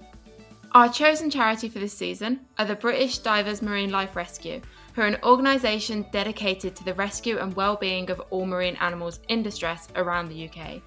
Our 0.72 0.90
chosen 0.90 1.30
charity 1.30 1.68
for 1.68 1.80
this 1.80 1.92
season 1.92 2.40
are 2.58 2.64
the 2.64 2.74
British 2.74 3.18
Divers 3.18 3.60
Marine 3.60 3.90
Life 3.90 4.16
Rescue, 4.16 4.62
who 4.94 5.02
are 5.02 5.06
an 5.06 5.18
organisation 5.22 6.06
dedicated 6.12 6.74
to 6.76 6.84
the 6.84 6.94
rescue 6.94 7.38
and 7.38 7.54
well-being 7.54 8.10
of 8.10 8.20
all 8.30 8.46
marine 8.46 8.76
animals 8.76 9.20
in 9.28 9.42
distress 9.42 9.88
around 9.96 10.28
the 10.28 10.48
UK. 10.48 10.80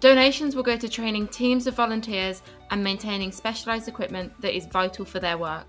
Donations 0.00 0.56
will 0.56 0.64
go 0.64 0.76
to 0.76 0.88
training 0.88 1.28
teams 1.28 1.68
of 1.68 1.74
volunteers 1.74 2.42
and 2.72 2.82
maintaining 2.82 3.30
specialised 3.30 3.86
equipment 3.86 4.32
that 4.40 4.56
is 4.56 4.66
vital 4.66 5.04
for 5.04 5.20
their 5.20 5.38
work. 5.38 5.66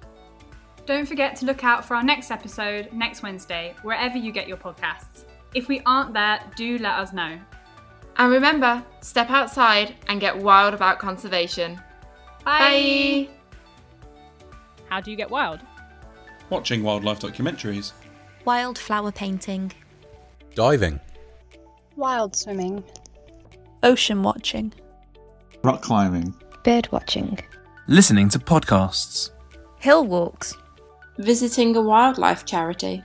Don't 0.88 1.08
forget 1.08 1.36
to 1.36 1.46
look 1.46 1.64
out 1.64 1.86
for 1.86 1.96
our 1.96 2.04
next 2.04 2.32
episode 2.32 2.92
next 2.92 3.22
Wednesday, 3.22 3.76
wherever 3.84 4.18
you 4.18 4.32
get 4.32 4.48
your 4.48 4.58
podcasts. 4.58 5.25
If 5.56 5.70
we 5.70 5.82
aren't 5.86 6.14
there, 6.14 6.40
do 6.58 6.78
let 6.78 7.00
us 7.00 7.14
know. 7.14 7.40
And 8.18 8.32
remember, 8.32 8.84
step 9.02 9.30
outside 9.30 9.96
and 10.08 10.20
get 10.20 10.38
wild 10.38 10.74
about 10.74 11.00
conservation. 11.00 11.80
Bye. 12.44 13.30
Bye. 13.30 13.30
How 14.90 15.00
do 15.00 15.12
you 15.12 15.18
get 15.18 15.32
wild? 15.32 15.62
Watching 16.50 16.84
wildlife 16.84 17.20
documentaries. 17.22 17.94
Wildflower 18.44 19.14
painting. 19.14 19.72
Diving. 20.56 21.00
Wild 21.96 22.36
swimming. 22.36 22.84
Ocean 23.82 24.24
watching. 24.24 24.74
Rock 25.64 25.82
climbing. 25.82 26.36
Bird 26.64 26.90
watching. 26.92 27.40
Listening 27.88 28.28
to 28.30 28.40
podcasts. 28.40 29.32
Hill 29.80 30.06
walks. 30.06 30.54
Visiting 31.18 31.76
a 31.78 31.82
wildlife 31.82 32.46
charity. 32.46 33.04